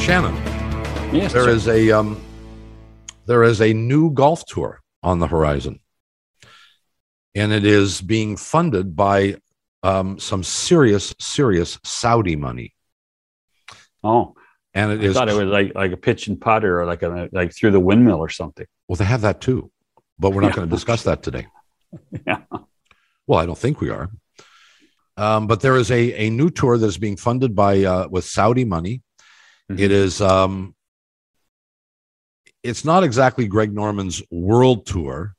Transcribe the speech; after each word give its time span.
Shannon. 0.00 0.34
Yes, 1.14 1.32
There 1.32 1.44
sir. 1.44 1.50
is 1.50 1.68
a 1.68 1.90
um, 1.92 2.20
there 3.26 3.42
is 3.42 3.60
a 3.60 3.72
new 3.72 4.10
golf 4.10 4.44
tour 4.46 4.80
on 5.02 5.18
the 5.18 5.26
horizon, 5.26 5.80
and 7.34 7.52
it 7.52 7.64
is 7.64 8.00
being 8.00 8.36
funded 8.36 8.96
by 8.96 9.36
um, 9.82 10.18
some 10.18 10.42
serious, 10.42 11.14
serious 11.18 11.78
Saudi 11.84 12.36
money, 12.36 12.74
Oh, 14.02 14.34
and 14.74 14.90
it 14.92 15.00
I 15.00 15.04
is 15.04 15.14
thought 15.14 15.28
it 15.28 15.34
was 15.34 15.46
like 15.46 15.74
like 15.74 15.92
a 15.92 15.96
pitch 15.96 16.28
and 16.28 16.40
putter 16.40 16.80
or 16.80 16.86
like 16.86 17.02
a 17.02 17.28
like 17.32 17.52
through 17.54 17.72
the 17.72 17.80
windmill 17.80 18.18
or 18.18 18.28
something. 18.28 18.66
well. 18.88 18.96
They 18.96 19.04
have 19.04 19.20
that 19.22 19.40
too, 19.40 19.70
but 20.18 20.30
we're 20.32 20.40
not 20.42 20.48
Yeah. 20.52 20.56
going 20.56 20.68
to 20.68 20.74
discuss 20.74 21.02
that 21.04 21.22
today. 21.22 21.46
Yeah. 22.26 22.42
Well, 23.26 23.38
I 23.38 23.46
don't 23.46 23.58
think 23.58 23.80
we 23.80 23.90
are. 23.90 24.10
Um, 25.16 25.46
but 25.46 25.60
there 25.60 25.76
is 25.76 25.90
a 25.90 26.26
a 26.26 26.30
new 26.30 26.50
tour 26.50 26.78
that 26.78 26.86
is 26.86 26.98
being 26.98 27.16
funded 27.16 27.54
by 27.54 27.84
uh, 27.84 28.08
with 28.08 28.24
Saudi 28.24 28.64
money. 28.64 29.02
It 29.78 29.92
is 29.92 30.20
um, 30.20 30.74
it's 32.62 32.84
not 32.84 33.04
exactly 33.04 33.46
Greg 33.46 33.72
Norman's 33.72 34.22
world 34.30 34.86
tour, 34.86 35.34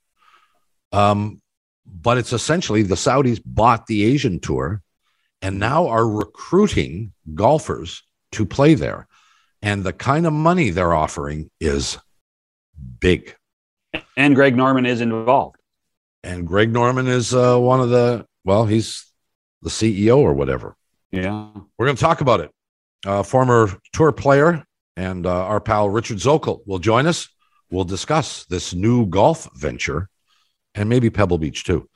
um, 0.91 1.41
but 1.85 2.17
it's 2.17 2.34
essentially 2.34 2.84
the 2.84 2.95
Saudis 2.95 3.41
bought 3.45 3.88
the 3.88 4.03
Asian 4.05 4.39
tour 4.39 4.81
and 5.41 5.59
now 5.59 5.88
are 5.88 6.08
recruiting 6.08 7.13
golfers 7.34 8.03
to 8.34 8.45
play 8.45 8.73
there. 8.75 9.08
And 9.62 9.84
the 9.84 9.94
kind 9.94 10.25
of 10.25 10.34
money 10.34 10.70
they're 10.70 10.94
offering 10.94 11.50
is 11.59 11.98
big. 13.00 13.36
And 14.17 14.36
Greg 14.36 14.55
Norman 14.55 14.86
is 14.86 15.02
involved. 15.02 15.58
And 16.23 16.48
Greg 16.48 16.72
Norman 16.72 17.08
is 17.08 17.34
uh, 17.34 17.58
one 17.58 17.80
of 17.80 17.89
the, 17.89 18.25
well, 18.44 18.66
he's 18.66 19.06
the 19.61 19.69
CEO 19.69 20.17
or 20.17 20.34
whatever. 20.34 20.75
Yeah. 21.11 21.50
We're 21.78 21.86
going 21.86 21.97
to 21.97 22.02
talk 22.02 22.22
about 22.22 22.39
it. 22.39 22.52
Uh, 23.05 23.23
former 23.23 23.69
tour 23.94 24.11
player 24.11 24.63
and 24.95 25.25
uh, 25.25 25.45
our 25.45 25.59
pal 25.59 25.89
Richard 25.89 26.17
Zokol 26.17 26.61
will 26.66 26.80
join 26.80 27.07
us. 27.07 27.27
We'll 27.71 27.85
discuss 27.85 28.45
this 28.45 28.73
new 28.73 29.05
golf 29.07 29.49
venture 29.55 30.09
and 30.75 30.89
maybe 30.89 31.09
Pebble 31.09 31.38
Beach 31.38 31.63
too. 31.63 31.89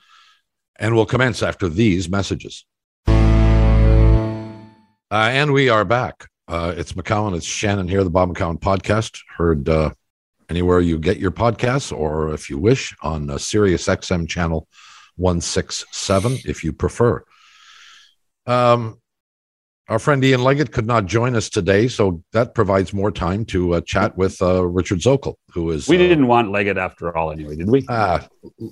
And 0.78 0.94
we'll 0.94 1.06
commence 1.06 1.42
after 1.42 1.68
these 1.68 2.08
messages. 2.08 2.64
Uh, 3.08 3.14
and 5.10 5.52
we 5.52 5.68
are 5.68 5.84
back. 5.84 6.28
Uh, 6.48 6.74
it's 6.76 6.92
McCown. 6.92 7.36
It's 7.36 7.46
Shannon 7.46 7.88
here, 7.88 8.04
the 8.04 8.10
Bob 8.10 8.34
McCown 8.34 8.58
podcast. 8.58 9.20
Heard 9.36 9.68
uh, 9.68 9.90
anywhere 10.48 10.80
you 10.80 10.98
get 10.98 11.18
your 11.18 11.30
podcasts, 11.30 11.96
or 11.96 12.32
if 12.34 12.50
you 12.50 12.58
wish, 12.58 12.94
on 13.02 13.30
uh, 13.30 13.38
Sirius 13.38 13.86
XM 13.86 14.28
channel 14.28 14.66
167, 15.16 16.38
if 16.44 16.64
you 16.64 16.72
prefer. 16.72 17.24
Um, 18.46 19.00
our 19.88 19.98
friend 19.98 20.24
Ian 20.24 20.40
Leggatt 20.40 20.72
could 20.72 20.86
not 20.86 21.06
join 21.06 21.36
us 21.36 21.48
today, 21.48 21.88
so 21.88 22.22
that 22.32 22.54
provides 22.54 22.92
more 22.92 23.10
time 23.10 23.44
to 23.46 23.74
uh, 23.74 23.80
chat 23.82 24.16
with 24.16 24.40
uh, 24.42 24.64
Richard 24.66 24.98
Zokol, 24.98 25.34
who 25.52 25.70
is. 25.70 25.88
We 25.88 25.96
uh, 25.96 26.00
didn't 26.00 26.26
want 26.26 26.48
Leggatt 26.48 26.76
after 26.76 27.16
all, 27.16 27.30
anyway, 27.30 27.56
did 27.56 27.68
we? 27.70 27.84
Ah, 27.88 28.26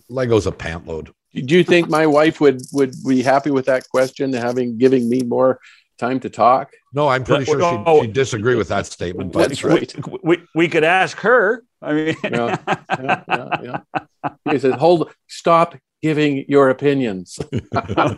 Lego's 0.08 0.46
a 0.46 0.52
pant 0.52 0.86
load. 0.86 1.12
Do 1.34 1.56
you 1.56 1.64
think 1.64 1.88
my 1.88 2.06
wife 2.06 2.40
would 2.40 2.62
would 2.72 2.94
be 3.06 3.22
happy 3.22 3.50
with 3.50 3.66
that 3.66 3.88
question, 3.88 4.32
having 4.32 4.78
giving 4.78 5.08
me 5.08 5.22
more 5.22 5.58
time 5.98 6.20
to 6.20 6.30
talk? 6.30 6.70
No, 6.92 7.08
I'm 7.08 7.24
pretty 7.24 7.44
sure 7.44 7.58
she'd, 7.60 7.84
Oh. 7.86 8.02
she'd 8.02 8.12
disagree 8.12 8.54
with 8.54 8.68
that 8.68 8.86
statement. 8.86 9.32
But 9.32 9.48
That's 9.48 9.64
right. 9.64 9.92
We, 10.08 10.18
we, 10.22 10.42
we 10.54 10.68
could 10.68 10.84
ask 10.84 11.18
her. 11.18 11.64
I 11.84 11.92
mean, 11.92 12.16
Yeah. 12.24 12.56
Yeah, 13.02 13.22
yeah, 13.28 13.80
yeah. 14.24 14.30
He 14.50 14.58
said, 14.58 14.72
"Hold, 14.74 15.12
stop 15.28 15.76
giving 16.02 16.44
your 16.48 16.70
opinions." 16.70 17.38
well, 17.72 18.16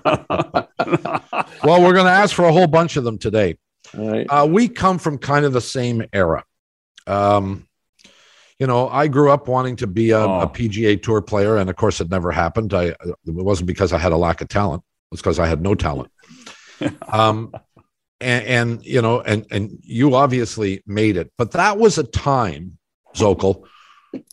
we're 1.83 1.94
going 1.94 2.06
to 2.06 2.12
ask 2.12 2.34
for 2.34 2.44
a 2.44 2.53
whole 2.53 2.67
bunch 2.67 2.97
of 2.97 3.05
them 3.05 3.19
today. 3.19 3.59
All 3.97 4.10
right. 4.10 4.26
Uh, 4.28 4.47
we 4.50 4.69
come 4.69 4.99
from 4.99 5.19
kind 5.19 5.44
of 5.44 5.53
the 5.53 5.60
same 5.60 6.05
era. 6.12 6.44
Um, 7.06 7.66
you 8.59 8.66
know, 8.66 8.88
I 8.88 9.09
grew 9.09 9.31
up 9.31 9.49
wanting 9.49 9.76
to 9.76 9.87
be 9.87 10.10
a, 10.10 10.19
a 10.21 10.43
Oh. 10.44 10.49
PGA 10.49 11.03
Tour 11.03 11.22
player, 11.22 11.56
and 11.56 11.69
of 11.71 11.76
course, 11.76 12.00
it 12.00 12.10
never 12.10 12.32
happened. 12.32 12.75
I 12.75 12.87
it 12.87 12.97
wasn't 13.26 13.66
because 13.66 13.93
I 13.93 13.99
had 13.99 14.12
a 14.12 14.16
lack 14.16 14.41
of 14.41 14.49
talent; 14.49 14.82
it 14.82 15.15
was 15.15 15.21
because 15.21 15.38
I 15.38 15.47
had 15.47 15.60
no 15.60 15.75
talent. 15.75 16.10
um, 17.09 17.53
and, 18.21 18.47
and 18.47 18.84
you 18.84 19.03
know, 19.03 19.21
and 19.21 19.47
and 19.50 19.78
you 19.82 20.15
obviously 20.15 20.82
made 20.87 21.16
it, 21.16 21.32
but 21.37 21.53
that 21.53 21.78
was 21.78 21.99
a 21.99 22.05
time, 22.05 22.75
Zokol, 23.16 23.65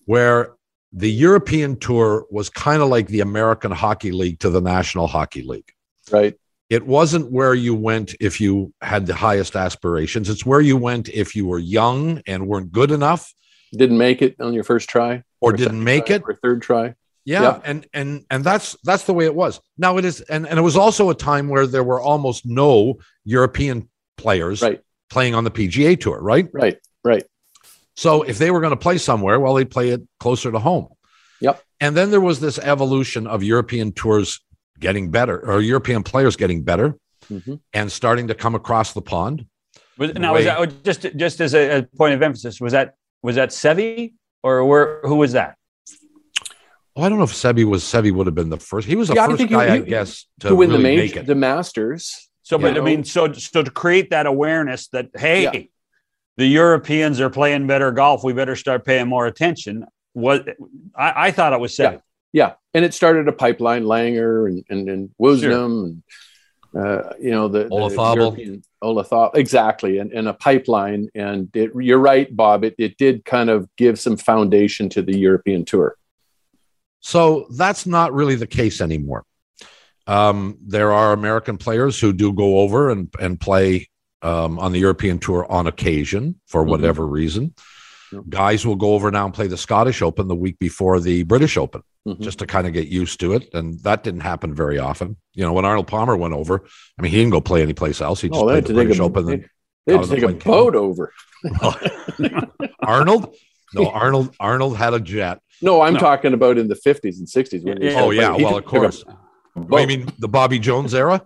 where 0.06 0.54
the 0.92 1.12
European 1.12 1.78
Tour 1.80 2.26
was 2.30 2.50
kind 2.50 2.82
of 2.82 2.90
like 2.90 3.08
the 3.08 3.22
American 3.22 3.72
Hockey 3.72 4.12
League 4.12 4.40
to 4.40 4.50
the 4.50 4.62
National 4.62 5.08
Hockey 5.08 5.42
League 5.42 5.72
Right. 6.12 6.36
it 6.70 6.86
wasn't 6.86 7.32
where 7.32 7.54
you 7.56 7.74
went 7.74 8.14
if 8.20 8.40
you 8.40 8.74
had 8.82 9.06
the 9.08 9.16
highest 9.16 9.56
aspirations. 9.56 10.30
It's 10.30 10.46
where 10.46 10.62
you 10.62 10.78
went 10.78 11.10
if 11.10 11.36
you 11.36 11.48
were 11.48 11.60
young 11.60 12.22
and 12.28 12.48
weren't 12.48 12.72
good 12.72 12.92
enough 12.92 13.34
Didn't 13.76 13.98
make 13.98 14.22
it 14.22 14.36
on 14.40 14.54
your 14.54 14.64
first 14.64 14.88
try, 14.90 15.24
or 15.42 15.50
Or 15.50 15.54
didn't 15.54 15.84
make 15.84 16.08
try, 16.08 16.18
it. 16.18 16.24
or 16.28 16.36
third 16.36 16.62
try. 16.62 16.94
Yeah, 17.26 17.42
Yeah. 17.42 17.60
and 17.66 17.88
and 17.94 18.26
and 18.30 18.44
that's 18.44 18.76
that's 18.84 19.06
the 19.06 19.14
way 19.14 19.26
it 19.26 19.34
was. 19.34 19.60
Now 19.78 19.98
it 19.98 20.04
is, 20.06 20.20
and 20.22 20.46
and 20.48 20.60
it 20.60 20.62
was 20.62 20.76
also 20.76 21.10
a 21.10 21.16
time 21.16 21.48
where 21.48 21.66
there 21.66 21.84
were 21.84 22.02
almost 22.02 22.46
no 22.46 22.98
European 23.24 23.90
players 24.18 24.62
Right. 24.62 24.82
playing 25.10 25.34
on 25.34 25.44
the 25.46 25.50
PGA 25.52 25.96
Tour, 26.00 26.20
right? 26.22 26.48
Right. 26.54 26.78
Right. 27.04 27.24
So 27.96 28.24
if 28.24 28.38
they 28.38 28.50
were 28.52 28.60
going 28.60 28.72
to 28.72 28.78
play 28.78 28.98
somewhere, 28.98 29.40
well, 29.40 29.54
they'd 29.54 29.70
play 29.70 29.90
it 29.90 30.02
closer 30.20 30.52
to 30.52 30.60
home. 30.60 30.88
Yep. 31.42 31.62
And 31.80 31.96
then 31.96 32.10
there 32.12 32.22
was 32.22 32.40
this 32.40 32.58
evolution 32.60 33.28
of 33.28 33.44
European 33.44 33.92
tours 33.92 34.40
getting 34.80 35.12
better, 35.12 35.40
or 35.50 35.62
European 35.62 36.04
players 36.04 36.36
getting 36.36 36.64
better, 36.64 36.96
Mhm. 37.32 37.60
and 37.74 37.92
starting 37.92 38.28
to 38.28 38.36
come 38.36 38.56
across 38.56 38.94
the 38.94 39.02
pond. 39.02 39.46
was, 39.98 40.14
now, 40.16 40.34
was 40.34 40.46
that 40.46 40.84
just 40.84 41.06
just 41.16 41.40
as 41.40 41.54
a, 41.54 41.80
a 41.80 41.84
point 41.84 42.14
of 42.16 42.22
emphasis? 42.22 42.60
Was 42.60 42.72
that 42.74 42.96
was 43.22 43.36
that 43.36 43.50
Seve 43.50 44.14
or 44.42 44.66
where? 44.66 45.00
Who 45.04 45.16
was 45.16 45.34
that? 45.34 45.56
Oh, 46.96 47.04
I 47.04 47.10
don't 47.10 47.18
know 47.18 47.24
if 47.24 47.32
Seve 47.34 47.64
was 47.66 47.84
Seve 47.84 48.12
would 48.14 48.28
have 48.28 48.36
been 48.36 48.50
the 48.50 48.58
first. 48.58 48.88
He 48.88 48.96
was 48.96 49.08
the 49.08 49.16
Yeah, 49.16 49.26
I 49.26 49.28
first 49.28 49.42
he- 49.42 49.48
guy, 49.48 49.74
I 49.76 49.80
guess, 49.80 50.26
to, 50.42 50.50
To, 50.50 50.56
win 50.56 50.70
really 50.70 50.78
the 50.82 50.84
make 50.84 50.98
major, 50.98 51.20
it. 51.22 51.26
the 51.28 51.36
Masters. 51.36 52.30
So, 52.44 52.58
but 52.58 52.76
You 52.76 52.82
I 52.82 52.86
mean, 52.86 53.04
so 53.04 53.32
so 53.34 53.64
to 53.64 53.72
create 53.72 54.10
that 54.12 54.26
awareness 54.26 54.88
that 54.90 55.10
hey, 55.16 55.44
Yeah. 55.44 55.62
The 56.38 56.48
Europeans 56.48 57.20
are 57.20 57.30
playing 57.30 57.68
better 57.68 57.92
golf, 57.92 58.24
we 58.24 58.34
better 58.34 58.56
start 58.56 58.86
paying 58.86 59.08
more 59.08 59.28
attention. 59.28 59.86
What 60.14 60.48
I, 60.96 61.28
I 61.28 61.32
thought 61.32 61.54
it 61.54 61.60
was 61.60 61.76
Seve. 61.76 62.02
Yeah, 62.34 62.48
yeah. 62.48 62.54
and 62.74 62.86
it 62.86 62.94
started 62.94 63.28
a 63.28 63.32
pipeline, 63.32 63.84
Langer 63.84 64.48
and 64.48 64.64
and, 64.70 64.90
and 64.90 65.10
Woosnam, 65.22 66.02
and 66.74 66.86
uh, 66.86 67.14
you 67.20 67.32
know 67.32 67.48
the, 67.48 67.64
the 67.64 67.70
Olazábal. 67.70 68.64
Olazábal, 68.84 69.36
exactly, 69.36 70.00
and, 70.00 70.12
and 70.12 70.28
a 70.28 70.34
pipeline. 70.34 71.10
And 71.16 71.50
it, 71.56 71.72
you're 71.76 72.00
right, 72.00 72.34
Bob. 72.36 72.64
It 72.64 72.76
it 72.78 72.98
did 72.98 73.26
kind 73.26 73.50
of 73.50 73.70
give 73.78 74.00
some 74.00 74.18
foundation 74.18 74.90
to 74.90 75.02
the 75.02 75.18
European 75.18 75.66
tour. 75.66 75.98
So 77.00 77.48
that's 77.58 77.86
not 77.86 78.14
really 78.14 78.36
the 78.36 78.48
case 78.48 78.80
anymore. 78.80 79.26
Um, 80.08 80.58
there 80.66 80.92
are 80.92 81.14
American 81.14 81.58
players 81.58 82.00
who 82.00 82.14
do 82.14 82.34
go 82.34 82.60
over 82.60 82.90
and, 82.90 83.14
and 83.20 83.40
play 83.40 83.90
um, 84.24 84.58
on 84.60 84.72
the 84.72 84.80
European 84.80 85.20
tour 85.20 85.46
on 85.52 85.68
occasion 85.68 86.40
for 86.48 86.64
Mhm. 86.64 86.70
whatever 86.70 87.06
reason. 87.06 87.54
Yep. 88.12 88.24
Guys 88.30 88.66
will 88.66 88.76
go 88.76 88.94
over 88.94 89.12
now 89.12 89.26
and 89.26 89.34
play 89.34 89.48
the 89.48 89.58
Scottish 89.58 90.02
Open 90.02 90.28
the 90.28 90.36
week 90.36 90.58
before 90.60 91.00
the 91.00 91.24
British 91.24 91.58
Open 91.58 91.82
Mhm. 92.08 92.20
just 92.22 92.40
to 92.40 92.46
kind 92.46 92.66
of 92.68 92.74
get 92.74 92.88
used 92.88 93.20
to 93.20 93.34
it. 93.34 93.50
And 93.54 93.80
that 93.84 94.04
didn't 94.04 94.22
happen 94.22 94.54
very 94.56 94.80
often. 94.80 95.18
You 95.34 95.44
know, 95.44 95.54
when 95.54 95.66
Arnold 95.66 95.88
Palmer 95.88 96.16
went 96.16 96.34
over, 96.34 96.64
I 96.98 97.02
mean, 97.02 97.12
he 97.12 97.18
didn't 97.18 97.32
go 97.32 97.42
play 97.42 97.62
anyplace 97.62 98.02
else. 98.02 98.22
He 98.22 98.30
just 98.30 98.42
Oh, 98.42 98.46
played 98.46 98.66
the 98.66 98.74
British 98.74 99.00
a, 99.00 99.04
Open. 99.04 99.26
they, 99.26 99.46
they 99.86 99.94
had 99.98 100.04
to 100.04 100.10
take 100.10 100.24
a 100.24 100.30
boat 100.34 100.76
over. 100.76 101.12
Arnold? 102.82 103.34
No, 103.74 103.88
Arnold. 103.90 104.36
Arnold 104.40 104.78
had 104.78 104.94
a 104.94 105.00
jet. 105.00 105.40
No, 105.62 105.82
I'm 105.82 105.94
No. 105.96 106.00
talking 106.00 106.34
about 106.34 106.58
in 106.58 106.68
the 106.68 106.76
50s 106.76 107.18
and 107.20 107.28
60s. 107.28 107.64
When 107.64 107.82
Yeah. 107.82 108.02
Oh 108.02 108.12
yeah, 108.12 108.36
well 108.36 108.58
of 108.58 108.66
course. 108.66 109.04
I 109.72 109.86
mean 109.86 110.08
the 110.20 110.28
Bobby 110.28 110.60
Jones 110.60 110.94
era. 110.94 111.24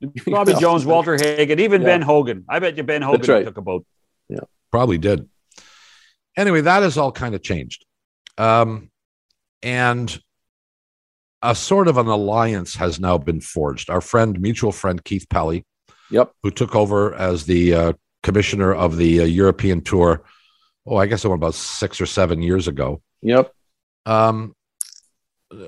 Bobby 0.26 0.52
Yeah. 0.52 0.60
Jones, 0.60 0.84
Walter 0.86 1.16
Hagen, 1.16 1.58
even 1.60 1.82
Yeah. 1.82 1.86
Ben 1.88 2.02
Hogan. 2.02 2.44
I 2.48 2.58
bet 2.58 2.76
you 2.76 2.82
Ben 2.82 3.02
Hogan 3.02 3.30
right. 3.30 3.44
took 3.44 3.56
a 3.56 3.62
boat. 3.62 3.84
Yeah, 4.28 4.40
probably 4.70 4.98
did. 4.98 5.28
Anyway, 6.36 6.60
that 6.62 6.82
has 6.82 6.98
all 6.98 7.12
kind 7.12 7.34
of 7.34 7.42
changed. 7.42 7.84
Um, 8.36 8.90
and 9.62 10.20
a 11.42 11.54
sort 11.54 11.88
of 11.88 11.96
an 11.98 12.06
alliance 12.08 12.74
has 12.76 12.98
now 13.00 13.16
been 13.18 13.40
forged. 13.40 13.88
Our 13.90 14.00
friend, 14.00 14.40
mutual 14.40 14.72
friend 14.72 15.02
Keith 15.02 15.26
Pelley, 15.30 15.64
Yep. 16.10 16.32
who 16.42 16.50
took 16.50 16.74
over 16.74 17.14
as 17.14 17.46
the 17.46 17.74
uh, 17.74 17.92
commissioner 18.22 18.74
of 18.74 18.96
the 18.96 19.20
uh, 19.20 19.24
European 19.24 19.80
Tour. 19.82 20.22
Oh, 20.86 20.96
I 20.96 21.06
guess 21.06 21.24
it 21.24 21.28
went 21.28 21.40
about 21.40 21.54
six 21.54 22.00
or 22.00 22.06
seven 22.06 22.42
years 22.42 22.68
ago. 22.68 23.00
Yep. 23.22 23.52
Um, 24.06 24.54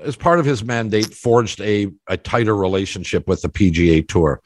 as 0.03 0.15
part 0.15 0.39
of 0.39 0.45
his 0.45 0.63
mandate, 0.63 1.13
forged 1.13 1.61
a, 1.61 1.87
a 2.07 2.17
tighter 2.17 2.55
relationship 2.55 3.27
with 3.27 3.41
the 3.41 3.49
PGA 3.49 4.07
Tour. 4.07 4.41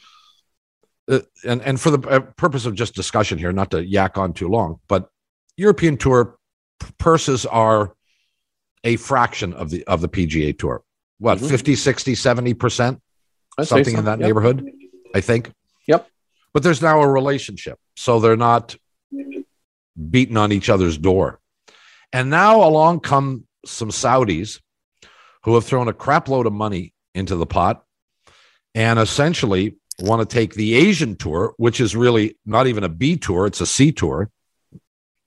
Uh, 1.10 1.20
and 1.46 1.62
and 1.62 1.80
for 1.82 1.92
the 1.92 2.08
uh, 2.08 2.20
purpose 2.22 2.66
of 2.66 2.76
just 2.76 2.96
discussion 2.96 3.38
here, 3.38 3.52
not 3.52 3.72
to 3.72 3.84
yak 3.86 4.18
on 4.18 4.34
too 4.34 4.48
long, 4.48 4.80
but 4.88 5.10
European 5.58 5.98
Tour 5.98 6.38
purses 6.98 7.46
are 7.46 7.94
a 8.84 8.96
fraction 8.96 9.54
of 9.54 9.70
the 9.70 9.84
of 9.86 10.02
the 10.02 10.08
PGA 10.10 10.58
Tour. 10.58 10.82
What, 11.20 11.38
Mhm. 11.38 11.42
seventy 11.42 11.58
50, 11.58 11.76
60, 11.76 12.16
70 12.16 12.54
percent? 12.54 13.02
I'd 13.58 13.68
Something 13.68 13.94
so. 13.94 14.00
in 14.00 14.06
that 14.06 14.20
Yep. 14.20 14.28
neighborhood, 14.28 14.72
I 15.14 15.22
think. 15.22 15.52
Yep. 15.88 16.10
But 16.54 16.64
there's 16.64 16.82
now 16.82 17.02
a 17.02 17.08
relationship. 17.08 17.78
So 17.96 18.20
they're 18.20 18.36
not 18.38 18.76
beating 20.10 20.38
on 20.38 20.52
each 20.52 20.70
other's 20.70 20.98
door. 20.98 21.40
And 22.12 22.30
now 22.30 22.64
along 22.68 23.02
come 23.02 23.46
some 23.66 23.90
Saudis 23.90 24.60
who 25.44 25.56
have 25.56 25.66
thrown 25.66 25.88
a 25.88 25.94
crap 25.94 26.28
load 26.28 26.46
of 26.46 26.54
money 26.54 26.94
into 27.14 27.36
the 27.36 27.46
pot 27.46 27.84
and 28.74 28.98
essentially 29.00 29.76
want 30.00 30.28
to 30.28 30.34
take 30.34 30.54
the 30.54 30.74
Asian 30.76 31.16
tour, 31.16 31.54
which 31.58 31.80
is 31.80 31.96
really 31.96 32.38
not 32.46 32.68
even 32.68 32.84
a 32.84 32.90
B 32.90 33.18
tour, 33.18 33.46
it's 33.46 33.62
a 33.62 33.66
C 33.66 33.92
tour. 33.92 34.30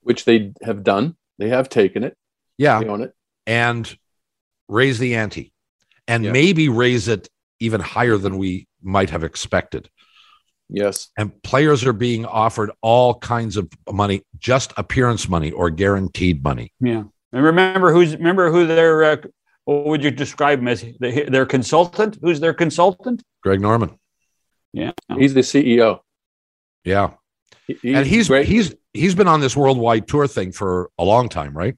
Which 0.01 0.25
they 0.25 0.53
have 0.63 0.83
done. 0.83 1.15
They 1.37 1.49
have 1.49 1.69
taken 1.69 2.03
it. 2.03 2.15
Yeah. 2.57 2.79
They 2.79 2.87
own 2.87 3.01
it. 3.01 3.13
And 3.45 3.97
raise 4.67 4.99
the 4.99 5.15
ante 5.15 5.53
and 6.07 6.25
Yeah. 6.25 6.31
maybe 6.31 6.67
raise 6.69 7.07
it 7.07 7.29
even 7.59 7.79
higher 7.79 8.17
than 8.17 8.37
we 8.37 8.67
might 8.81 9.09
have 9.11 9.23
expected. 9.23 9.89
Yes. 10.69 11.09
And 11.17 11.41
players 11.43 11.85
are 11.85 11.93
being 11.93 12.25
offered 12.25 12.71
all 12.81 13.15
kinds 13.19 13.55
of 13.55 13.69
money, 13.89 14.23
just 14.37 14.73
appearance 14.75 15.29
money 15.29 15.51
or 15.51 15.69
guaranteed 15.69 16.43
money. 16.43 16.73
Yeah. 16.81 17.03
And 17.31 17.43
remember 17.43 17.93
who's 17.93 18.15
remember 18.15 18.51
who 18.51 18.67
their 18.67 19.03
uh, 19.03 19.17
what 19.67 19.85
would 19.85 20.03
you 20.03 20.11
describe 20.11 20.59
him 20.59 20.69
as 20.69 20.85
their 20.99 21.45
consultant? 21.45 22.17
Who's 22.21 22.39
their 22.39 22.53
consultant? 22.53 23.21
Greg 23.43 23.59
Norman. 23.59 23.99
Yeah. 24.71 24.91
He's 25.17 25.33
the 25.33 25.41
CEO. 25.41 25.99
Yeah. 26.85 27.11
He- 27.67 27.93
and 27.93 28.07
he's 28.07 28.29
great. 28.29 28.47
he's 28.47 28.73
he's 28.93 29.13
been 29.13 29.27
on 29.27 29.41
this 29.41 29.57
worldwide 29.57 30.07
tour 30.07 30.25
thing 30.25 30.53
for 30.53 30.89
a 30.97 31.03
long 31.03 31.27
time, 31.27 31.55
right? 31.55 31.75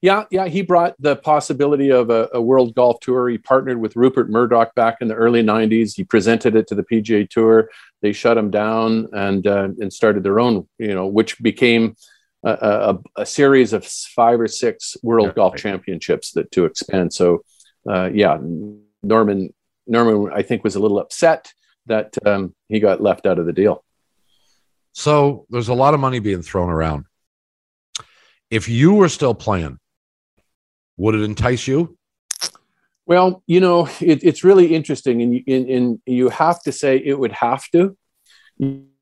Yeah, 0.00 0.24
yeah, 0.30 0.46
he 0.48 0.62
brought 0.62 0.94
the 0.98 1.16
possibility 1.16 1.90
of 1.90 2.08
a, 2.10 2.28
a 2.32 2.40
world 2.40 2.74
golf 2.74 3.00
tour. 3.00 3.28
He 3.28 3.38
partnered 3.38 3.80
with 3.80 3.96
Rupert 3.96 4.28
Murdoch 4.30 4.74
back 4.74 4.96
in 5.02 5.08
the 5.08 5.14
early 5.14 5.42
'90s. 5.42 5.94
He 5.94 6.04
presented 6.04 6.56
it 6.56 6.66
to 6.68 6.74
the 6.74 6.82
PGA 6.82 7.28
Tour. 7.28 7.70
They 8.02 8.12
shut 8.12 8.36
him 8.38 8.50
down 8.50 9.08
and 9.12 9.46
uh, 9.46 9.68
and 9.78 9.92
started 9.92 10.22
their 10.22 10.40
own, 10.40 10.66
you 10.78 10.94
know, 10.94 11.06
which 11.06 11.38
became 11.42 11.96
a, 12.44 12.50
a, 12.52 13.22
a 13.22 13.26
series 13.26 13.72
of 13.72 13.84
five 13.84 14.40
or 14.40 14.48
six 14.48 14.96
World 15.02 15.28
Yeah, 15.28 15.34
Golf 15.34 15.52
right. 15.54 15.60
Championships 15.60 16.32
that 16.32 16.50
to 16.52 16.64
expand. 16.64 17.12
So, 17.12 17.42
uh, 17.88 18.10
yeah, 18.12 18.38
Norman 19.02 19.52
Norman, 19.86 20.32
I 20.34 20.42
think, 20.42 20.64
was 20.64 20.76
a 20.76 20.80
little 20.80 20.98
upset 20.98 21.52
that 21.86 22.14
um, 22.24 22.54
he 22.68 22.80
got 22.80 23.02
left 23.02 23.26
out 23.26 23.38
of 23.38 23.46
the 23.46 23.52
deal. 23.52 23.84
So 24.92 25.46
there's 25.50 25.68
a 25.68 25.74
lot 25.74 25.94
of 25.94 26.00
money 26.00 26.20
being 26.20 26.42
thrown 26.42 26.70
around. 26.70 27.04
If 28.50 28.68
you 28.68 28.94
were 28.94 29.08
still 29.08 29.34
playing, 29.34 29.78
would 30.96 31.14
it 31.14 31.22
entice 31.22 31.66
you? 31.66 31.98
Well, 33.06 33.42
you 33.46 33.60
know, 33.60 33.86
it, 34.00 34.24
it's 34.24 34.44
really 34.44 34.74
interesting, 34.74 35.20
and 35.20 35.34
you, 35.34 35.42
in, 35.46 35.68
in, 35.68 36.02
you 36.06 36.30
have 36.30 36.62
to 36.62 36.72
say 36.72 36.96
it 36.96 37.18
would 37.18 37.32
have 37.32 37.68
to. 37.72 37.96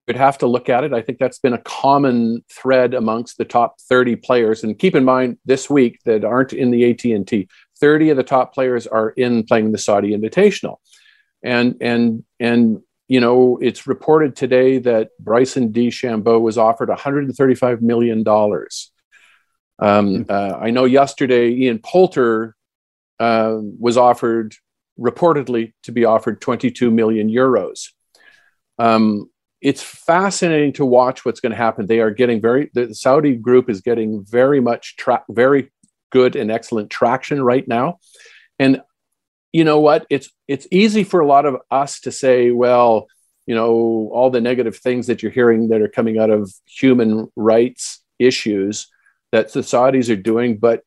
Would 0.08 0.16
have 0.16 0.38
to 0.38 0.46
look 0.46 0.68
at 0.68 0.82
it. 0.82 0.92
I 0.92 1.00
think 1.00 1.18
that's 1.18 1.38
been 1.38 1.52
a 1.52 1.62
common 1.62 2.44
thread 2.50 2.92
amongst 2.92 3.38
the 3.38 3.44
top 3.44 3.80
30 3.82 4.16
players. 4.16 4.64
And 4.64 4.78
keep 4.78 4.96
in 4.96 5.04
mind, 5.04 5.38
this 5.44 5.70
week 5.70 6.00
that 6.04 6.24
aren't 6.24 6.52
in 6.52 6.72
the 6.72 6.90
AT 6.90 7.04
and 7.04 7.26
T, 7.26 7.48
30 7.78 8.10
of 8.10 8.16
the 8.16 8.24
top 8.24 8.52
players 8.52 8.86
are 8.86 9.10
in 9.10 9.44
playing 9.44 9.70
the 9.70 9.78
Saudi 9.78 10.16
Invitational, 10.16 10.76
and 11.42 11.76
and 11.80 12.24
and 12.40 12.82
you 13.08 13.20
know, 13.20 13.58
it's 13.60 13.86
reported 13.86 14.34
today 14.34 14.78
that 14.78 15.10
Bryson 15.20 15.72
DeChambeau 15.72 16.40
was 16.40 16.56
offered 16.56 16.88
135 16.88 17.82
million 17.82 18.22
dollars. 18.22 18.90
Um, 19.78 20.26
uh, 20.28 20.56
I 20.58 20.70
know 20.70 20.84
yesterday 20.84 21.50
Ian 21.50 21.80
Poulter 21.80 22.56
uh, 23.20 23.58
was 23.78 23.96
offered 23.96 24.54
reportedly 24.98 25.72
to 25.82 25.92
be 25.92 26.04
offered 26.04 26.40
22 26.40 26.90
million 26.90 27.28
euros. 27.28 27.88
Um, 28.78 29.28
it's 29.62 29.82
fascinating 29.82 30.72
to 30.74 30.84
watch 30.84 31.24
what's 31.24 31.40
going 31.40 31.52
to 31.52 31.56
happen. 31.56 31.86
They 31.86 32.00
are 32.00 32.10
getting 32.10 32.40
very 32.40 32.70
the 32.74 32.94
Saudi 32.94 33.36
group 33.36 33.70
is 33.70 33.80
getting 33.80 34.24
very 34.24 34.60
much 34.60 34.96
tra- 34.96 35.24
very 35.30 35.70
good 36.10 36.36
and 36.36 36.50
excellent 36.50 36.90
traction 36.90 37.42
right 37.42 37.66
now, 37.66 37.98
and 38.58 38.82
you 39.52 39.64
know 39.64 39.80
what? 39.80 40.06
It's 40.10 40.30
it's 40.48 40.66
easy 40.70 41.04
for 41.04 41.20
a 41.20 41.26
lot 41.26 41.46
of 41.46 41.56
us 41.70 42.00
to 42.00 42.12
say, 42.12 42.50
well, 42.50 43.06
you 43.46 43.54
know, 43.54 44.10
all 44.12 44.30
the 44.30 44.40
negative 44.40 44.76
things 44.76 45.06
that 45.06 45.22
you're 45.22 45.32
hearing 45.32 45.68
that 45.68 45.80
are 45.80 45.88
coming 45.88 46.18
out 46.18 46.30
of 46.30 46.52
human 46.66 47.30
rights 47.36 48.02
issues 48.18 48.88
that 49.30 49.52
the 49.52 49.60
Saudis 49.60 50.12
are 50.12 50.16
doing, 50.20 50.58
but 50.58 50.82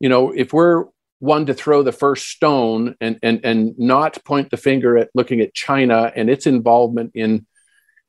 you 0.00 0.08
know, 0.08 0.32
if 0.32 0.52
we're 0.52 0.86
one 1.20 1.46
to 1.46 1.54
throw 1.54 1.84
the 1.84 1.92
first 1.92 2.28
stone 2.28 2.96
and 3.00 3.18
and 3.22 3.44
and 3.44 3.78
not 3.78 4.24
point 4.24 4.50
the 4.50 4.56
finger 4.56 4.98
at 4.98 5.10
looking 5.14 5.40
at 5.40 5.54
China 5.54 6.12
and 6.16 6.28
its 6.28 6.46
involvement 6.46 7.12
in 7.14 7.46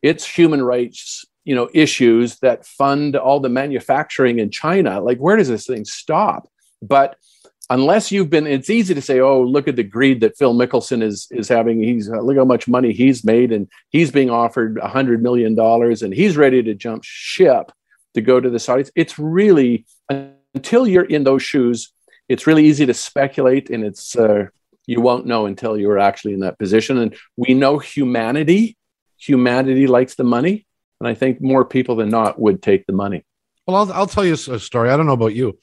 its 0.04 0.26
human 0.28 0.62
rights 0.62 1.26
you 1.46 1.56
know 1.56 1.70
issues 1.74 2.38
that 2.40 2.66
fund 2.66 3.16
all 3.16 3.40
the 3.40 3.50
manufacturing 3.50 4.40
in 4.40 4.52
China 4.52 5.02
like 5.02 5.18
where 5.18 5.38
does 5.38 5.50
this 5.50 5.66
thing 5.66 5.86
stop? 5.86 6.48
But 6.82 7.16
unless 7.70 8.12
you've 8.12 8.30
been 8.30 8.46
it's 8.46 8.70
easy 8.70 8.94
to 8.94 9.02
say 9.02 9.20
oh 9.20 9.42
look 9.42 9.68
at 9.68 9.76
the 9.76 9.84
greed 9.84 10.22
that 10.22 10.38
Phil 10.38 10.54
Mickelson 10.54 11.02
is 11.02 11.28
is 11.32 11.50
having. 11.50 11.82
He's 11.82 12.10
uh, 12.10 12.22
look 12.22 12.38
how 12.38 12.46
much 12.46 12.68
money 12.68 12.94
he's 12.94 13.24
made 13.24 13.52
and 13.52 13.68
he's 13.90 14.12
being 14.12 14.30
offered 14.30 14.78
a 14.78 14.88
hundred 14.88 15.24
million 15.24 15.56
dollars 15.56 16.04
and 16.04 16.14
he's 16.14 16.38
ready 16.38 16.62
to 16.62 16.76
jump 16.76 17.04
ship 17.04 17.72
to 18.14 18.22
go 18.22 18.40
to 18.40 18.50
the 18.50 18.60
Saudis. 18.60 18.92
It's 18.96 19.18
really 19.18 19.86
until 20.10 20.88
you're 20.88 21.06
in 21.06 21.24
those 21.24 21.42
shoes 21.42 21.92
it's 22.30 22.48
really 22.48 22.66
easy 22.66 22.86
to 22.86 22.94
speculate 22.94 23.70
and 23.70 23.84
it's 23.84 24.16
uh, 24.16 24.46
you 24.86 25.02
won't 25.02 25.26
know 25.26 25.46
until 25.46 25.78
you're 25.78 26.00
actually 26.00 26.34
in 26.34 26.42
that 26.42 26.60
position. 26.60 26.98
And 26.98 27.16
we 27.38 27.54
know 27.54 27.80
humanity 27.80 28.78
humanity 29.26 29.88
likes 29.88 30.16
the 30.16 30.24
money 30.24 30.66
and 31.00 31.08
i 31.08 31.14
think 31.14 31.42
more 31.42 31.64
people 31.66 31.96
than 31.96 32.10
not 32.10 32.40
would 32.40 32.62
take 32.62 32.86
the 32.86 32.94
money 32.94 33.24
Well, 33.68 33.78
I'll, 33.78 33.94
I'll 33.94 34.08
tell 34.08 34.26
you 34.26 34.34
a 34.34 34.60
story. 34.60 34.90
I 34.90 34.98
don't 34.98 35.06
know 35.06 35.14
about 35.24 35.36
you. 35.36 35.58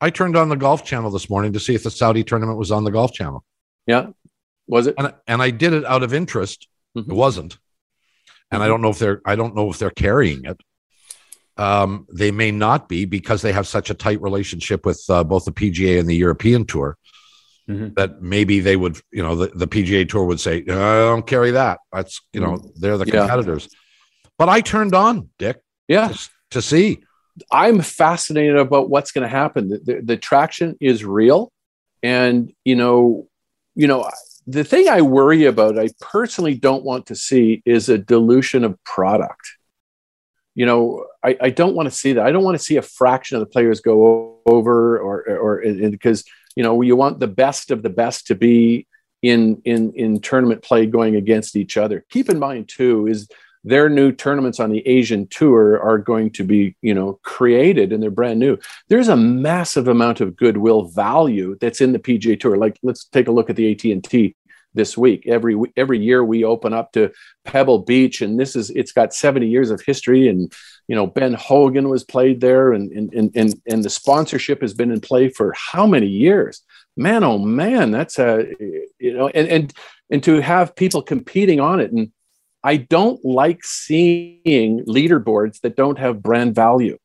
I 0.00 0.10
turned 0.10 0.36
on 0.36 0.50
the 0.50 0.56
Golf 0.56 0.84
Channel 0.84 1.10
this 1.10 1.30
morning 1.30 1.54
to 1.54 1.60
see 1.60 1.74
if 1.74 1.82
the 1.82 1.90
Saudi 1.90 2.22
tournament 2.22 2.58
was 2.58 2.70
on 2.70 2.84
the 2.84 2.90
Golf 2.90 3.12
Channel, 3.12 3.40
yeah 3.86 4.08
was 4.66 4.86
it 4.88 4.94
and 4.98 5.14
and 5.26 5.40
I 5.40 5.50
did 5.50 5.72
it 5.72 5.84
out 5.84 6.02
of 6.02 6.12
interest. 6.12 6.68
Mhm. 6.96 7.08
It 7.08 7.14
wasn't, 7.14 7.56
and 8.50 8.62
I 8.62 8.66
don't 8.68 8.82
know 8.82 8.90
if 8.90 8.98
they're 8.98 9.20
I 9.24 9.36
don't 9.36 9.54
know 9.54 9.70
if 9.70 9.78
they're 9.78 9.90
carrying 10.06 10.44
it. 10.44 10.58
Um, 11.56 12.06
they 12.12 12.30
may 12.30 12.50
not 12.50 12.88
be 12.88 13.06
because 13.06 13.40
they 13.40 13.52
have 13.52 13.66
such 13.66 13.88
a 13.90 13.94
tight 13.94 14.20
relationship 14.20 14.84
with 14.84 15.02
uh, 15.08 15.24
both 15.24 15.44
the 15.46 15.52
PGA 15.52 15.98
and 15.98 16.08
the 16.08 16.14
European 16.26 16.66
Tour 16.66 16.98
Mhm. 17.68 17.94
that 17.96 18.22
maybe 18.22 18.60
they 18.60 18.76
would, 18.76 19.00
you 19.10 19.22
know, 19.22 19.34
the, 19.34 19.48
the 19.48 19.66
PGA 19.66 20.08
Tour 20.08 20.24
would 20.24 20.38
say, 20.40 20.58
"I 20.62 20.64
don't 21.10 21.26
carry 21.26 21.50
that." 21.52 21.80
That's 21.92 22.20
you 22.32 22.40
know, 22.40 22.70
they're 22.76 22.96
the 22.98 23.06
Yeah. 23.06 23.20
competitors. 23.20 23.68
But 24.38 24.48
I 24.48 24.60
turned 24.60 24.94
on 24.94 25.30
Dick 25.38 25.60
yeah 25.88 26.08
to, 26.08 26.28
to 26.50 26.62
see. 26.62 26.98
i'm 27.52 27.80
fascinated 27.80 28.56
about 28.56 28.90
what's 28.90 29.12
going 29.12 29.22
to 29.22 29.28
happen 29.28 29.68
the, 29.68 29.78
the, 29.78 30.00
the 30.02 30.16
traction 30.16 30.76
is 30.80 31.04
real 31.04 31.52
and 32.02 32.52
you 32.64 32.74
know 32.74 33.28
you 33.74 33.86
know 33.86 34.08
the 34.48 34.64
thing 34.64 34.88
i 34.88 35.00
worry 35.00 35.44
about 35.44 35.78
i 35.78 35.88
personally 36.00 36.54
don't 36.56 36.84
want 36.84 37.06
to 37.06 37.14
see 37.14 37.62
is 37.64 37.88
a 37.88 37.98
dilution 37.98 38.64
of 38.64 38.72
product 38.84 39.46
you 40.56 40.66
know 40.66 41.06
i, 41.22 41.36
I 41.40 41.50
don't 41.50 41.74
want 41.76 41.88
to 41.90 41.94
see 41.94 42.12
that 42.14 42.26
i 42.26 42.32
don't 42.32 42.44
want 42.44 42.58
to 42.58 42.64
see 42.64 42.76
a 42.78 42.82
fraction 42.82 43.36
of 43.36 43.40
the 43.40 43.46
players 43.54 43.80
go 43.80 44.40
over 44.46 44.98
or 44.98 45.14
or 45.44 45.62
because 45.90 46.24
you 46.56 46.62
know 46.62 46.82
you 46.82 46.96
want 46.96 47.20
the 47.20 47.28
best 47.28 47.70
of 47.70 47.82
the 47.82 47.90
best 47.90 48.26
to 48.26 48.34
be 48.34 48.86
in 49.22 49.62
in 49.64 49.92
in 49.92 50.20
tournament 50.20 50.62
play 50.62 50.86
going 50.86 51.14
against 51.14 51.56
each 51.56 51.76
other 51.76 52.04
keep 52.10 52.28
in 52.28 52.38
mind 52.38 52.68
too 52.68 53.06
is 53.06 53.28
their 53.66 53.88
new 53.88 54.12
tournaments 54.12 54.60
on 54.60 54.70
the 54.70 54.86
Asian 54.86 55.26
tour 55.26 55.82
are 55.82 55.98
going 55.98 56.30
to 56.30 56.44
be, 56.44 56.76
you 56.82 56.94
know, 56.94 57.18
created 57.24 57.92
and 57.92 58.00
they're 58.00 58.12
brand 58.12 58.38
new. 58.38 58.56
There's 58.88 59.08
a 59.08 59.16
massive 59.16 59.88
amount 59.88 60.20
of 60.20 60.36
goodwill 60.36 60.84
value 60.84 61.56
that's 61.60 61.80
in 61.80 61.92
the 61.92 61.98
PGA 61.98 62.38
Tour. 62.38 62.56
Like, 62.56 62.78
let's 62.84 63.06
take 63.06 63.26
a 63.26 63.32
look 63.32 63.50
at 63.50 63.56
the 63.56 63.72
AT&T 63.72 64.36
this 64.72 64.96
week. 64.96 65.26
Every 65.26 65.56
every 65.76 65.98
year 65.98 66.24
we 66.24 66.44
open 66.44 66.72
up 66.72 66.92
to 66.92 67.10
Pebble 67.44 67.80
Beach, 67.80 68.22
and 68.22 68.38
this 68.38 68.54
is 68.54 68.70
it's 68.70 68.92
got 68.92 69.12
70 69.12 69.48
years 69.48 69.72
of 69.72 69.82
history. 69.84 70.28
And 70.28 70.52
you 70.88 70.94
know, 70.94 71.06
Ben 71.06 71.34
Hogan 71.34 71.88
was 71.88 72.04
played 72.04 72.40
there, 72.40 72.72
and 72.72 72.90
and 72.92 73.32
and 73.34 73.60
and, 73.66 73.84
the 73.84 73.90
sponsorship 73.90 74.60
has 74.60 74.74
been 74.74 74.90
in 74.90 75.00
play 75.00 75.28
for 75.28 75.52
how 75.56 75.86
many 75.86 76.06
years? 76.06 76.62
Man, 76.96 77.24
oh 77.24 77.38
man, 77.38 77.90
that's 77.90 78.18
a 78.18 78.46
you 78.98 79.14
know, 79.14 79.28
and 79.28 79.48
and 79.48 79.72
and 80.10 80.22
to 80.24 80.40
have 80.40 80.76
people 80.76 81.02
competing 81.02 81.60
on 81.60 81.80
it 81.80 81.90
and 81.92 82.12
I 82.66 82.78
don't 82.78 83.24
like 83.24 83.64
seeing 83.64 84.84
leaderboards 84.86 85.60
that 85.60 85.76
don't 85.76 86.00
have 86.00 86.20
brand 86.20 86.56
value. 86.56 86.98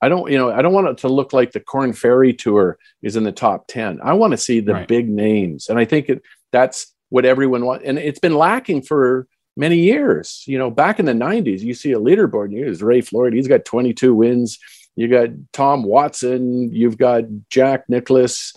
I 0.00 0.08
don't, 0.08 0.30
you 0.30 0.38
know, 0.38 0.52
I 0.52 0.62
don't 0.62 0.72
want 0.72 0.86
it 0.86 0.98
to 0.98 1.08
look 1.08 1.32
like 1.32 1.50
the 1.50 1.58
Corn 1.58 1.92
Ferry 1.92 2.32
Tour 2.32 2.78
is 3.02 3.16
in 3.16 3.24
the 3.24 3.32
top 3.32 3.66
10. 3.66 3.98
I 4.00 4.12
want 4.12 4.30
to 4.30 4.36
see 4.36 4.60
the 4.60 4.74
Right. 4.74 4.86
big 4.86 5.08
names. 5.08 5.68
And 5.68 5.76
I 5.76 5.84
think 5.86 6.08
it, 6.08 6.22
that's 6.52 6.94
what 7.08 7.24
everyone 7.24 7.64
wants. 7.64 7.84
And 7.84 7.98
it's 7.98 8.20
been 8.20 8.36
lacking 8.36 8.82
for 8.82 9.26
many 9.58 9.80
years. 9.80 10.44
You 10.46 10.56
know, 10.56 10.70
back 10.70 10.98
in 10.98 11.04
the 11.04 11.12
90s, 11.12 11.60
you 11.60 11.74
see 11.74 11.92
a 11.92 11.98
leaderboard, 11.98 12.46
and 12.46 12.54
here's 12.54 12.82
Ray 12.82 13.00
Floyd, 13.00 13.34
he's 13.34 13.48
got 13.48 13.64
22 13.64 14.14
wins. 14.14 14.58
You 14.96 15.08
got 15.08 15.28
Tom 15.52 15.82
Watson, 15.84 16.72
you've 16.74 16.98
got 16.98 17.24
Jack 17.50 17.84
Nicklaus, 17.88 18.52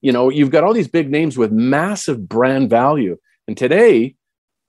you 0.00 0.12
know, 0.12 0.30
you've 0.30 0.50
got 0.50 0.64
all 0.64 0.72
these 0.72 0.88
big 0.88 1.10
names 1.10 1.36
with 1.36 1.52
massive 1.52 2.26
brand 2.28 2.70
value. 2.70 3.18
And 3.48 3.56
today, 3.56 4.14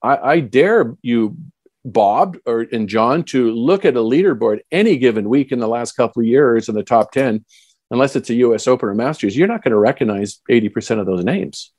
I, 0.01 0.17
I 0.17 0.39
dare 0.39 0.97
you 1.01 1.37
Bob 1.85 2.37
or 2.45 2.65
and 2.71 2.89
John 2.89 3.23
to 3.25 3.51
look 3.51 3.85
at 3.85 3.95
a 3.95 3.99
leaderboard 3.99 4.59
any 4.71 4.97
given 4.97 5.29
week 5.29 5.51
in 5.51 5.59
the 5.59 5.67
last 5.67 5.93
couple 5.93 6.21
of 6.21 6.27
years 6.27 6.67
in 6.67 6.75
the 6.75 6.83
top 6.83 7.11
10, 7.11 7.45
unless 7.91 8.15
it's 8.15 8.29
a 8.29 8.35
US 8.35 8.67
Open 8.67 8.89
or 8.89 8.95
Masters, 8.95 9.37
you're 9.37 9.47
not 9.47 9.63
going 9.63 9.71
to 9.71 9.77
recognize 9.77 10.41
80% 10.49 10.99
of 10.99 11.05
those 11.05 11.23
names. 11.23 11.71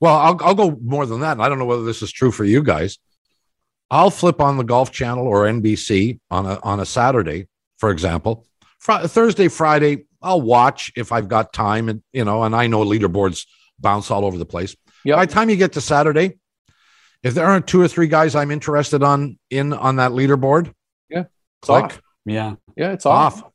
Well, 0.00 0.16
I'll, 0.16 0.38
I'll 0.42 0.54
go 0.54 0.78
more 0.82 1.04
than 1.04 1.20
that. 1.20 1.38
I 1.38 1.48
don't 1.48 1.58
know 1.58 1.66
whether 1.66 1.84
this 1.84 2.02
is 2.02 2.10
true 2.10 2.32
for 2.32 2.44
you 2.44 2.62
guys. 2.62 2.98
I'll 3.90 4.10
flip 4.10 4.40
on 4.40 4.56
the 4.56 4.64
Golf 4.64 4.92
Channel 4.92 5.26
or 5.26 5.44
NBC 5.44 6.20
on 6.30 6.46
a, 6.46 6.60
on 6.62 6.80
a 6.80 6.86
Saturday, 6.86 7.48
for 7.78 7.90
example. 7.90 8.46
Fr- 8.78 9.06
Thursday, 9.06 9.48
Friday, 9.48 10.04
I'll 10.22 10.40
watch 10.40 10.92
if 10.96 11.12
I've 11.12 11.28
got 11.28 11.52
time. 11.52 11.88
And, 11.88 12.02
you 12.12 12.24
know, 12.24 12.44
and 12.44 12.54
I 12.54 12.66
know 12.68 12.84
leaderboards 12.84 13.46
bounce 13.78 14.10
all 14.10 14.24
over 14.24 14.38
the 14.38 14.46
place. 14.46 14.76
Yep. 15.04 15.16
By 15.16 15.26
the 15.26 15.32
time 15.32 15.50
you 15.50 15.56
get 15.56 15.72
to 15.72 15.80
Saturday, 15.80 16.38
if 17.22 17.34
there 17.34 17.46
aren't 17.46 17.66
two 17.66 17.80
or 17.80 17.88
three 17.88 18.06
guys 18.06 18.34
I'm 18.34 18.50
interested 18.50 19.02
on 19.02 19.38
in 19.50 19.72
on 19.72 19.96
that 19.96 20.12
leaderboard, 20.12 20.72
Yeah, 21.08 21.24
click 21.62 21.84
off. 21.84 22.00
Yeah. 22.24 22.54
Yeah, 22.76 22.92
it's 22.92 23.06
off. 23.06 23.42
off. 23.42 23.50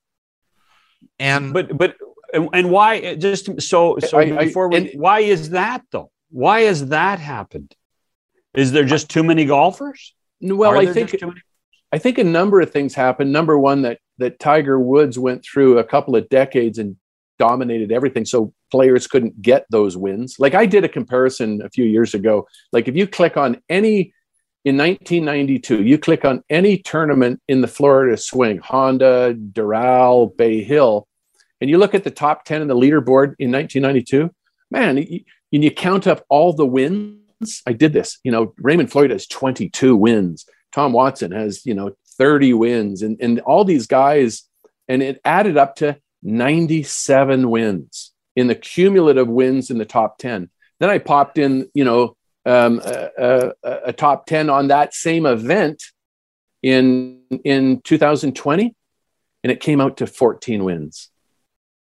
And 1.20 1.54
But 1.54 1.78
but 1.78 1.96
and 2.34 2.50
and 2.54 2.70
why 2.70 3.16
just 3.16 3.62
so 3.62 3.98
so 4.00 4.18
I- 4.20 4.22
I- 4.40 4.46
before 4.46 4.70
we 4.70 4.78
and- 4.78 4.90
why 5.00 5.20
is 5.22 5.52
that 5.52 5.84
though? 5.92 6.12
Why 6.30 6.62
has 6.62 6.88
that 6.90 7.20
happened? 7.20 7.74
Is 8.54 8.72
there 8.72 8.84
just 8.86 9.10
too 9.10 9.24
many 9.24 9.46
golfers? 9.46 10.14
Well, 10.42 10.72
Are 10.72 10.78
I 10.78 10.86
think 10.86 11.10
just 11.10 11.22
too 11.22 11.28
many? 11.28 11.42
I 11.92 11.98
think 11.98 12.18
a 12.18 12.24
number 12.24 12.60
of 12.62 12.72
things 12.72 12.94
happened. 12.94 13.32
Number 13.32 13.58
one, 13.58 13.82
that 13.84 14.00
that 14.18 14.40
Tiger 14.40 14.80
Woods 14.80 15.20
went 15.20 15.44
through 15.44 15.78
a 15.78 15.84
couple 15.84 16.16
of 16.16 16.28
decades 16.30 16.78
and 16.78 16.98
dominated 17.38 17.92
everything, 17.92 18.26
so 18.26 18.54
players 18.72 19.08
couldn't 19.08 19.42
get 19.42 19.66
those 19.70 19.98
wins. 19.98 20.38
Like 20.40 20.56
I 20.56 20.66
did 20.66 20.84
a 20.84 20.90
comparison 20.90 21.62
a 21.62 21.70
few 21.70 21.86
years 21.86 22.14
ago. 22.14 22.48
Like 22.72 22.88
if 22.88 22.96
you 22.96 23.08
click 23.08 23.38
on 23.38 23.62
any 23.70 24.14
in 24.64 24.78
1992, 24.78 25.84
you 25.84 25.98
click 25.98 26.26
on 26.26 26.44
any 26.50 26.78
tournament 26.80 27.40
in 27.48 27.62
the 27.62 27.68
Florida 27.68 28.18
swing, 28.18 28.58
Honda, 28.58 29.36
Doral, 29.36 30.36
Bay 30.36 30.64
Hill, 30.64 31.08
and 31.62 31.70
you 31.70 31.78
look 31.78 31.94
at 31.94 32.04
the 32.04 32.12
top 32.12 32.46
10 32.46 32.62
in 32.64 32.68
the 32.68 32.76
leaderboard 32.76 33.36
in 33.38 33.52
1992, 33.52 34.34
man, 34.72 34.96
y- 34.96 35.24
and 35.54 35.64
you 35.64 35.72
count 35.72 36.08
up 36.08 36.26
all 36.30 36.52
the 36.52 36.66
wins. 36.66 37.20
I 37.66 37.74
did 37.74 37.94
this. 37.94 38.20
You 38.24 38.32
know, 38.32 38.54
Raymond 38.58 38.92
Floyd 38.92 39.12
has 39.12 39.28
22 39.28 39.96
wins. 39.96 40.46
Tom 40.72 40.94
Watson 40.94 41.32
has, 41.32 41.66
you 41.66 41.74
know, 41.74 41.92
30 42.18 42.54
wins 42.54 43.02
and, 43.02 43.18
and 43.22 43.40
all 43.42 43.66
these 43.66 43.88
guys, 43.88 44.44
and 44.88 45.02
it 45.02 45.20
added 45.26 45.58
up 45.58 45.76
to 45.78 45.98
97 46.24 47.50
wins 47.50 48.12
in 48.36 48.48
the 48.48 48.56
cumulative 48.56 49.28
wins 49.28 49.70
in 49.70 49.78
the 49.78 49.86
top 49.86 50.18
10. 50.18 50.50
Then 50.80 50.90
I 50.90 50.98
popped 50.98 51.38
in, 51.38 51.70
you 51.74 51.86
know, 51.86 52.16
um, 52.46 52.82
a, 52.84 53.10
a, 53.64 53.80
a 53.88 53.94
top 53.94 54.26
10 54.26 54.50
on 54.50 54.68
that 54.68 54.94
same 54.94 55.26
event 55.26 55.84
in, 56.62 57.22
in 57.44 57.82
2020, 57.82 58.76
and 59.44 59.52
it 59.52 59.60
came 59.60 59.82
out 59.82 59.98
to 59.98 60.08
14 60.08 60.64
wins. 60.64 61.10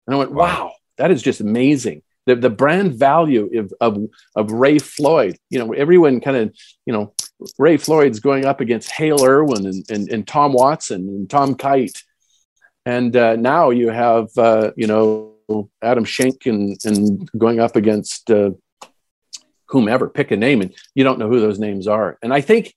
And 0.06 0.16
I 0.16 0.20
went, 0.20 0.32
Wow. 0.32 0.46
wow, 0.46 0.72
that 0.98 1.12
is 1.12 1.22
just 1.22 1.42
amazing. 1.42 2.02
The, 2.28 2.36
the 2.36 2.50
brand 2.50 2.94
value 2.94 3.50
of, 3.58 3.74
of, 3.82 3.98
of 4.36 4.52
Ray 4.52 4.78
Floyd, 4.80 5.38
you 5.50 5.58
know, 5.58 5.74
everyone 5.74 6.20
kind 6.20 6.38
of, 6.38 6.56
you 6.86 6.94
know, 6.94 7.14
Ray 7.58 7.78
Floyd's 7.78 8.20
going 8.20 8.46
up 8.46 8.62
against 8.62 8.92
Hale 8.92 9.24
Irwin 9.24 9.66
and, 9.66 9.90
and, 9.90 10.10
and 10.10 10.28
Tom 10.28 10.54
Watson 10.54 11.08
and 11.08 11.30
Tom 11.30 11.56
Kite. 11.56 12.04
And 12.86 13.16
uh, 13.16 13.38
now 13.38 13.70
you 13.70 13.90
have, 13.90 14.28
uh, 14.38 14.72
you 14.76 14.88
know, 14.88 15.34
Adam 15.82 16.04
Schenk 16.04 16.46
and, 16.46 16.78
and 16.84 17.32
going 17.38 17.60
up 17.60 17.76
against 17.76 18.30
uh, 18.30 18.52
whomever, 19.68 20.10
pick 20.10 20.32
a 20.32 20.38
name, 20.38 20.62
and 20.62 20.74
you 20.96 21.04
don't 21.04 21.20
know 21.20 21.30
who 21.30 21.40
those 21.40 21.60
names 21.60 21.88
are. 21.88 22.18
And 22.22 22.34
I 22.34 22.42
think 22.42 22.74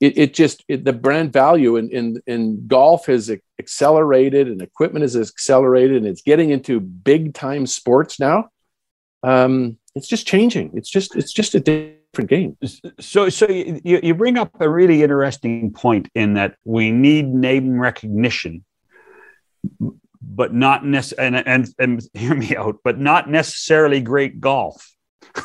it, 0.00 0.16
it 0.16 0.34
just, 0.34 0.64
it, 0.68 0.84
the 0.84 0.92
brand 0.92 1.32
value 1.32 1.76
in, 1.76 1.90
in, 1.90 2.22
in 2.26 2.66
golf 2.66 3.06
has 3.06 3.30
accelerated 3.58 4.48
and 4.48 4.62
equipment 4.62 5.02
has 5.02 5.16
accelerated 5.16 5.98
and 5.98 6.06
it's 6.06 6.22
getting 6.22 6.50
into 6.50 6.80
big 6.80 7.34
time 7.34 7.66
sports 7.66 8.20
now. 8.20 8.48
Um, 9.22 9.78
it's 9.94 10.08
just 10.08 10.26
changing. 10.26 10.70
It's 10.74 10.90
just, 10.90 11.16
it's 11.16 11.32
just 11.32 11.54
a 11.54 11.60
different 11.60 12.30
game. 12.30 12.56
So 13.00 13.28
so 13.28 13.46
you, 13.48 14.00
you 14.02 14.14
bring 14.14 14.38
up 14.38 14.60
a 14.60 14.68
really 14.68 15.02
interesting 15.02 15.72
point 15.72 16.08
in 16.14 16.34
that 16.34 16.56
we 16.64 16.90
need 16.90 17.28
name 17.28 17.78
recognition, 17.78 18.64
but 20.22 20.54
not 20.54 20.84
necessarily 20.84 21.38
and, 21.38 21.48
and 21.48 21.74
and 21.78 22.02
hear 22.14 22.34
me 22.34 22.56
out, 22.56 22.78
but 22.82 22.98
not 22.98 23.28
necessarily 23.28 24.00
great 24.00 24.40
golf. 24.40 24.94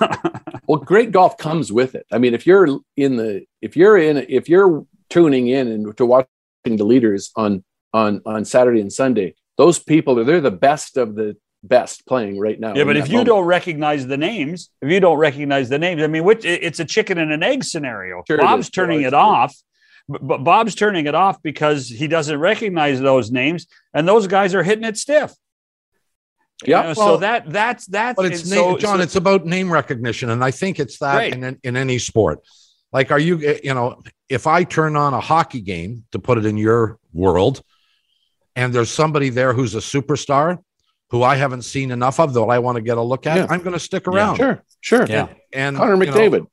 well 0.68 0.80
great 0.80 1.12
golf 1.12 1.38
comes 1.38 1.72
with 1.72 1.96
it 1.96 2.06
i 2.12 2.18
mean 2.18 2.34
if 2.34 2.48
you're 2.48 2.80
in 2.96 3.18
the 3.18 3.44
if 3.62 3.76
you're 3.76 3.98
in 3.98 4.18
if 4.30 4.48
you're 4.48 4.86
tuning 5.10 5.48
in 5.48 5.68
and 5.68 5.98
to 5.98 6.06
watching 6.06 6.28
the 6.64 6.84
leaders 6.84 7.32
on 7.36 7.64
on 7.94 8.22
on 8.26 8.46
saturday 8.46 8.80
and 8.80 8.94
sunday 8.94 9.34
those 9.58 9.80
people 9.80 10.18
are 10.20 10.24
they're 10.24 10.42
the 10.42 10.52
best 10.52 10.96
of 10.98 11.16
the 11.16 11.36
best 11.64 12.06
playing 12.06 12.38
right 12.38 12.60
now 12.60 12.74
Yeah, 12.76 12.84
but 12.84 12.98
if 12.98 13.08
you 13.08 13.14
moment. 13.14 13.28
don't 13.28 13.46
recognize 13.46 14.06
the 14.06 14.18
names, 14.18 14.70
if 14.82 14.92
you 14.92 15.00
don't 15.00 15.18
recognize 15.18 15.70
the 15.70 15.80
names, 15.80 16.04
I 16.04 16.08
mean, 16.08 16.24
which 16.26 16.44
it's 16.46 16.80
a 16.80 16.86
chicken 16.86 17.18
and 17.18 17.32
an 17.32 17.42
egg 17.42 17.64
scenario. 17.64 18.24
Sure 18.28 18.38
Bob's 18.38 18.66
is. 18.66 18.72
turning 18.72 19.02
Yeah, 19.02 19.08
it 19.08 19.14
off, 19.14 19.56
but, 20.10 20.28
but 20.28 20.38
Bob's 20.44 20.76
turning 20.76 21.06
it 21.08 21.16
off 21.16 21.42
because 21.42 21.88
he 21.88 22.08
doesn't 22.08 22.38
recognize 22.40 23.00
those 23.00 23.32
names, 23.32 23.68
and 23.94 24.06
those 24.08 24.28
guys 24.28 24.54
are 24.54 24.64
hitting 24.64 24.84
it 24.84 24.98
stiff. 24.98 25.32
You 26.66 26.72
Yeah, 26.72 26.82
know, 26.82 26.88
well, 26.88 26.96
so 26.96 27.18
that 27.18 27.50
that's 27.50 27.86
that's 27.88 28.16
but 28.18 28.26
it's 28.26 28.42
and 28.42 28.52
name, 28.52 28.60
so- 28.74 28.78
John. 28.78 28.98
so- 28.98 29.04
it's 29.04 29.16
about 29.16 29.46
name 29.46 29.72
recognition, 29.72 30.30
and 30.30 30.44
I 30.44 30.52
think 30.52 30.80
it's 30.80 30.98
that 31.00 31.16
Right. 31.16 31.34
in 31.34 31.60
in 31.64 31.78
any 31.78 31.98
sport. 31.98 32.40
Like, 32.92 33.10
are 33.12 33.20
you 33.20 33.40
eh, 33.42 33.60
you 33.64 33.74
know, 33.74 34.04
if 34.30 34.48
I 34.48 34.64
turn 34.66 34.96
on 34.96 35.14
a 35.14 35.20
hockey 35.20 35.62
game 35.62 36.04
to 36.12 36.20
put 36.20 36.38
it 36.38 36.46
in 36.46 36.58
your 36.58 37.00
world, 37.14 37.62
and 38.56 38.74
there's 38.74 38.92
somebody 38.92 39.30
there 39.30 39.54
who's 39.54 39.74
a 39.76 39.80
superstar 39.80 40.60
who 41.14 41.22
I 41.22 41.36
haven't 41.36 41.62
seen 41.62 41.92
enough 41.92 42.20
of, 42.20 42.34
that 42.34 42.42
I 42.42 42.58
want 42.58 42.76
to 42.78 42.82
get 42.82 42.98
a 42.98 43.02
look 43.02 43.28
at, 43.28 43.38
Yeah. 43.38 43.46
I'm 43.48 43.60
going 43.62 43.74
to 43.74 43.80
stick 43.80 44.08
around. 44.08 44.36
sure 44.38 44.64
sure 44.82 45.06
yeah. 45.08 45.28
And 45.54 45.78
connor 45.78 46.04
you 46.04 46.12
know, 46.12 46.18
mcdavid 46.18 46.48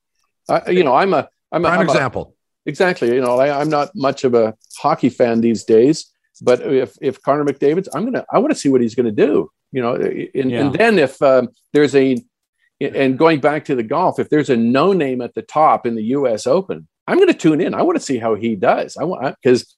I, 0.47 0.69
you 0.69 0.83
know 0.83 0.95
i'm 0.95 1.13
a 1.15 1.27
i'm 1.51 1.65
a, 1.65 1.67
prime 1.67 1.79
I'm 1.81 1.87
a- 1.89 1.91
example. 1.91 2.35
exactly 2.65 3.07
you 3.15 3.21
know 3.25 3.39
I, 3.39 3.59
i'm 3.59 3.69
not 3.69 3.89
much 3.95 4.23
of 4.23 4.33
a 4.35 4.53
hockey 4.77 5.09
fan 5.09 5.41
these 5.41 5.63
days 5.63 5.97
but 6.41 6.61
if 6.61 6.95
if 7.01 7.21
connor 7.23 7.43
mcdavid's 7.43 7.89
i'm 7.95 8.05
gonna 8.05 8.23
i 8.31 8.37
want 8.37 8.51
to 8.53 8.59
see 8.63 8.69
what 8.69 8.81
he's 8.81 8.93
gonna 8.95 9.11
do 9.27 9.49
you 9.71 9.81
know 9.81 9.95
and, 9.95 10.51
Yeah. 10.51 10.59
and 10.61 10.73
then 10.79 10.99
if 10.99 11.19
um, 11.23 11.49
there's 11.73 11.95
a 11.95 12.05
and 12.79 13.17
going 13.17 13.39
back 13.39 13.65
to 13.65 13.75
the 13.75 13.83
golf 13.95 14.19
if 14.19 14.29
there's 14.29 14.49
a 14.51 14.57
no 14.57 14.93
name 14.93 15.19
at 15.21 15.33
the 15.33 15.41
top 15.41 15.85
in 15.87 15.95
the 15.95 16.03
us 16.03 16.45
open 16.47 16.87
i'm 17.07 17.17
gonna 17.19 17.33
tune 17.45 17.59
in 17.65 17.73
i 17.73 17.81
want 17.81 17.97
to 17.99 18.03
see 18.09 18.17
how 18.25 18.35
he 18.35 18.55
does 18.55 18.95
i 18.97 19.03
want 19.03 19.35
because 19.41 19.75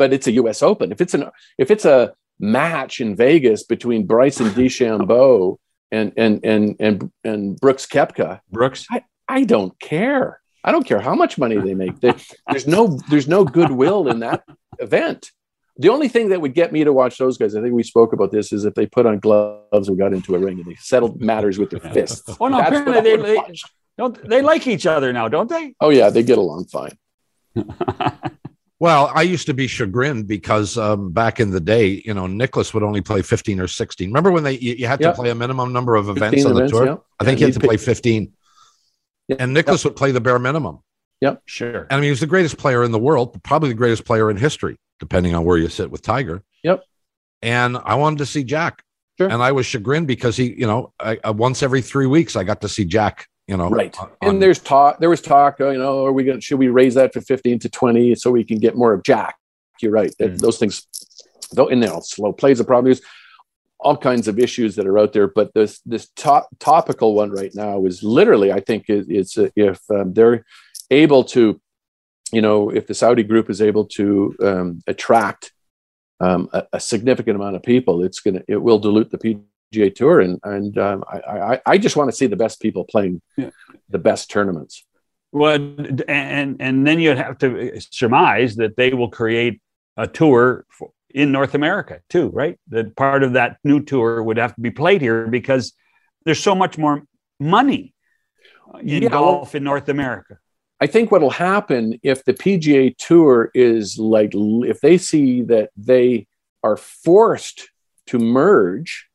but 0.00 0.12
it's 0.14 0.26
a 0.26 0.32
us 0.32 0.62
open 0.62 0.90
if 0.92 1.00
it's 1.04 1.14
an 1.14 1.24
if 1.58 1.70
it's 1.70 1.84
a 1.84 2.12
match 2.40 3.00
in 3.00 3.14
vegas 3.16 3.62
between 3.64 4.06
bryson 4.06 4.48
dechambeau 4.50 5.56
and 5.92 6.12
and 6.16 6.44
and 6.44 6.76
and 6.80 7.10
and 7.22 7.56
brooks 7.60 7.86
koepka 7.86 8.40
Brooks. 8.50 8.86
I 8.90 9.04
I 9.28 9.44
don't 9.44 9.78
care. 9.80 10.40
I 10.62 10.72
don't 10.72 10.86
care 10.86 11.00
how 11.00 11.14
much 11.14 11.38
money 11.38 11.56
they 11.58 11.74
make. 11.74 12.00
There- 12.00 12.14
there's 12.50 12.66
no 12.66 12.98
there's 13.08 13.28
no 13.28 13.44
goodwill 13.44 14.08
in 14.08 14.20
that 14.20 14.42
event. 14.78 15.30
The 15.76 15.88
only 15.88 16.08
thing 16.08 16.28
that 16.28 16.40
would 16.40 16.54
get 16.54 16.72
me 16.72 16.84
to 16.84 16.92
watch 16.92 17.18
those 17.18 17.36
guys, 17.38 17.56
I 17.56 17.60
think 17.62 17.74
we 17.74 17.82
spoke 17.82 18.12
about 18.12 18.30
this, 18.30 18.52
is 18.52 18.64
if 18.64 18.74
they 18.74 18.86
put 18.86 19.06
on 19.06 19.18
gloves 19.18 19.88
and 19.88 19.98
got 19.98 20.12
into 20.12 20.34
a 20.34 20.38
ring 20.38 20.58
and 20.60 20.66
they 20.66 20.76
settled 20.76 21.20
matters 21.20 21.58
with 21.58 21.70
their 21.70 21.80
fists. 21.80 22.22
Oh 22.40 22.48
no, 22.48 22.58
That's 22.58 22.68
apparently 22.76 23.16
they, 23.16 23.16
they 23.34 23.52
don't 23.98 24.28
they 24.28 24.42
like 24.42 24.66
each 24.66 24.86
other 24.86 25.12
now, 25.12 25.28
don't 25.28 25.48
they? 25.48 25.74
Oh 25.80 25.90
yeah, 25.90 26.10
they 26.10 26.22
get 26.22 26.38
along 26.38 26.66
fine. 26.66 26.96
Well, 28.84 29.10
I 29.14 29.22
used 29.22 29.46
to 29.46 29.54
be 29.54 29.66
chagrined 29.66 30.28
because 30.28 30.76
um, 30.76 31.10
back 31.10 31.40
in 31.40 31.50
the 31.50 31.58
day, 31.58 32.02
you 32.04 32.12
know, 32.12 32.26
Nicklaus 32.26 32.74
would 32.74 32.82
only 32.82 33.00
play 33.00 33.22
15 33.22 33.58
or 33.58 33.66
16. 33.66 34.10
Remember 34.10 34.30
when 34.30 34.44
they 34.44 34.58
you, 34.58 34.74
you 34.74 34.86
had 34.86 34.98
to 34.98 35.06
Yep. 35.06 35.14
play 35.14 35.30
a 35.30 35.34
minimum 35.34 35.72
number 35.72 35.94
of 35.96 36.10
events 36.10 36.44
on 36.44 36.52
the 36.52 36.58
events, 36.58 36.72
tour? 36.72 36.84
yeah. 36.84 36.96
I 37.18 37.24
think 37.24 37.38
he 37.38 37.46
had 37.46 37.54
to 37.54 37.60
play 37.60 37.78
15. 37.78 38.34
Yeah. 39.28 39.36
And 39.38 39.54
Nicklaus 39.54 39.84
would 39.84 39.96
play 39.96 40.12
the 40.12 40.20
bare 40.20 40.38
minimum. 40.38 40.80
Yep, 41.22 41.44
sure. 41.46 41.84
And 41.84 41.92
I 41.92 41.96
mean, 41.96 42.04
he 42.04 42.10
was 42.10 42.20
the 42.20 42.26
greatest 42.26 42.58
player 42.58 42.84
in 42.84 42.92
the 42.92 42.98
world, 42.98 43.42
probably 43.42 43.70
the 43.70 43.74
greatest 43.74 44.04
player 44.04 44.30
in 44.30 44.36
history, 44.36 44.76
depending 45.00 45.34
on 45.34 45.46
where 45.46 45.56
you 45.56 45.70
sit 45.70 45.90
with 45.90 46.02
Tiger. 46.02 46.42
Yep. 46.62 46.84
And 47.40 47.78
I 47.86 47.94
wanted 47.94 48.18
to 48.18 48.26
see 48.26 48.44
Jack. 48.44 48.82
Sure. 49.16 49.30
And 49.30 49.42
I 49.42 49.52
was 49.52 49.64
chagrined 49.64 50.08
because 50.08 50.36
he, 50.36 50.52
you 50.52 50.66
know, 50.66 50.92
I, 51.00 51.18
I, 51.24 51.30
once 51.30 51.62
every 51.62 51.80
three 51.80 52.04
weeks, 52.06 52.36
I 52.36 52.44
got 52.44 52.60
to 52.60 52.68
see 52.68 52.84
Jack, 52.84 53.28
you 53.46 53.56
know. 53.56 53.68
Right. 53.68 53.96
on- 54.00 54.10
And 54.22 54.42
there's 54.42 54.58
talk. 54.58 54.98
There 54.98 55.10
was 55.10 55.20
talk. 55.20 55.60
uh, 55.60 55.70
You 55.70 55.78
know, 55.78 56.04
are 56.06 56.12
we 56.12 56.24
going? 56.24 56.38
to 56.38 56.44
Should 56.44 56.58
we 56.58 56.68
raise 56.68 56.94
that 56.94 57.12
to 57.12 57.20
15 57.20 57.58
to 57.60 57.68
20 57.68 58.14
so 58.14 58.30
we 58.30 58.44
can 58.44 58.58
get 58.58 58.76
more 58.76 58.92
of 58.92 59.02
Jack? 59.02 59.36
You're 59.80 59.92
right. 59.92 60.12
Mm. 60.20 60.38
Those 60.38 60.58
things, 60.58 60.86
though, 61.52 61.68
and 61.68 61.80
now 61.80 62.00
slow 62.00 62.32
plays 62.32 62.60
a 62.60 62.64
problem. 62.64 62.86
There's 62.86 63.02
all 63.80 63.96
kinds 63.96 64.28
of 64.28 64.38
issues 64.38 64.76
that 64.76 64.86
are 64.86 64.98
out 64.98 65.12
there, 65.12 65.28
but 65.28 65.52
this 65.52 65.80
this 65.84 66.08
top, 66.16 66.48
topical 66.58 67.14
one 67.14 67.30
right 67.30 67.54
now 67.54 67.84
is 67.84 68.02
literally, 68.02 68.50
I 68.52 68.60
think, 68.60 68.88
it, 68.88 69.06
it's 69.08 69.36
uh, 69.36 69.48
if 69.56 69.80
um, 69.90 70.14
they're 70.14 70.44
able 70.90 71.24
to, 71.24 71.60
you 72.32 72.40
know, 72.40 72.70
if 72.70 72.86
the 72.86 72.94
Saudi 72.94 73.22
group 73.24 73.50
is 73.50 73.60
able 73.60 73.84
to 73.86 74.34
um, 74.40 74.80
attract 74.86 75.52
um, 76.20 76.48
a, 76.52 76.64
a 76.74 76.80
significant 76.80 77.36
amount 77.36 77.56
of 77.56 77.62
people, 77.62 78.02
it's 78.04 78.20
gonna 78.20 78.42
it 78.48 78.56
will 78.56 78.78
dilute 78.78 79.10
the 79.10 79.18
PGA 79.72 79.94
Tour, 79.94 80.20
and 80.20 80.38
and 80.44 80.76
um, 80.78 81.04
I, 81.08 81.18
I 81.54 81.60
I 81.66 81.78
just 81.78 81.96
want 81.96 82.10
to 82.10 82.16
see 82.16 82.26
the 82.26 82.36
best 82.36 82.60
people 82.60 82.84
playing 82.84 83.20
Yeah. 83.36 83.50
the 83.88 83.98
best 83.98 84.30
tournaments. 84.30 84.84
Well, 85.32 85.54
and 86.08 86.56
and 86.60 86.86
then 86.86 87.00
you'd 87.00 87.18
have 87.18 87.38
to 87.38 87.80
surmise 87.80 88.56
that 88.56 88.76
they 88.76 88.92
will 88.94 89.10
create 89.10 89.60
a 89.96 90.06
tour 90.06 90.64
for, 90.70 90.90
in 91.10 91.32
North 91.32 91.54
America 91.54 92.00
too, 92.08 92.28
right? 92.28 92.58
That 92.68 92.96
part 92.96 93.22
of 93.22 93.32
that 93.34 93.58
new 93.64 93.82
tour 93.82 94.22
would 94.22 94.36
have 94.36 94.54
to 94.54 94.60
be 94.60 94.70
played 94.70 95.00
here 95.00 95.26
because 95.28 95.72
there's 96.24 96.42
so 96.42 96.54
much 96.54 96.78
more 96.78 97.04
money 97.38 97.94
in 98.80 99.02
yeah, 99.02 99.08
golf 99.08 99.54
in 99.54 99.62
North 99.64 99.88
America. 99.88 100.38
I 100.80 100.86
think 100.86 101.10
what'll 101.10 101.30
happen 101.30 101.98
if 102.02 102.24
the 102.24 102.34
PGA 102.34 102.96
Tour 102.98 103.50
is 103.54 103.98
like, 103.98 104.32
if 104.34 104.80
they 104.80 104.98
see 104.98 105.42
that 105.42 105.70
they 105.76 106.26
are 106.62 106.76
forced 106.76 107.70
to 108.06 108.18
merge, 108.18 109.08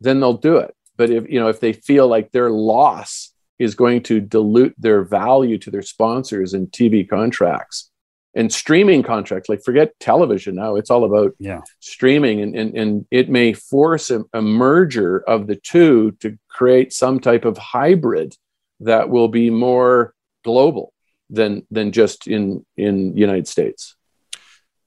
then 0.00 0.20
they'll 0.20 0.34
do 0.34 0.56
it. 0.56 0.74
But 0.96 1.10
if 1.10 1.30
you 1.30 1.40
know, 1.40 1.48
if 1.48 1.60
they 1.60 1.72
feel 1.72 2.08
like 2.08 2.32
their 2.32 2.50
loss 2.50 3.32
is 3.58 3.74
going 3.74 4.02
to 4.02 4.20
dilute 4.20 4.74
their 4.78 5.02
value 5.02 5.58
to 5.58 5.70
their 5.70 5.82
sponsors 5.82 6.54
and 6.54 6.70
TV 6.70 7.08
contracts 7.08 7.90
and 8.34 8.52
streaming 8.52 9.02
contracts, 9.02 9.48
like 9.48 9.62
forget 9.62 9.98
television 9.98 10.54
now, 10.54 10.76
it's 10.76 10.90
all 10.90 11.04
about 11.04 11.32
yeah. 11.38 11.60
streaming, 11.80 12.40
and, 12.40 12.54
and 12.54 12.76
and 12.76 13.06
it 13.10 13.28
may 13.28 13.52
force 13.52 14.10
a, 14.10 14.24
a 14.32 14.42
merger 14.42 15.20
of 15.20 15.46
the 15.46 15.56
two 15.56 16.12
to 16.20 16.38
create 16.48 16.92
some 16.92 17.20
type 17.20 17.44
of 17.44 17.56
hybrid 17.58 18.36
that 18.80 19.08
will 19.08 19.28
be 19.28 19.50
more 19.50 20.14
global 20.44 20.92
than 21.28 21.66
than 21.70 21.92
just 21.92 22.26
in 22.26 22.64
in 22.76 23.16
United 23.16 23.48
States. 23.48 23.96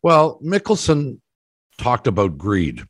Well, 0.01 0.39
Mickelson 0.43 1.19
talked 1.77 2.07
about 2.07 2.37
greed. 2.37 2.83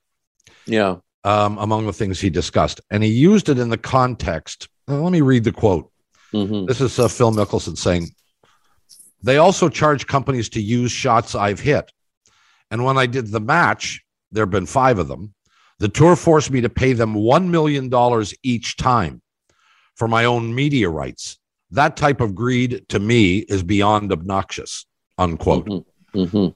Yeah. 0.66 0.98
Um, 1.26 1.58
among 1.58 1.86
the 1.86 1.94
things 1.94 2.20
he 2.20 2.30
discussed, 2.30 2.82
and 2.92 3.02
he 3.02 3.10
used 3.10 3.48
it 3.48 3.58
in 3.58 3.70
the 3.70 3.78
context. 3.78 4.68
let 4.88 5.12
me 5.12 5.22
read 5.22 5.46
the 5.46 5.54
quote. 5.54 5.90
Mm-hmm. 6.34 6.66
This 6.66 6.82
is 6.82 7.00
uh, 7.00 7.08
Phil 7.08 7.32
Mickelson 7.32 7.78
saying, 7.78 8.10
"They 9.22 9.38
also 9.38 9.70
charge 9.70 10.06
companies 10.06 10.50
to 10.50 10.62
use 10.62 10.92
shots 10.92 11.34
I've 11.34 11.62
hit, 11.62 11.90
and 12.72 12.84
when 12.84 12.98
I 12.98 13.06
did 13.06 13.28
the 13.28 13.40
match, 13.40 14.04
there 14.34 14.42
have 14.42 14.52
been 14.52 14.66
five 14.66 15.00
of 15.00 15.08
them. 15.08 15.34
The 15.80 15.88
tour 15.88 16.18
forced 16.18 16.52
me 16.52 16.60
to 16.60 16.70
pay 16.70 16.92
them 16.92 17.14
one 17.14 17.50
million 17.50 17.88
dollars 17.88 18.34
each 18.44 18.76
time 18.76 19.22
for 19.96 20.10
my 20.10 20.26
own 20.26 20.54
media 20.54 20.90
rights 20.90 21.40
that 21.74 21.98
type 21.98 22.22
of 22.22 22.36
greed 22.36 22.86
to 22.90 23.00
me 23.00 23.40
is 23.40 23.64
beyond 23.64 24.12
obnoxious 24.12 24.86
unquote 25.18 25.66
mm-hmm. 25.66 26.20
Mm-hmm. 26.20 26.48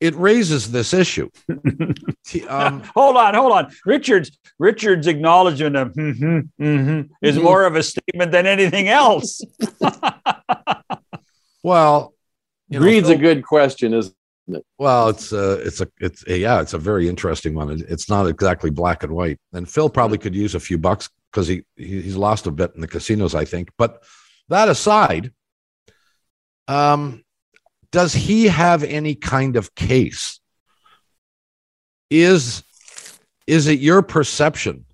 It 0.00 0.14
raises 0.14 0.70
this 0.70 0.92
issue. 0.92 1.30
Um, 2.48 2.82
hold 2.94 3.16
on 3.16 3.34
hold 3.34 3.52
on. 3.52 3.72
Richard's 3.84 4.36
richard's 4.58 5.06
acknowledgement 5.06 5.76
of 5.76 5.92
mm-hmm, 5.92 6.40
mm-hmm 6.60 7.12
is 7.22 7.36
mm-hmm. 7.36 7.44
more 7.44 7.64
of 7.64 7.76
a 7.76 7.84
statement 7.84 8.32
than 8.32 8.46
anything 8.46 8.88
else. 8.88 9.42
Well 11.62 12.14
greed's 12.72 13.08
know, 13.08 13.14
a 13.14 13.18
good 13.18 13.44
question 13.44 13.94
isn't 13.94 14.14
it? 14.48 14.64
Well 14.76 15.08
it's 15.08 15.32
uh 15.32 15.62
it's 15.64 15.80
a 15.80 15.88
it's 16.00 16.26
a, 16.26 16.36
yeah 16.36 16.60
it's 16.60 16.74
a 16.74 16.78
very 16.78 17.08
interesting 17.08 17.54
one. 17.54 17.84
It's 17.88 18.08
not 18.10 18.26
exactly 18.26 18.70
black 18.70 19.04
and 19.04 19.12
white. 19.12 19.38
And 19.52 19.68
phil 19.68 19.88
probably 19.88 20.18
could 20.18 20.34
use 20.34 20.56
a 20.56 20.60
few 20.60 20.78
bucks 20.78 21.08
because 21.30 21.46
he 21.46 21.62
he's 21.76 22.16
lost 22.16 22.48
a 22.48 22.50
bit 22.50 22.72
in 22.74 22.80
the 22.80 22.88
casinos 22.88 23.36
i 23.36 23.44
think. 23.44 23.70
But 23.78 24.02
that 24.48 24.68
aside, 24.68 25.32
um, 26.66 27.22
does 27.90 28.12
he 28.12 28.46
have 28.46 28.82
any 28.82 29.14
kind 29.14 29.56
of 29.56 29.74
case? 29.74 30.40
Is 32.10 32.62
is 33.46 33.66
it 33.68 33.78
your 33.78 34.02
perception 34.02 34.84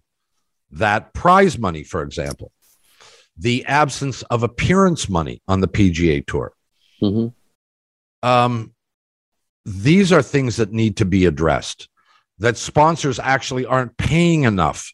that 0.73 1.13
prize 1.15 1.59
money, 1.59 1.83
for 1.83 2.03
example, 2.03 2.53
the 3.37 3.65
absence 3.67 4.23
of 4.23 4.43
appearance 4.43 5.09
money 5.09 5.43
on 5.49 5.61
the 5.61 5.69
PGA 5.69 6.27
Tour, 6.27 6.53
mm-hmm. 7.01 7.29
um, 8.29 8.75
these 9.65 10.13
are 10.13 10.23
things 10.23 10.57
that 10.57 10.73
need 10.73 10.99
to 10.99 11.05
be 11.05 11.27
addressed. 11.27 11.89
That 12.39 12.57
sponsors 12.57 13.19
actually 13.19 13.67
aren't 13.67 13.97
paying 13.97 14.45
enough 14.45 14.93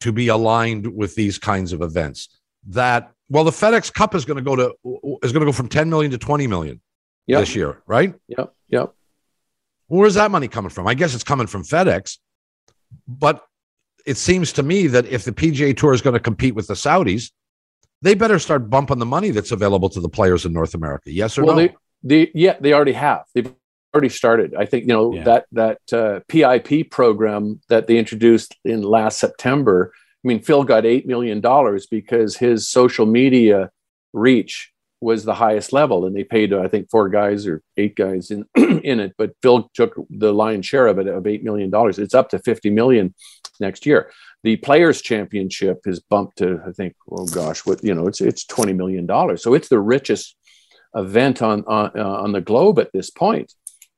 to 0.00 0.12
be 0.12 0.28
aligned 0.28 0.94
with 0.94 1.14
these 1.14 1.38
kinds 1.38 1.72
of 1.72 1.80
events. 1.80 2.28
That 2.68 3.12
well, 3.28 3.44
the 3.44 3.50
FedEx 3.50 3.92
Cup 3.92 4.14
is 4.14 4.24
going 4.24 4.36
to 4.36 4.42
go 4.42 4.56
to 4.56 5.18
is 5.22 5.32
going 5.32 5.40
to 5.40 5.46
go 5.46 5.52
from 5.52 5.68
10 5.68 5.88
million 5.88 6.10
to 6.12 6.18
20 6.18 6.46
million 6.46 6.80
yep. 7.26 7.40
this 7.40 7.54
year, 7.54 7.82
right? 7.86 8.14
Yep. 8.28 8.54
Yep. 8.68 8.94
Where's 9.88 10.14
that 10.14 10.30
money 10.30 10.48
coming 10.48 10.70
from? 10.70 10.86
I 10.86 10.94
guess 10.94 11.14
it's 11.14 11.24
coming 11.24 11.46
from 11.46 11.62
FedEx, 11.62 12.18
but 13.06 13.44
it 14.04 14.16
seems 14.16 14.52
to 14.54 14.62
me 14.62 14.88
that 14.88 15.06
if 15.06 15.24
the 15.24 15.32
PGA 15.32 15.76
Tour 15.76 15.92
is 15.92 16.02
going 16.02 16.14
to 16.14 16.20
compete 16.20 16.54
with 16.54 16.66
the 16.66 16.74
Saudis, 16.74 17.30
they 18.02 18.14
better 18.14 18.38
start 18.38 18.68
bumping 18.68 18.98
the 18.98 19.06
money 19.06 19.30
that's 19.30 19.52
available 19.52 19.88
to 19.90 20.00
the 20.00 20.08
players 20.08 20.44
in 20.44 20.52
North 20.52 20.74
America. 20.74 21.12
Yes 21.12 21.38
or 21.38 21.44
well, 21.44 21.56
no? 21.56 21.62
They, 21.62 21.74
they, 22.02 22.30
yeah, 22.34 22.56
they 22.60 22.72
already 22.72 22.92
have. 22.92 23.24
They've 23.34 23.52
already 23.94 24.08
started. 24.08 24.54
I 24.54 24.66
think 24.66 24.82
you 24.82 24.88
know 24.88 25.14
yeah. 25.14 25.24
that 25.24 25.46
that 25.52 25.92
uh, 25.92 26.20
PIP 26.28 26.90
program 26.90 27.60
that 27.68 27.86
they 27.86 27.96
introduced 27.96 28.56
in 28.64 28.82
last 28.82 29.18
September 29.18 29.92
I 30.26 30.28
mean, 30.28 30.42
Phil 30.42 30.64
got 30.64 30.82
$8 30.82 31.06
million 31.06 31.40
because 31.88 32.36
his 32.36 32.68
social 32.68 33.06
media 33.06 33.70
reach 34.12 34.72
was 35.00 35.24
the 35.24 35.34
highest 35.34 35.72
level. 35.72 36.06
And 36.06 36.16
they 36.16 36.24
paid, 36.24 36.52
I 36.52 36.68
think, 36.68 36.90
four 36.90 37.08
guys 37.08 37.46
or 37.46 37.62
eight 37.76 37.96
guys 37.96 38.30
in, 38.30 38.44
in 38.56 39.00
it. 39.00 39.14
But 39.18 39.32
Phil 39.42 39.70
took 39.74 39.94
the 40.10 40.32
lion's 40.32 40.66
share 40.66 40.86
of 40.86 40.98
it 40.98 41.06
of 41.06 41.24
$8 41.24 41.42
million. 41.42 41.70
It's 41.74 42.14
up 42.14 42.30
to 42.30 42.38
50 42.38 42.70
million 42.70 43.14
next 43.60 43.86
year. 43.86 44.10
The 44.42 44.56
Players 44.56 45.02
Championship 45.02 45.80
is 45.86 46.00
bumped 46.00 46.38
to, 46.38 46.60
I 46.66 46.72
think, 46.72 46.94
oh 47.10 47.26
gosh, 47.26 47.66
what, 47.66 47.82
you 47.82 47.94
know, 47.94 48.06
it's, 48.06 48.20
it's 48.20 48.44
$20 48.46 48.76
million. 48.76 49.06
So 49.38 49.54
it's 49.54 49.68
the 49.68 49.80
richest 49.80 50.36
event 50.94 51.42
on, 51.42 51.64
on, 51.66 51.90
uh, 51.96 52.04
on 52.04 52.32
the 52.32 52.40
globe 52.40 52.78
at 52.78 52.92
this 52.92 53.10
point. 53.10 53.52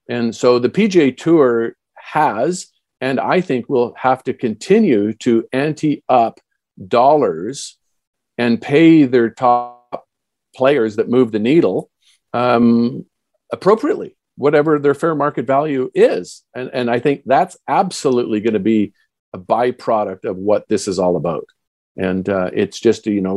And 0.09 0.35
so 0.35 0.59
the 0.59 0.71
PGA 0.71 1.17
Tour 1.17 1.75
has 1.97 2.73
and 3.01 3.21
I 3.21 3.41
think 3.41 3.69
we'll 3.69 3.95
have 3.97 4.23
to 4.25 4.35
continue 4.35 5.13
to 5.15 5.47
ante 5.53 6.03
up 6.09 6.41
dollars 6.87 7.79
and 8.37 8.61
pay 8.61 9.05
their 9.05 9.31
top 9.31 9.78
players 10.55 10.97
that 10.97 11.09
move 11.09 11.33
the 11.33 11.39
needle 11.39 11.91
um, 12.33 13.07
appropriately, 13.53 14.17
whatever 14.37 14.79
their 14.79 14.95
fair 14.95 15.15
market 15.15 15.47
value 15.47 15.91
is. 15.95 16.45
And, 16.55 16.71
and 16.73 16.91
I 16.91 16.99
think 17.01 17.23
that's 17.27 17.57
absolutely 17.67 18.41
going 18.41 18.55
to 18.55 18.61
be 18.61 18.93
a 19.33 19.39
byproduct 19.39 20.25
of 20.25 20.37
what 20.37 20.69
this 20.69 20.89
is 20.89 20.99
all 20.99 21.17
about. 21.17 21.47
And 21.97 22.29
uh, 22.29 22.51
it's 22.53 22.79
just, 22.79 23.07
you 23.07 23.21
know, 23.21 23.37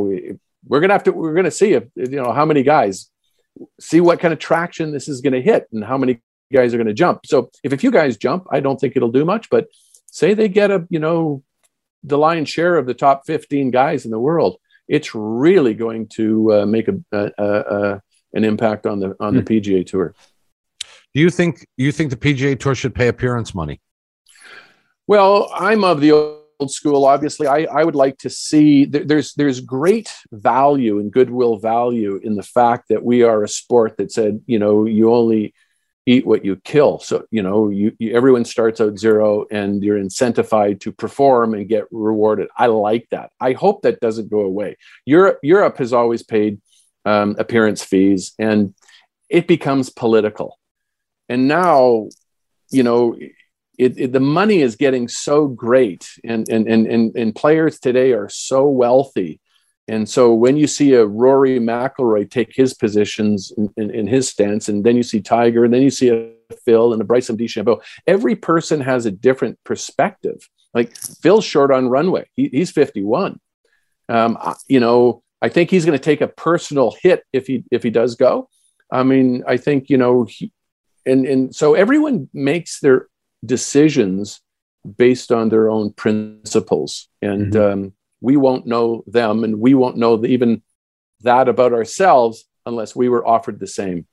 we're 0.66 0.80
going 0.80 0.88
to 0.88 0.94
have 0.94 1.04
to, 1.04 1.12
we're 1.12 1.34
going 1.34 1.44
to 1.44 1.50
see 1.50 1.72
if, 1.72 1.84
you 1.96 2.22
know, 2.22 2.32
how 2.32 2.44
many 2.44 2.62
guys 2.62 3.10
see 3.80 4.00
what 4.00 4.20
kind 4.20 4.32
of 4.32 4.38
traction 4.38 4.92
this 4.92 5.08
is 5.08 5.20
going 5.20 5.32
to 5.34 5.42
hit 5.42 5.68
and 5.72 5.84
how 5.84 5.98
many 5.98 6.20
guys 6.52 6.72
are 6.72 6.78
going 6.78 6.86
to 6.86 6.94
jump. 6.94 7.26
So 7.26 7.50
if 7.62 7.72
a 7.72 7.76
few 7.76 7.90
guys 7.90 8.16
jump, 8.16 8.46
I 8.50 8.60
don't 8.60 8.80
think 8.80 8.96
it'll 8.96 9.10
do 9.10 9.24
much. 9.24 9.50
But 9.50 9.66
say 10.06 10.34
they 10.34 10.48
get 10.48 10.70
a, 10.70 10.86
you 10.90 10.98
know, 10.98 11.42
the 12.04 12.18
lion's 12.18 12.48
share 12.48 12.76
of 12.76 12.86
the 12.86 12.94
top 12.94 13.26
15 13.26 13.70
guys 13.70 14.04
in 14.04 14.10
the 14.10 14.18
world, 14.18 14.58
it's 14.92 15.14
really 15.14 15.72
going 15.72 16.06
to 16.06 16.52
uh, 16.52 16.66
make 16.66 16.86
a, 16.86 17.00
a, 17.12 17.30
a, 17.38 18.02
an 18.34 18.44
impact 18.44 18.86
on 18.86 19.00
the 19.00 19.16
on 19.18 19.34
the 19.34 19.40
hmm. 19.40 19.46
PGA 19.46 19.86
Tour. 19.86 20.14
Do 21.14 21.20
you 21.20 21.30
think 21.30 21.66
you 21.78 21.90
think 21.92 22.10
the 22.10 22.16
PGA 22.16 22.60
Tour 22.60 22.74
should 22.74 22.94
pay 22.94 23.08
appearance 23.08 23.54
money? 23.54 23.80
Well, 25.06 25.50
I'm 25.54 25.82
of 25.82 26.00
the 26.02 26.12
old 26.12 26.70
school. 26.70 27.06
Obviously, 27.06 27.46
I, 27.46 27.66
I 27.72 27.84
would 27.84 27.94
like 27.94 28.18
to 28.18 28.30
see 28.30 28.84
there's 28.84 29.32
there's 29.32 29.60
great 29.60 30.12
value 30.30 30.98
and 30.98 31.10
goodwill 31.10 31.56
value 31.56 32.20
in 32.22 32.34
the 32.36 32.42
fact 32.42 32.88
that 32.90 33.02
we 33.02 33.22
are 33.22 33.42
a 33.42 33.48
sport 33.48 33.96
that 33.96 34.12
said 34.12 34.42
you 34.46 34.58
know 34.58 34.84
you 34.84 35.12
only 35.12 35.54
eat 36.06 36.26
what 36.26 36.44
you 36.44 36.56
kill. 36.56 36.98
So, 36.98 37.26
you 37.30 37.42
know, 37.42 37.68
you, 37.68 37.92
you, 37.98 38.14
everyone 38.14 38.44
starts 38.44 38.80
out 38.80 38.98
zero 38.98 39.46
and 39.50 39.82
you're 39.82 39.98
incentivized 39.98 40.80
to 40.80 40.92
perform 40.92 41.54
and 41.54 41.68
get 41.68 41.84
rewarded. 41.90 42.48
I 42.56 42.66
like 42.66 43.08
that. 43.10 43.30
I 43.40 43.52
hope 43.52 43.82
that 43.82 44.00
doesn't 44.00 44.30
go 44.30 44.40
away. 44.40 44.76
Europe, 45.06 45.38
Europe 45.42 45.78
has 45.78 45.92
always 45.92 46.22
paid 46.22 46.60
um, 47.04 47.36
appearance 47.38 47.84
fees 47.84 48.32
and 48.38 48.74
it 49.28 49.46
becomes 49.46 49.90
political. 49.90 50.58
And 51.28 51.46
now, 51.46 52.08
you 52.70 52.82
know, 52.82 53.16
it, 53.78 53.98
it, 53.98 54.12
the 54.12 54.20
money 54.20 54.60
is 54.60 54.76
getting 54.76 55.08
so 55.08 55.46
great 55.46 56.08
and, 56.24 56.48
and, 56.48 56.66
and, 56.66 56.86
and, 56.86 57.16
and 57.16 57.34
players 57.34 57.78
today 57.78 58.12
are 58.12 58.28
so 58.28 58.66
wealthy 58.66 59.40
and 59.92 60.08
so 60.08 60.32
when 60.32 60.56
you 60.56 60.66
see 60.66 60.94
a 60.94 61.04
Rory 61.04 61.60
McIlroy 61.60 62.30
take 62.30 62.56
his 62.56 62.72
positions 62.72 63.52
in, 63.58 63.70
in, 63.76 63.90
in, 63.90 64.06
his 64.06 64.26
stance, 64.26 64.70
and 64.70 64.84
then 64.84 64.96
you 64.96 65.02
see 65.02 65.20
Tiger, 65.20 65.66
and 65.66 65.74
then 65.74 65.82
you 65.82 65.90
see 65.90 66.08
a 66.08 66.30
Phil 66.64 66.94
and 66.94 67.02
a 67.02 67.04
Bryson 67.04 67.36
DeChambeau, 67.36 67.82
every 68.06 68.34
person 68.34 68.80
has 68.80 69.04
a 69.04 69.10
different 69.10 69.58
perspective. 69.64 70.48
Like 70.72 70.96
Phil's 70.96 71.44
short 71.44 71.70
on 71.70 71.90
runway; 71.90 72.26
he, 72.34 72.48
he's 72.48 72.70
51. 72.70 73.38
Um, 74.08 74.38
you 74.66 74.80
know, 74.80 75.22
I 75.42 75.50
think 75.50 75.68
he's 75.70 75.84
going 75.84 75.98
to 75.98 76.02
take 76.02 76.22
a 76.22 76.28
personal 76.28 76.96
hit 77.02 77.24
if 77.34 77.46
he 77.46 77.64
if 77.70 77.82
he 77.82 77.90
does 77.90 78.14
go. 78.14 78.48
I 78.90 79.02
mean, 79.02 79.44
I 79.46 79.58
think 79.58 79.90
you 79.90 79.98
know, 79.98 80.24
he, 80.24 80.54
and 81.04 81.26
and 81.26 81.54
so 81.54 81.74
everyone 81.74 82.30
makes 82.32 82.80
their 82.80 83.08
decisions 83.44 84.40
based 84.96 85.30
on 85.30 85.50
their 85.50 85.68
own 85.68 85.92
principles, 85.92 87.08
and. 87.20 87.52
Mm-hmm. 87.52 87.72
Um, 87.84 87.92
we 88.22 88.36
won't 88.36 88.66
know 88.66 89.04
them 89.06 89.44
and 89.44 89.60
we 89.60 89.74
won't 89.74 89.98
know 89.98 90.16
the, 90.16 90.28
even 90.28 90.62
that 91.20 91.48
about 91.48 91.72
ourselves 91.72 92.44
unless 92.64 92.96
we 92.96 93.08
were 93.08 93.26
offered 93.26 93.58
the 93.58 93.66
same. 93.66 94.06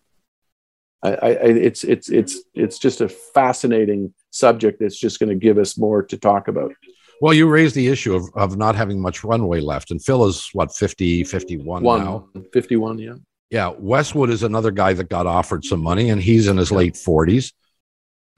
I, 1.02 1.12
I, 1.12 1.30
it's 1.30 1.86
it's 1.86 2.10
it's 2.10 2.42
it's 2.54 2.78
just 2.78 3.00
a 3.00 3.08
fascinating 3.08 4.14
subject 4.32 4.82
that's 4.82 5.00
just 5.00 5.20
going 5.20 5.30
to 5.30 5.36
give 5.36 5.58
us 5.58 5.78
more 5.78 6.04
to 6.04 6.18
talk 6.18 6.50
about. 6.50 6.74
Well, 7.22 7.34
you 7.34 7.48
raised 7.48 7.76
the 7.76 7.88
issue 7.88 8.16
of, 8.16 8.30
of 8.36 8.58
not 8.58 8.76
having 8.76 9.02
much 9.02 9.24
runway 9.24 9.62
left, 9.62 9.92
and 9.92 10.04
Phil 10.04 10.26
is 10.26 10.50
what 10.54 10.74
50, 10.74 11.24
51 11.24 11.84
One, 11.84 12.04
now. 12.04 12.28
51, 12.54 13.00
yeah. 13.00 13.14
Yeah. 13.50 13.74
Westwood 13.78 14.30
is 14.30 14.44
another 14.44 14.72
guy 14.72 14.94
that 14.94 15.10
got 15.10 15.26
offered 15.26 15.66
some 15.66 15.82
money, 15.82 16.10
and 16.10 16.22
he's 16.22 16.48
in 16.48 16.58
his 16.58 16.72
yeah. 16.72 16.78
late 16.78 16.94
40s. 16.94 17.54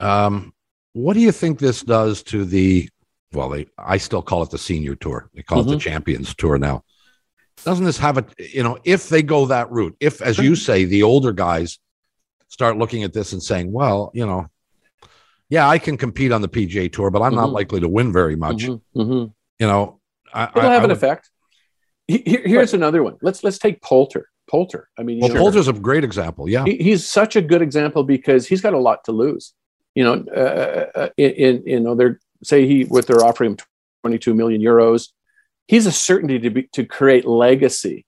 Um, 0.00 0.52
what 0.94 1.14
do 1.14 1.20
you 1.20 1.32
think 1.32 1.58
this 1.58 1.82
does 1.82 2.22
to 2.24 2.44
the 2.44 2.88
well, 3.32 3.48
they 3.48 3.66
I 3.78 3.96
still 3.96 4.22
call 4.22 4.42
it 4.42 4.50
the 4.50 4.58
senior 4.58 4.94
tour. 4.94 5.30
They 5.34 5.42
call 5.42 5.58
mm-hmm. 5.58 5.68
it 5.68 5.70
the 5.70 5.78
mm-hmm. 5.78 5.90
champions 5.90 6.34
tour 6.34 6.58
now. 6.58 6.84
Doesn't 7.64 7.84
this 7.84 7.98
have 7.98 8.18
a 8.18 8.24
you 8.38 8.62
know, 8.62 8.78
if 8.84 9.08
they 9.08 9.22
go 9.22 9.46
that 9.46 9.70
route, 9.70 9.96
if 10.00 10.22
as 10.22 10.38
you 10.38 10.56
say, 10.56 10.84
the 10.84 11.02
older 11.02 11.32
guys 11.32 11.78
start 12.48 12.76
looking 12.76 13.02
at 13.02 13.12
this 13.12 13.32
and 13.32 13.42
saying, 13.42 13.72
well, 13.72 14.10
you 14.14 14.26
know, 14.26 14.46
yeah, 15.48 15.68
I 15.68 15.78
can 15.78 15.96
compete 15.96 16.32
on 16.32 16.42
the 16.42 16.48
PGA 16.48 16.92
tour, 16.92 17.10
but 17.10 17.22
I'm 17.22 17.32
mm-hmm. 17.32 17.40
not 17.40 17.52
likely 17.52 17.80
to 17.80 17.88
win 17.88 18.12
very 18.12 18.36
much. 18.36 18.64
Mm-hmm. 18.64 19.00
mm-hmm. 19.00 19.32
You 19.58 19.66
know, 19.68 20.00
I, 20.32 20.44
it'll 20.44 20.62
I, 20.62 20.72
have 20.72 20.72
I 20.72 20.76
an 20.76 20.82
would, 20.82 20.90
effect. 20.96 21.30
Here, 22.08 22.42
here's 22.44 22.74
another 22.74 23.02
one. 23.02 23.16
Let's 23.22 23.44
let's 23.44 23.58
take 23.58 23.80
Poulter. 23.80 24.28
Poulter. 24.50 24.88
I 24.98 25.02
mean, 25.02 25.20
well, 25.20 25.28
know, 25.28 25.40
Poulter's 25.40 25.68
a 25.68 25.72
great 25.72 26.04
example. 26.04 26.48
Yeah, 26.48 26.64
he, 26.64 26.76
he's 26.78 27.06
such 27.06 27.36
a 27.36 27.42
good 27.42 27.62
example 27.62 28.02
because 28.02 28.46
he's 28.46 28.60
got 28.60 28.74
a 28.74 28.78
lot 28.78 29.04
to 29.04 29.12
lose. 29.12 29.54
You 29.94 30.04
know, 30.04 30.24
uh, 30.34 30.40
uh, 30.40 30.86
uh 30.98 31.08
in, 31.16 31.30
in 31.30 31.62
you 31.66 31.80
know, 31.80 31.94
they're 31.94 32.18
say 32.42 32.66
he 32.66 32.82
what 32.84 33.06
they're 33.06 33.24
offering 33.24 33.52
him 33.52 33.58
22 34.02 34.34
million 34.34 34.60
euros. 34.60 35.08
He's 35.68 35.86
a 35.86 35.92
certainty 35.92 36.38
to 36.40 36.50
be 36.50 36.62
to 36.74 36.84
create 36.84 37.24
legacy. 37.24 38.04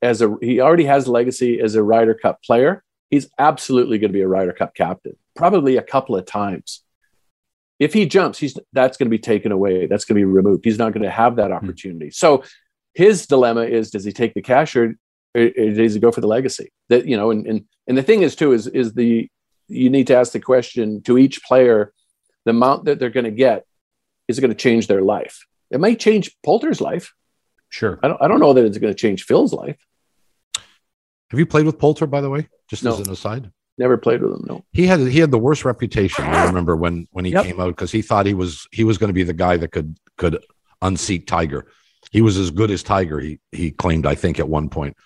As 0.00 0.22
a 0.22 0.34
he 0.40 0.60
already 0.60 0.84
has 0.84 1.06
legacy 1.06 1.60
as 1.60 1.74
a 1.74 1.82
Ryder 1.82 2.14
Cup 2.14 2.42
player. 2.42 2.82
He's 3.10 3.28
absolutely 3.38 3.98
going 3.98 4.10
to 4.10 4.16
be 4.16 4.22
a 4.22 4.28
Ryder 4.28 4.52
Cup 4.52 4.74
captain, 4.74 5.16
probably 5.34 5.76
a 5.76 5.82
couple 5.82 6.16
of 6.16 6.24
times. 6.24 6.82
If 7.78 7.92
he 7.92 8.06
jumps, 8.06 8.38
he's 8.38 8.56
that's 8.72 8.96
going 8.96 9.06
to 9.06 9.10
be 9.10 9.18
taken 9.18 9.52
away. 9.52 9.86
That's 9.86 10.04
going 10.04 10.18
to 10.18 10.26
be 10.26 10.32
removed. 10.32 10.64
He's 10.64 10.78
not 10.78 10.92
going 10.92 11.02
to 11.02 11.10
have 11.10 11.36
that 11.36 11.48
hmm. 11.48 11.56
opportunity. 11.56 12.06
Mm-hmm. 12.06 12.12
So 12.12 12.44
his 12.94 13.26
dilemma 13.26 13.62
is: 13.62 13.90
does 13.90 14.04
he 14.04 14.12
take 14.12 14.32
the 14.32 14.42
cash 14.42 14.74
or, 14.76 14.94
or 15.34 15.48
does 15.48 15.94
he 15.94 16.00
go 16.00 16.10
for 16.10 16.22
the 16.22 16.26
legacy? 16.26 16.72
That 16.88 17.06
you 17.06 17.16
know, 17.16 17.30
and 17.30 17.46
and 17.46 17.64
and 17.86 17.98
the 17.98 18.02
thing 18.02 18.22
is 18.22 18.34
too 18.34 18.52
is 18.52 18.66
is 18.66 18.94
the 18.94 19.28
you 19.68 19.90
need 19.90 20.06
to 20.06 20.16
ask 20.16 20.32
the 20.32 20.40
question 20.40 21.02
to 21.02 21.18
each 21.18 21.42
player 21.42 21.92
the 22.46 22.52
amount 22.52 22.86
that 22.86 22.98
they're 22.98 23.10
going 23.10 23.24
to 23.24 23.30
get 23.30 23.66
is 24.28 24.40
going 24.40 24.50
to 24.50 24.56
change 24.56 24.86
their 24.86 25.02
life. 25.02 25.46
It 25.70 25.80
might 25.80 26.00
change 26.00 26.34
Poulter's 26.42 26.80
life. 26.80 27.12
Sure. 27.68 27.98
I 28.02 28.08
don't, 28.08 28.22
I 28.22 28.28
don't 28.28 28.40
know 28.40 28.54
that 28.54 28.64
it's 28.64 28.78
going 28.78 28.94
to 28.94 28.98
change 28.98 29.24
Phil's 29.24 29.52
life. 29.52 29.76
Have 31.30 31.38
you 31.38 31.46
played 31.46 31.66
with 31.66 31.78
Poulter, 31.78 32.06
by 32.06 32.20
the 32.20 32.30
way? 32.30 32.48
Just 32.70 32.84
no. 32.84 32.92
as 32.94 33.00
an 33.00 33.12
aside. 33.12 33.50
Never 33.78 33.98
played 33.98 34.22
with 34.22 34.32
him. 34.32 34.44
No. 34.48 34.64
He 34.72 34.86
had 34.86 35.00
he 35.00 35.18
had 35.18 35.30
the 35.30 35.38
worst 35.38 35.64
reputation. 35.64 36.24
I 36.24 36.46
remember 36.46 36.76
when 36.76 37.06
when 37.10 37.26
he 37.26 37.32
yep. 37.32 37.44
came 37.44 37.60
out 37.60 37.68
because 37.68 37.92
he 37.92 38.00
thought 38.00 38.24
he 38.24 38.32
was 38.32 38.66
he 38.72 38.84
was 38.84 38.96
going 38.96 39.08
to 39.08 39.14
be 39.14 39.22
the 39.22 39.34
guy 39.34 39.58
that 39.58 39.70
could 39.70 39.98
could 40.16 40.42
unseat 40.80 41.26
Tiger. 41.26 41.66
He 42.10 42.22
was 42.22 42.38
as 42.38 42.50
good 42.50 42.70
as 42.70 42.82
Tiger. 42.82 43.20
He 43.20 43.38
he 43.52 43.72
claimed 43.72 44.06
I 44.06 44.14
think 44.14 44.38
at 44.38 44.48
one 44.48 44.70
point. 44.70 44.96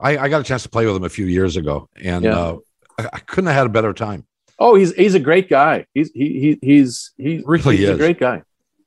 I, 0.00 0.16
I 0.16 0.28
got 0.28 0.40
a 0.40 0.44
chance 0.44 0.62
to 0.62 0.70
play 0.70 0.86
with 0.86 0.96
him 0.96 1.04
a 1.04 1.10
few 1.10 1.26
years 1.26 1.56
ago, 1.56 1.88
and 2.02 2.24
yeah. 2.24 2.38
uh, 2.38 2.56
I, 2.98 3.08
I 3.12 3.18
couldn't 3.18 3.48
have 3.48 3.56
had 3.56 3.66
a 3.66 3.70
better 3.70 3.92
time. 3.92 4.26
Oh, 4.58 4.74
he's 4.74 4.94
he's 4.94 5.14
a 5.14 5.20
great 5.20 5.48
guy. 5.48 5.86
He's 5.94 6.10
he, 6.12 6.58
he 6.60 6.66
he's 6.66 7.12
he 7.16 7.42
really 7.44 7.76
he's 7.76 7.88
is. 7.88 7.94
a 7.94 7.98
great 7.98 8.18
guy. 8.18 8.42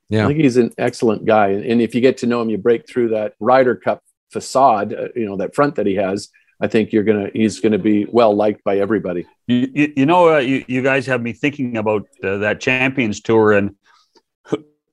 Yeah, 0.08 0.24
I 0.24 0.28
think 0.28 0.40
he's 0.40 0.56
an 0.56 0.72
excellent 0.78 1.26
guy. 1.26 1.48
And 1.48 1.82
if 1.82 1.94
you 1.94 2.00
get 2.00 2.18
to 2.18 2.26
know 2.26 2.40
him, 2.40 2.48
you 2.48 2.58
break 2.58 2.88
through 2.88 3.10
that 3.10 3.34
Ryder 3.40 3.76
Cup 3.76 4.02
facade, 4.30 4.94
uh, 4.94 5.08
you 5.14 5.26
know, 5.26 5.36
that 5.36 5.54
front 5.54 5.74
that 5.76 5.86
he 5.86 5.94
has. 5.96 6.28
I 6.60 6.66
think 6.66 6.92
you're 6.92 7.04
gonna 7.04 7.30
he's 7.32 7.60
gonna 7.60 7.78
be 7.78 8.06
well 8.06 8.34
liked 8.34 8.64
by 8.64 8.78
everybody. 8.78 9.26
You, 9.46 9.68
you, 9.72 9.92
you 9.98 10.06
know, 10.06 10.34
uh, 10.34 10.38
you, 10.38 10.64
you 10.66 10.82
guys 10.82 11.06
have 11.06 11.22
me 11.22 11.32
thinking 11.32 11.76
about 11.76 12.06
uh, 12.24 12.38
that 12.38 12.60
Champions 12.60 13.20
Tour, 13.20 13.52
and 13.52 13.76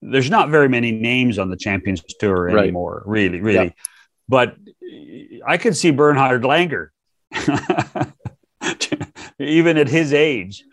there's 0.00 0.30
not 0.30 0.50
very 0.50 0.68
many 0.68 0.92
names 0.92 1.38
on 1.38 1.50
the 1.50 1.56
Champions 1.56 2.02
Tour 2.20 2.56
anymore, 2.56 3.02
right. 3.04 3.12
really, 3.12 3.40
really. 3.40 3.66
Yeah. 3.66 3.72
But 4.28 4.56
I 5.46 5.56
could 5.56 5.76
see 5.76 5.90
Bernhard 5.90 6.42
Langer, 6.42 6.88
even 9.38 9.76
at 9.78 9.88
his 9.88 10.12
age, 10.12 10.64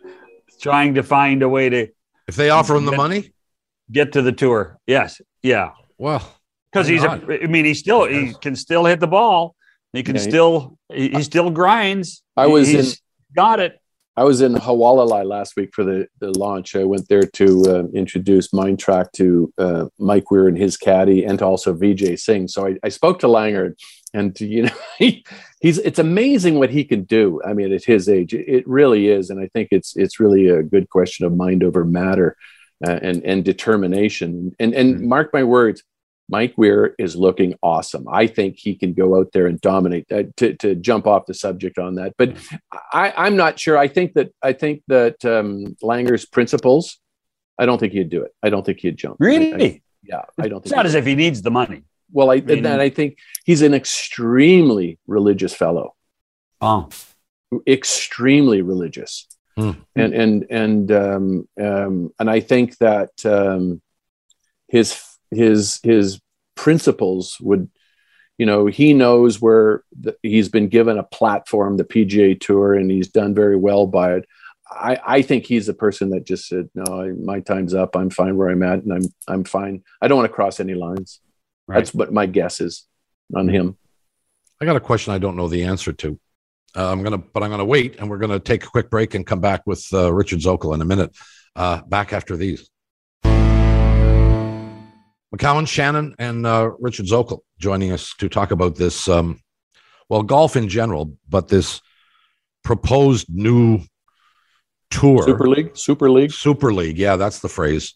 trying 0.61 0.95
to 0.95 1.03
find 1.03 1.41
a 1.43 1.49
way 1.49 1.69
to. 1.69 1.87
If 2.27 2.35
they 2.35 2.49
offer 2.49 2.75
him 2.75 2.85
the 2.85 2.93
money, 2.93 3.33
get 3.91 4.13
to 4.13 4.21
the 4.21 4.31
tour. 4.31 4.79
Yes, 4.87 5.21
yeah. 5.41 5.71
Well, 5.97 6.21
because 6.71 6.87
he's, 6.87 7.03
a, 7.03 7.11
I 7.43 7.47
mean, 7.47 7.65
he 7.65 7.73
still 7.73 8.05
he 8.05 8.33
can 8.41 8.55
still 8.55 8.85
hit 8.85 8.99
the 8.99 9.07
ball. 9.07 9.55
He 9.91 10.01
can 10.01 10.15
yeah, 10.15 10.21
still 10.21 10.77
he, 10.91 11.09
he, 11.09 11.23
still 11.23 11.51
grinds. 11.51 12.23
I 12.35 12.47
was 12.47 12.67
he's 12.67 12.93
in, 12.93 12.97
got 13.35 13.59
it. 13.59 13.79
I 14.15 14.23
was 14.23 14.41
in 14.41 14.53
Hualalai 14.53 15.25
last 15.25 15.55
week 15.55 15.71
for 15.73 15.83
the, 15.83 16.07
the 16.19 16.37
launch. 16.37 16.75
I 16.75 16.83
went 16.83 17.07
there 17.09 17.23
to 17.23 17.63
uh, 17.67 17.83
introduce 17.95 18.49
Mindtrack 18.49 19.11
to 19.13 19.51
uh, 19.57 19.85
Mike 19.97 20.29
Weir 20.29 20.47
and 20.47 20.57
his 20.57 20.77
caddy, 20.77 21.23
and 21.23 21.39
to 21.39 21.45
also 21.45 21.73
Vijay 21.73 22.19
Singh. 22.19 22.47
So 22.47 22.67
I, 22.67 22.77
I 22.83 22.89
spoke 22.89 23.19
to 23.19 23.27
Langer, 23.27 23.73
and 24.13 24.39
you 24.39 24.63
know 24.63 24.75
he, 24.97 25.25
he's 25.63 25.79
it's 25.79 25.97
amazing 25.97 26.59
what 26.59 26.69
he 26.69 26.83
can 26.83 27.03
do. 27.03 27.41
I 27.43 27.53
mean, 27.53 27.73
at 27.73 27.83
his 27.85 28.07
age, 28.07 28.35
it, 28.35 28.67
really 28.67 29.07
is, 29.07 29.31
and 29.31 29.39
I 29.39 29.47
think 29.47 29.69
it's 29.71 29.95
it's 29.95 30.19
really 30.19 30.49
a 30.49 30.61
good 30.61 30.89
question 30.89 31.25
of 31.25 31.35
mind 31.35 31.63
over 31.63 31.83
matter 31.83 32.37
uh, 32.85 32.99
and 33.01 33.23
and 33.23 33.43
determination. 33.43 34.55
And 34.59 34.75
and 34.75 34.95
mm-hmm. 34.95 35.07
mark 35.07 35.33
my 35.33 35.43
words, 35.43 35.81
Mike 36.29 36.53
Weir 36.57 36.93
is 36.99 37.15
looking 37.15 37.55
awesome. 37.63 38.05
I 38.07 38.27
think 38.27 38.57
he 38.59 38.75
can 38.75 38.93
go 38.93 39.17
out 39.17 39.31
there 39.33 39.47
and 39.47 39.59
dominate. 39.59 40.11
Uh, 40.11 40.23
to 40.37 40.53
to 40.57 40.75
jump 40.75 41.07
off 41.07 41.25
the 41.25 41.33
subject 41.33 41.79
on 41.79 41.95
that, 41.95 42.13
but 42.17 42.35
mm-hmm. 42.35 42.55
I, 42.93 43.13
I'm 43.17 43.35
not 43.35 43.57
sure. 43.57 43.77
I 43.77 43.87
think 43.87 44.13
that 44.13 44.31
I 44.43 44.53
think 44.53 44.83
that 44.89 45.25
um, 45.25 45.75
Langer's 45.81 46.25
principles. 46.25 46.99
I 47.57 47.67
don't 47.67 47.77
think 47.77 47.93
he'd 47.93 48.09
do 48.09 48.23
it. 48.23 48.31
I 48.41 48.49
don't 48.49 48.65
think 48.65 48.79
he'd 48.79 48.97
jump. 48.97 49.17
Really? 49.19 49.53
I, 49.53 49.65
I, 49.65 49.81
yeah, 50.01 50.21
I 50.39 50.47
don't. 50.47 50.65
It's 50.65 50.75
not 50.75 50.87
as 50.87 50.95
if 50.95 51.05
he 51.05 51.15
needs 51.15 51.41
the 51.43 51.51
money. 51.51 51.83
Well, 52.13 52.31
I, 52.31 52.35
I 52.35 52.41
mean, 52.41 52.65
and 52.65 52.81
I 52.81 52.89
think 52.89 53.17
he's 53.43 53.61
an 53.61 53.73
extremely 53.73 54.99
religious 55.07 55.53
fellow. 55.53 55.95
Oh, 56.61 56.87
extremely 57.67 58.61
religious. 58.61 59.27
Hmm. 59.57 59.71
And 59.95 60.13
and 60.13 60.45
and 60.49 60.91
um, 60.91 61.49
um, 61.61 62.13
and 62.19 62.29
I 62.29 62.39
think 62.39 62.77
that 62.77 63.11
um, 63.25 63.81
his 64.67 64.99
his 65.31 65.79
his 65.83 66.19
principles 66.55 67.37
would, 67.39 67.69
you 68.37 68.45
know, 68.45 68.65
he 68.65 68.93
knows 68.93 69.41
where 69.41 69.83
the, 69.99 70.15
he's 70.23 70.49
been 70.49 70.69
given 70.69 70.97
a 70.97 71.03
platform, 71.03 71.77
the 71.77 71.83
PGA 71.83 72.39
Tour, 72.39 72.73
and 72.73 72.89
he's 72.89 73.09
done 73.09 73.35
very 73.35 73.55
well 73.55 73.85
by 73.85 74.13
it. 74.15 74.25
I, 74.71 74.97
I 75.05 75.21
think 75.21 75.45
he's 75.45 75.67
the 75.67 75.73
person 75.73 76.09
that 76.11 76.25
just 76.25 76.47
said, 76.47 76.69
"No, 76.73 77.15
my 77.23 77.39
time's 77.39 77.75
up. 77.75 77.95
I'm 77.95 78.09
fine 78.09 78.37
where 78.37 78.49
I'm 78.49 78.63
at, 78.63 78.83
and 78.83 78.93
I'm 78.93 79.05
I'm 79.27 79.43
fine. 79.43 79.83
I 80.01 80.07
don't 80.07 80.17
want 80.17 80.29
to 80.29 80.35
cross 80.35 80.59
any 80.59 80.73
lines." 80.73 81.19
Right. 81.67 81.77
That's 81.77 81.93
what 81.93 82.11
my 82.11 82.25
guess 82.25 82.59
is 82.59 82.85
on 83.35 83.47
him. 83.47 83.77
I 84.61 84.65
got 84.65 84.75
a 84.75 84.81
question 84.81 85.13
I 85.13 85.17
don't 85.17 85.35
know 85.35 85.47
the 85.47 85.63
answer 85.63 85.93
to. 85.93 86.19
Uh, 86.75 86.91
I'm 86.91 87.03
gonna, 87.03 87.19
but 87.19 87.43
I'm 87.43 87.51
gonna 87.51 87.65
wait, 87.65 87.97
and 87.99 88.09
we're 88.09 88.17
gonna 88.17 88.39
take 88.39 88.63
a 88.63 88.67
quick 88.67 88.89
break 88.89 89.13
and 89.13 89.25
come 89.25 89.39
back 89.39 89.61
with 89.65 89.85
uh, 89.93 90.11
Richard 90.11 90.39
Zokol 90.39 90.73
in 90.73 90.81
a 90.81 90.85
minute. 90.85 91.15
Uh, 91.55 91.81
back 91.83 92.13
after 92.13 92.35
these. 92.35 92.69
McCown, 95.33 95.67
Shannon, 95.67 96.15
and 96.19 96.45
uh, 96.45 96.71
Richard 96.79 97.07
Zokol 97.07 97.39
joining 97.57 97.91
us 97.91 98.13
to 98.19 98.29
talk 98.29 98.51
about 98.51 98.75
this. 98.75 99.07
Um, 99.07 99.39
well, 100.09 100.23
golf 100.23 100.55
in 100.55 100.69
general, 100.69 101.17
but 101.27 101.47
this 101.47 101.81
proposed 102.63 103.27
new 103.29 103.81
tour, 104.93 105.23
Super 105.23 105.47
League, 105.47 105.75
Super 105.75 106.09
League, 106.09 106.31
Super 106.31 106.73
League. 106.73 106.97
Yeah, 106.97 107.15
that's 107.15 107.39
the 107.39 107.49
phrase. 107.49 107.93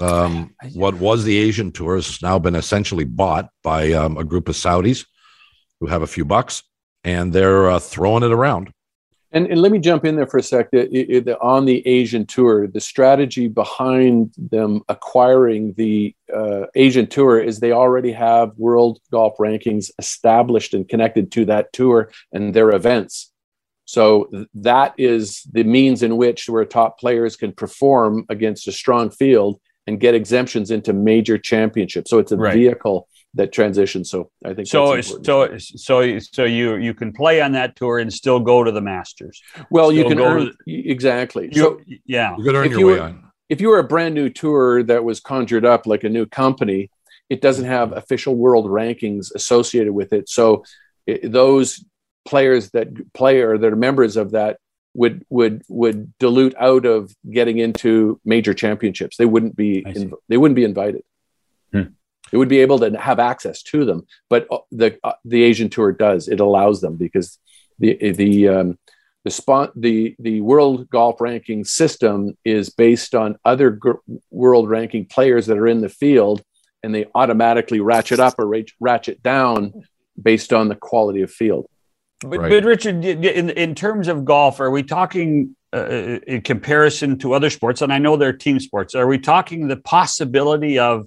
Um, 0.00 0.54
what 0.74 0.94
was 0.94 1.24
the 1.24 1.36
Asian 1.36 1.72
tour 1.72 1.96
has 1.96 2.20
now 2.22 2.38
been 2.38 2.56
essentially 2.56 3.04
bought 3.04 3.50
by 3.62 3.92
um, 3.92 4.16
a 4.16 4.24
group 4.24 4.48
of 4.48 4.54
Saudis 4.54 5.06
who 5.80 5.86
have 5.86 6.02
a 6.02 6.06
few 6.06 6.24
bucks 6.24 6.62
and 7.04 7.32
they're 7.32 7.70
uh, 7.70 7.78
throwing 7.78 8.22
it 8.22 8.32
around. 8.32 8.72
And, 9.32 9.46
and, 9.46 9.62
let 9.62 9.70
me 9.70 9.78
jump 9.78 10.04
in 10.04 10.16
there 10.16 10.26
for 10.26 10.38
a 10.38 10.42
sec. 10.42 10.70
It, 10.72 10.90
it, 11.28 11.38
on 11.40 11.64
the 11.64 11.86
Asian 11.86 12.26
tour, 12.26 12.66
the 12.66 12.80
strategy 12.80 13.46
behind 13.46 14.34
them 14.36 14.82
acquiring 14.88 15.74
the 15.74 16.16
uh, 16.34 16.66
Asian 16.74 17.06
tour 17.06 17.40
is 17.40 17.60
they 17.60 17.70
already 17.70 18.10
have 18.10 18.50
world 18.56 18.98
golf 19.12 19.36
rankings 19.38 19.90
established 20.00 20.74
and 20.74 20.88
connected 20.88 21.30
to 21.32 21.44
that 21.44 21.72
tour 21.72 22.10
and 22.32 22.54
their 22.54 22.70
events. 22.70 23.29
So 23.90 24.30
that 24.54 24.94
is 24.98 25.42
the 25.50 25.64
means 25.64 26.04
in 26.04 26.16
which 26.16 26.48
where 26.48 26.64
top 26.64 27.00
players 27.00 27.34
can 27.34 27.52
perform 27.52 28.24
against 28.28 28.68
a 28.68 28.72
strong 28.72 29.10
field 29.10 29.60
and 29.88 29.98
get 29.98 30.14
exemptions 30.14 30.70
into 30.70 30.92
major 30.92 31.38
championships. 31.38 32.08
So 32.08 32.20
it's 32.20 32.30
a 32.30 32.36
right. 32.36 32.54
vehicle 32.54 33.08
that 33.34 33.52
transition. 33.52 34.04
So 34.04 34.30
I 34.44 34.54
think 34.54 34.68
so. 34.68 35.00
So 35.00 35.58
so 35.58 36.18
so 36.20 36.44
you 36.44 36.76
you 36.76 36.94
can 36.94 37.12
play 37.12 37.40
on 37.40 37.50
that 37.52 37.74
tour 37.74 37.98
and 37.98 38.12
still 38.12 38.38
go 38.38 38.62
to 38.62 38.70
the 38.70 38.80
Masters. 38.80 39.42
Well, 39.70 39.90
still 39.90 39.98
you 39.98 40.08
can 40.08 40.20
earn 40.20 40.52
the, 40.66 40.88
exactly. 40.88 41.48
You, 41.50 41.62
so 41.62 41.80
yeah, 42.06 42.36
you 42.38 42.44
can 42.44 42.54
earn 42.54 42.70
your 42.70 42.86
way 42.86 42.92
were, 42.94 43.02
on. 43.02 43.24
If 43.48 43.60
you 43.60 43.70
were 43.70 43.80
a 43.80 43.84
brand 43.84 44.14
new 44.14 44.28
tour 44.28 44.84
that 44.84 45.02
was 45.02 45.18
conjured 45.18 45.64
up 45.64 45.88
like 45.88 46.04
a 46.04 46.08
new 46.08 46.26
company, 46.26 46.90
it 47.28 47.40
doesn't 47.40 47.64
have 47.64 47.90
official 47.90 48.36
world 48.36 48.66
rankings 48.66 49.34
associated 49.34 49.92
with 49.92 50.12
it. 50.12 50.28
So 50.28 50.62
it, 51.08 51.32
those 51.32 51.84
players 52.30 52.70
that 52.70 52.88
play 53.12 53.40
or 53.40 53.58
that 53.58 53.72
are 53.72 53.76
members 53.76 54.16
of 54.16 54.30
that 54.30 54.58
would 54.94 55.24
would 55.28 55.62
would 55.68 56.16
dilute 56.18 56.54
out 56.58 56.86
of 56.86 57.14
getting 57.30 57.58
into 57.58 58.20
major 58.24 58.54
championships. 58.54 59.16
They 59.16 59.26
wouldn't 59.26 59.56
be 59.56 59.82
inv- 59.82 60.14
they 60.28 60.36
wouldn't 60.36 60.56
be 60.56 60.64
invited. 60.64 61.02
Hmm. 61.72 61.90
They 62.30 62.38
would 62.38 62.48
be 62.48 62.60
able 62.60 62.78
to 62.78 62.98
have 62.98 63.18
access 63.18 63.62
to 63.64 63.84
them, 63.84 64.06
but 64.28 64.46
uh, 64.50 64.58
the 64.70 64.98
uh, 65.02 65.14
the 65.24 65.42
Asian 65.42 65.68
Tour 65.68 65.92
does. 65.92 66.28
It 66.28 66.40
allows 66.40 66.80
them 66.80 66.96
because 66.96 67.38
the 67.78 68.12
the 68.12 68.48
um, 68.48 68.78
the 69.24 69.30
spot 69.30 69.72
the 69.76 70.14
the 70.18 70.40
world 70.40 70.88
golf 70.90 71.20
ranking 71.20 71.64
system 71.64 72.36
is 72.44 72.70
based 72.70 73.14
on 73.14 73.38
other 73.44 73.70
gr- 73.70 74.04
world 74.30 74.68
ranking 74.68 75.06
players 75.06 75.46
that 75.46 75.58
are 75.58 75.68
in 75.68 75.80
the 75.80 75.88
field, 75.88 76.42
and 76.82 76.94
they 76.94 77.06
automatically 77.14 77.80
ratchet 77.80 78.20
up 78.20 78.38
or 78.38 78.52
ratchet 78.80 79.22
down 79.22 79.72
based 80.20 80.52
on 80.52 80.68
the 80.68 80.76
quality 80.76 81.22
of 81.22 81.30
field. 81.30 81.66
But, 82.22 82.40
right. 82.40 82.50
but 82.50 82.64
Richard, 82.64 83.04
in 83.04 83.50
in 83.50 83.74
terms 83.74 84.06
of 84.06 84.24
golf, 84.24 84.60
are 84.60 84.70
we 84.70 84.82
talking 84.82 85.56
uh, 85.72 86.18
in 86.26 86.42
comparison 86.42 87.18
to 87.18 87.32
other 87.32 87.48
sports? 87.48 87.80
And 87.80 87.92
I 87.92 87.98
know 87.98 88.16
they're 88.16 88.32
team 88.32 88.60
sports. 88.60 88.94
Are 88.94 89.06
we 89.06 89.18
talking 89.18 89.68
the 89.68 89.78
possibility 89.78 90.78
of 90.78 91.06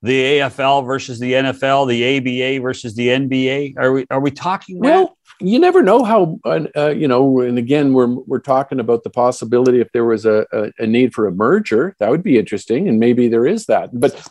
the 0.00 0.38
AFL 0.38 0.86
versus 0.86 1.18
the 1.18 1.34
NFL, 1.34 1.88
the 1.88 2.16
ABA 2.16 2.62
versus 2.62 2.94
the 2.94 3.08
NBA? 3.08 3.74
Are 3.76 3.92
we 3.92 4.06
are 4.10 4.20
we 4.20 4.30
talking? 4.30 4.78
Well, 4.78 5.16
that? 5.40 5.46
you 5.46 5.58
never 5.58 5.82
know 5.82 6.02
how. 6.02 6.38
Uh, 6.46 6.90
you 6.96 7.08
know, 7.08 7.40
and 7.40 7.58
again, 7.58 7.92
we're 7.92 8.14
we're 8.26 8.38
talking 8.38 8.80
about 8.80 9.02
the 9.02 9.10
possibility 9.10 9.82
if 9.82 9.92
there 9.92 10.06
was 10.06 10.24
a, 10.24 10.46
a, 10.50 10.72
a 10.78 10.86
need 10.86 11.12
for 11.12 11.26
a 11.26 11.32
merger, 11.32 11.94
that 11.98 12.08
would 12.08 12.22
be 12.22 12.38
interesting, 12.38 12.88
and 12.88 12.98
maybe 12.98 13.28
there 13.28 13.46
is 13.46 13.66
that. 13.66 13.90
But 13.92 14.26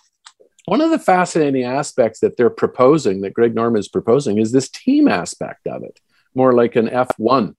one 0.65 0.82
of 0.82 0.89
the 0.89 1.00
fascinating 1.00 1.63
aspects 1.63 2.22
that 2.22 2.38
they're 2.38 2.50
proposing, 2.50 3.22
that 3.22 3.34
Greg 3.34 3.54
Norman 3.54 3.80
is 3.80 3.88
proposing, 3.88 4.39
is 4.39 4.52
this 4.52 4.69
team 4.69 5.08
aspect 5.08 5.67
of 5.67 5.84
it 5.84 6.00
more 6.36 6.54
like 6.54 6.76
an 6.76 6.88
F1. 6.88 7.56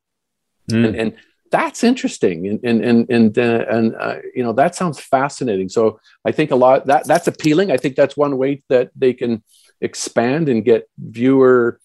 Mm. 0.71 0.87
And, 0.87 0.97
and, 0.97 1.17
that's 1.51 1.85
interesting. 1.85 2.49
And, 2.49 2.65
and, 2.65 2.85
and, 2.85 3.11
and, 3.11 3.39
uh, 3.39 3.65
and 3.69 3.95
uh, 3.95 4.17
you 4.35 4.43
know, 4.43 4.55
that 4.55 4.75
sounds 4.75 4.99
fascinating. 4.99 5.69
So 5.69 6.01
I 6.25 6.33
think 6.33 6.51
a 6.51 6.57
lot 6.57 6.87
that 6.87 7.07
that's 7.07 7.29
appealing. 7.29 7.71
I 7.71 7.77
think 7.77 7.95
that's 7.95 8.17
one 8.17 8.39
way 8.39 8.65
that 8.71 8.91
they 8.97 9.13
can 9.13 9.45
expand 9.81 10.49
and 10.49 10.65
get 10.65 10.89
viewer 10.99 11.79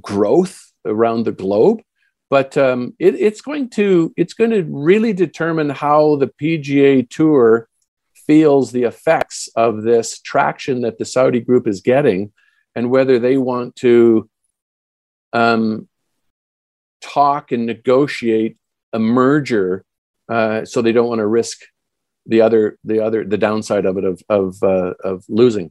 growth 0.00 0.72
around 0.84 1.24
the 1.24 1.32
globe. 1.32 1.82
But 2.28 2.56
um, 2.56 2.94
it, 2.98 3.14
it's 3.14 3.40
going 3.40 3.70
to 3.70 4.12
it's 4.16 4.34
going 4.34 4.50
to 4.50 4.64
really 4.64 5.12
determine 5.12 5.70
how 5.70 6.16
the 6.16 6.26
PGA 6.26 7.08
Tour 7.08 7.68
feels 8.26 8.72
the 8.72 8.84
effects 8.84 9.48
of 9.54 9.82
this 9.82 10.18
traction 10.20 10.80
that 10.80 10.98
the 10.98 11.04
Saudi 11.04 11.40
group 11.40 11.68
is 11.68 11.82
getting, 11.82 12.32
and 12.74 12.90
whether 12.90 13.20
they 13.20 13.36
want 13.36 13.76
to 13.76 14.28
um, 15.32 15.88
talk 17.04 17.52
and 17.52 17.66
negotiate 17.66 18.56
a 18.92 18.98
merger 18.98 19.84
uh, 20.28 20.64
so 20.64 20.80
they 20.80 20.92
don't 20.92 21.08
want 21.08 21.18
to 21.18 21.26
risk 21.26 21.60
the 22.26 22.40
other 22.40 22.78
the 22.84 23.00
other 23.00 23.24
the 23.24 23.38
downside 23.38 23.84
of 23.84 23.98
it 23.98 24.04
of 24.04 24.22
of 24.28 24.62
uh, 24.62 24.94
of 25.04 25.24
losing 25.28 25.70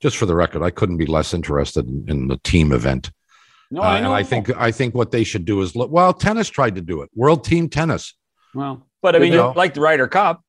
just 0.00 0.16
for 0.16 0.26
the 0.26 0.34
record 0.34 0.62
i 0.62 0.70
couldn't 0.70 0.96
be 0.96 1.06
less 1.06 1.34
interested 1.34 1.86
in, 1.86 2.04
in 2.08 2.28
the 2.28 2.38
team 2.38 2.72
event 2.72 3.10
no, 3.72 3.80
uh, 3.80 3.86
I 3.86 3.98
and 3.98 4.06
I 4.06 4.22
think 4.22 4.50
I 4.54 4.70
think 4.70 4.94
what 4.94 5.12
they 5.12 5.24
should 5.24 5.46
do 5.46 5.62
is 5.62 5.74
look. 5.74 5.90
Well, 5.90 6.12
tennis 6.12 6.50
tried 6.50 6.74
to 6.74 6.82
do 6.82 7.00
it. 7.00 7.08
World 7.14 7.42
Team 7.42 7.70
Tennis. 7.70 8.12
Well, 8.54 8.86
but 9.00 9.16
I 9.16 9.18
mean, 9.18 9.32
you 9.32 9.38
know, 9.38 9.54
like 9.56 9.72
the 9.72 9.80
Ryder 9.80 10.08
Cup, 10.08 10.42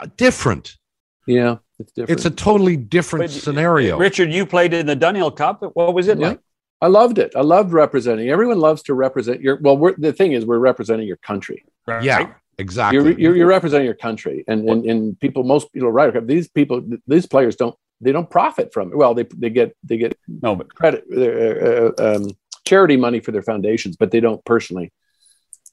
uh, 0.00 0.08
different. 0.16 0.76
Yeah, 1.24 1.58
it's 1.78 1.92
different. 1.92 2.18
It's 2.18 2.26
a 2.26 2.30
totally 2.30 2.76
different 2.76 3.26
but, 3.26 3.30
scenario. 3.30 3.96
Richard, 3.96 4.32
you 4.32 4.44
played 4.44 4.74
in 4.74 4.86
the 4.86 4.96
Dunhill 4.96 5.36
Cup. 5.36 5.62
What 5.74 5.94
was 5.94 6.08
it 6.08 6.18
yeah. 6.18 6.30
like? 6.30 6.40
I 6.82 6.88
loved 6.88 7.18
it. 7.18 7.32
I 7.36 7.42
loved 7.42 7.72
representing. 7.72 8.28
Everyone 8.28 8.58
loves 8.58 8.82
to 8.84 8.94
represent 8.94 9.40
your. 9.40 9.56
Well, 9.56 9.94
the 9.96 10.12
thing 10.12 10.32
is, 10.32 10.44
we're 10.44 10.58
representing 10.58 11.06
your 11.06 11.16
country. 11.18 11.64
Right? 11.86 12.02
Yeah, 12.02 12.34
exactly. 12.58 12.98
You're, 12.98 13.18
you're, 13.18 13.36
you're, 13.36 13.46
representing 13.46 13.84
your 13.86 13.94
country, 13.94 14.44
and, 14.48 14.68
and 14.68 14.84
and 14.84 15.20
people, 15.20 15.44
most 15.44 15.72
people, 15.72 15.92
right? 15.92 16.26
These 16.26 16.48
people, 16.48 16.82
these 17.06 17.26
players 17.26 17.54
don't 17.54 17.76
they 18.00 18.10
don't 18.10 18.28
profit 18.28 18.72
from 18.74 18.90
it. 18.90 18.96
Well, 18.96 19.14
they 19.14 19.22
they 19.22 19.48
get 19.48 19.76
they 19.84 19.96
get 19.96 20.18
no 20.26 20.56
but 20.56 20.74
credit 20.74 21.04
uh, 21.16 22.02
uh, 22.02 22.16
um, 22.16 22.30
charity 22.66 22.96
money 22.96 23.20
for 23.20 23.30
their 23.30 23.42
foundations, 23.44 23.96
but 23.96 24.10
they 24.10 24.20
don't 24.20 24.44
personally 24.44 24.92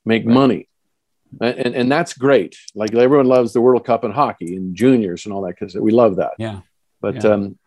make 0.06 0.26
right. 0.26 0.34
money. 0.34 0.70
And, 1.42 1.76
and 1.76 1.92
that's 1.92 2.14
great. 2.14 2.56
Like 2.74 2.94
everyone 2.94 3.28
loves 3.28 3.54
the 3.54 3.62
World 3.62 3.86
Cup 3.86 4.04
and 4.04 4.14
hockey 4.14 4.56
and 4.56 4.76
juniors 4.76 5.26
and 5.26 5.34
all 5.34 5.42
that 5.44 5.60
because 5.60 5.76
we 5.76 5.92
love 5.92 6.18
that. 6.18 6.34
Yeah. 6.40 6.62
But 7.02 7.24
yeah. 7.24 7.32
um, 7.32 7.60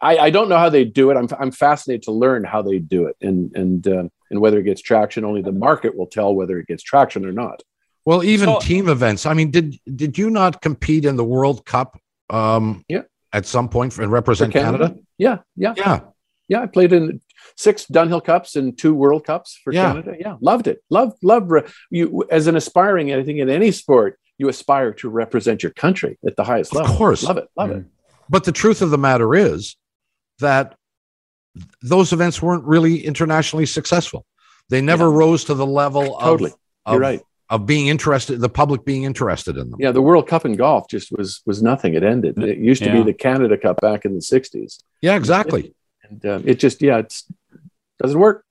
I, 0.00 0.18
I 0.18 0.30
don't 0.30 0.48
know 0.48 0.58
how 0.58 0.68
they 0.68 0.84
do 0.84 1.10
it. 1.10 1.16
I'm, 1.16 1.28
I'm 1.38 1.50
fascinated 1.50 2.04
to 2.04 2.12
learn 2.12 2.44
how 2.44 2.62
they 2.62 2.78
do 2.78 3.06
it 3.06 3.16
and 3.20 3.54
and 3.56 3.86
uh, 3.86 4.04
and 4.30 4.40
whether 4.40 4.58
it 4.58 4.64
gets 4.64 4.82
traction. 4.82 5.24
Only 5.24 5.42
the 5.42 5.52
market 5.52 5.96
will 5.96 6.06
tell 6.06 6.34
whether 6.34 6.58
it 6.58 6.66
gets 6.66 6.82
traction 6.82 7.26
or 7.26 7.32
not. 7.32 7.62
Well, 8.04 8.24
even 8.24 8.48
so, 8.48 8.58
team 8.60 8.88
events. 8.88 9.26
I 9.26 9.34
mean, 9.34 9.50
did 9.50 9.76
did 9.94 10.16
you 10.16 10.30
not 10.30 10.62
compete 10.62 11.04
in 11.04 11.16
the 11.16 11.24
World 11.24 11.64
Cup? 11.64 11.98
Um, 12.30 12.84
yeah. 12.88 13.02
At 13.32 13.44
some 13.44 13.68
point 13.68 13.98
and 13.98 14.10
represent 14.10 14.52
Canada? 14.54 14.86
Canada? 14.86 15.00
Yeah, 15.18 15.38
yeah, 15.54 15.74
yeah, 15.76 16.00
yeah. 16.48 16.62
I 16.62 16.66
played 16.66 16.94
in 16.94 17.20
six 17.56 17.84
Dunhill 17.84 18.24
Cups 18.24 18.56
and 18.56 18.76
two 18.76 18.94
World 18.94 19.26
Cups 19.26 19.60
for 19.62 19.70
yeah. 19.72 19.88
Canada. 19.92 20.16
Yeah, 20.18 20.36
loved 20.40 20.66
it. 20.66 20.82
Love, 20.88 21.12
love. 21.22 21.50
You 21.90 22.24
as 22.30 22.46
an 22.46 22.56
aspiring, 22.56 23.12
I 23.12 23.22
think 23.22 23.38
in 23.38 23.50
any 23.50 23.70
sport, 23.70 24.18
you 24.38 24.48
aspire 24.48 24.92
to 24.94 25.10
represent 25.10 25.62
your 25.62 25.72
country 25.72 26.18
at 26.26 26.36
the 26.36 26.44
highest 26.44 26.74
level. 26.74 26.90
Of 26.90 26.96
course, 26.96 27.22
love 27.22 27.36
it, 27.36 27.48
love 27.54 27.68
mm. 27.68 27.80
it. 27.80 27.86
But 28.30 28.44
the 28.44 28.52
truth 28.52 28.80
of 28.80 28.88
the 28.90 28.98
matter 28.98 29.34
is, 29.34 29.76
that 30.40 30.74
those 31.82 32.12
events 32.12 32.40
weren't 32.42 32.64
really 32.64 33.04
internationally 33.04 33.66
successful. 33.66 34.24
They 34.68 34.80
never 34.80 35.08
yeah. 35.08 35.16
rose 35.16 35.44
to 35.44 35.54
the 35.54 35.66
level 35.66 36.16
of, 36.16 36.22
totally. 36.22 36.52
of, 36.84 36.92
You're 36.94 37.00
right. 37.00 37.22
of 37.48 37.66
being 37.66 37.88
interested, 37.88 38.40
the 38.40 38.48
public 38.48 38.84
being 38.84 39.04
interested 39.04 39.56
in 39.56 39.70
them. 39.70 39.80
Yeah, 39.80 39.92
the 39.92 40.02
World 40.02 40.28
Cup 40.28 40.44
in 40.44 40.56
golf 40.56 40.88
just 40.88 41.10
was 41.10 41.40
was 41.46 41.62
nothing. 41.62 41.94
It 41.94 42.04
ended. 42.04 42.38
It 42.38 42.58
used 42.58 42.82
to 42.82 42.88
yeah. 42.88 42.98
be 42.98 43.02
the 43.04 43.14
Canada 43.14 43.56
Cup 43.56 43.80
back 43.80 44.04
in 44.04 44.14
the 44.14 44.20
'60s. 44.20 44.82
Yeah, 45.00 45.16
exactly. 45.16 45.74
And 46.08 46.24
uh, 46.24 46.40
it 46.44 46.58
just 46.58 46.82
yeah, 46.82 46.98
it 46.98 47.14
doesn't 47.98 48.18
work. 48.18 48.44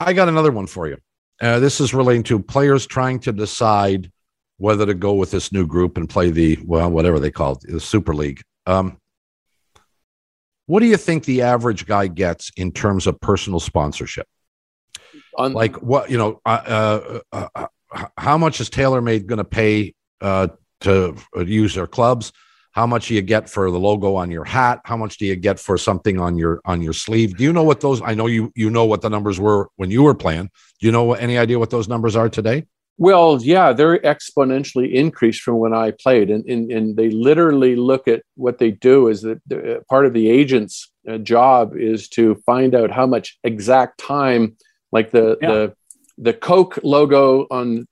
I 0.00 0.12
got 0.12 0.28
another 0.28 0.52
one 0.52 0.66
for 0.66 0.88
you. 0.88 0.98
Uh, 1.40 1.58
this 1.58 1.80
is 1.80 1.92
relating 1.92 2.22
to 2.24 2.38
players 2.38 2.86
trying 2.86 3.18
to 3.20 3.32
decide 3.32 4.10
whether 4.58 4.86
to 4.86 4.94
go 4.94 5.14
with 5.14 5.30
this 5.30 5.52
new 5.52 5.66
group 5.66 5.96
and 5.96 6.08
play 6.08 6.30
the 6.30 6.58
well, 6.64 6.90
whatever 6.90 7.18
they 7.18 7.30
call 7.30 7.52
it, 7.52 7.60
the 7.68 7.80
Super 7.80 8.14
League. 8.14 8.42
Um, 8.66 8.98
what 10.66 10.80
do 10.80 10.86
you 10.86 10.96
think 10.96 11.24
the 11.24 11.42
average 11.42 11.86
guy 11.86 12.06
gets 12.06 12.50
in 12.56 12.72
terms 12.72 13.06
of 13.06 13.20
personal 13.20 13.60
sponsorship? 13.60 14.26
On, 15.36 15.52
like 15.52 15.82
what 15.82 16.10
you 16.10 16.18
know, 16.18 16.40
uh, 16.46 17.18
uh, 17.32 17.48
uh, 17.52 17.66
how 18.16 18.38
much 18.38 18.60
is 18.60 18.70
TaylorMade 18.70 19.26
going 19.26 19.38
to 19.38 19.44
pay 19.44 19.94
uh, 20.20 20.48
to 20.80 21.16
use 21.34 21.74
their 21.74 21.86
clubs? 21.86 22.32
How 22.72 22.86
much 22.86 23.08
do 23.08 23.14
you 23.14 23.22
get 23.22 23.48
for 23.48 23.70
the 23.70 23.78
logo 23.78 24.16
on 24.16 24.30
your 24.30 24.44
hat? 24.44 24.80
How 24.84 24.96
much 24.96 25.18
do 25.18 25.26
you 25.26 25.36
get 25.36 25.60
for 25.60 25.78
something 25.78 26.18
on 26.18 26.36
your 26.36 26.60
on 26.64 26.82
your 26.82 26.92
sleeve? 26.92 27.36
Do 27.36 27.44
you 27.44 27.52
know 27.52 27.62
what 27.62 27.80
those? 27.80 28.02
I 28.02 28.14
know 28.14 28.26
you 28.26 28.52
you 28.56 28.70
know 28.70 28.84
what 28.84 29.00
the 29.00 29.10
numbers 29.10 29.38
were 29.38 29.68
when 29.76 29.90
you 29.90 30.02
were 30.02 30.14
playing. 30.14 30.50
Do 30.80 30.86
you 30.86 30.92
know 30.92 31.12
any 31.12 31.38
idea 31.38 31.58
what 31.58 31.70
those 31.70 31.88
numbers 31.88 32.16
are 32.16 32.28
today? 32.28 32.66
Well, 32.96 33.40
yeah, 33.42 33.72
they're 33.72 33.98
exponentially 33.98 34.92
increased 34.92 35.42
from 35.42 35.58
when 35.58 35.74
I 35.74 35.90
played, 35.90 36.30
and 36.30 36.44
and, 36.46 36.70
and 36.70 36.96
they 36.96 37.10
literally 37.10 37.74
look 37.74 38.06
at 38.06 38.22
what 38.36 38.58
they 38.58 38.70
do 38.70 39.08
is 39.08 39.22
that 39.22 39.40
the, 39.48 39.82
part 39.88 40.06
of 40.06 40.12
the 40.12 40.30
agent's 40.30 40.92
uh, 41.08 41.18
job 41.18 41.76
is 41.76 42.08
to 42.10 42.36
find 42.46 42.74
out 42.74 42.92
how 42.92 43.06
much 43.06 43.38
exact 43.42 43.98
time, 43.98 44.56
like 44.92 45.10
the 45.10 45.36
yeah. 45.42 45.48
the 45.48 45.74
the 46.18 46.32
Coke 46.32 46.78
logo 46.84 47.48
on 47.50 47.88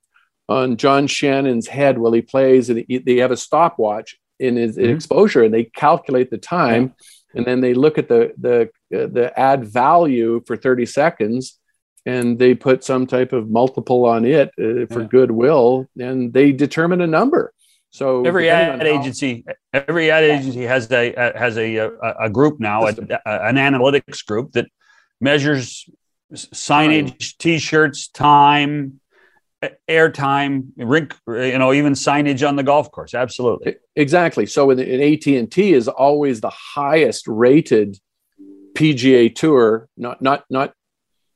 on 0.48 0.76
John 0.76 1.08
Shannon's 1.08 1.66
head 1.66 1.98
while 1.98 2.12
he 2.12 2.22
plays, 2.22 2.70
and 2.70 2.84
he, 2.86 2.98
they 2.98 3.16
have 3.16 3.32
a 3.32 3.36
stopwatch 3.36 4.16
in 4.38 4.54
his 4.54 4.76
mm-hmm. 4.76 4.94
exposure, 4.94 5.42
and 5.42 5.52
they 5.52 5.64
calculate 5.64 6.30
the 6.30 6.38
time, 6.38 6.94
yeah. 7.34 7.38
and 7.38 7.46
then 7.46 7.60
they 7.60 7.74
look 7.74 7.98
at 7.98 8.08
the 8.08 8.32
the 8.38 8.70
uh, 8.96 9.08
the 9.08 9.32
ad 9.36 9.64
value 9.64 10.40
for 10.46 10.56
thirty 10.56 10.86
seconds 10.86 11.58
and 12.04 12.38
they 12.38 12.54
put 12.54 12.84
some 12.84 13.06
type 13.06 13.32
of 13.32 13.50
multiple 13.50 14.04
on 14.04 14.24
it 14.24 14.48
uh, 14.58 14.86
for 14.92 15.02
yeah. 15.02 15.08
goodwill 15.08 15.88
and 15.98 16.32
they 16.32 16.52
determine 16.52 17.00
a 17.00 17.06
number. 17.06 17.52
So 17.90 18.24
every 18.24 18.48
ad 18.48 18.80
how, 18.80 18.86
agency 18.86 19.44
every 19.74 20.10
ad 20.10 20.24
agency 20.24 20.62
has 20.62 20.90
a 20.90 21.12
has 21.36 21.58
a 21.58 21.76
a, 21.76 21.90
a 22.22 22.30
group 22.30 22.58
now 22.58 22.86
a, 22.86 22.88
an 22.88 23.56
analytics 23.56 24.24
group 24.24 24.52
that 24.52 24.66
measures 25.20 25.88
signage 26.32 27.36
t-shirts 27.36 28.08
time 28.08 28.98
airtime 29.88 30.68
rink 30.76 31.14
you 31.28 31.58
know 31.58 31.74
even 31.74 31.92
signage 31.92 32.46
on 32.46 32.56
the 32.56 32.62
golf 32.62 32.90
course 32.90 33.14
absolutely. 33.14 33.76
Exactly. 33.94 34.46
So 34.46 34.70
in, 34.70 34.78
in 34.78 35.00
AT&T 35.14 35.72
is 35.74 35.86
always 35.86 36.40
the 36.40 36.50
highest 36.50 37.28
rated 37.28 37.98
PGA 38.74 39.32
tour 39.34 39.88
not 39.98 40.22
not 40.22 40.44
not 40.48 40.72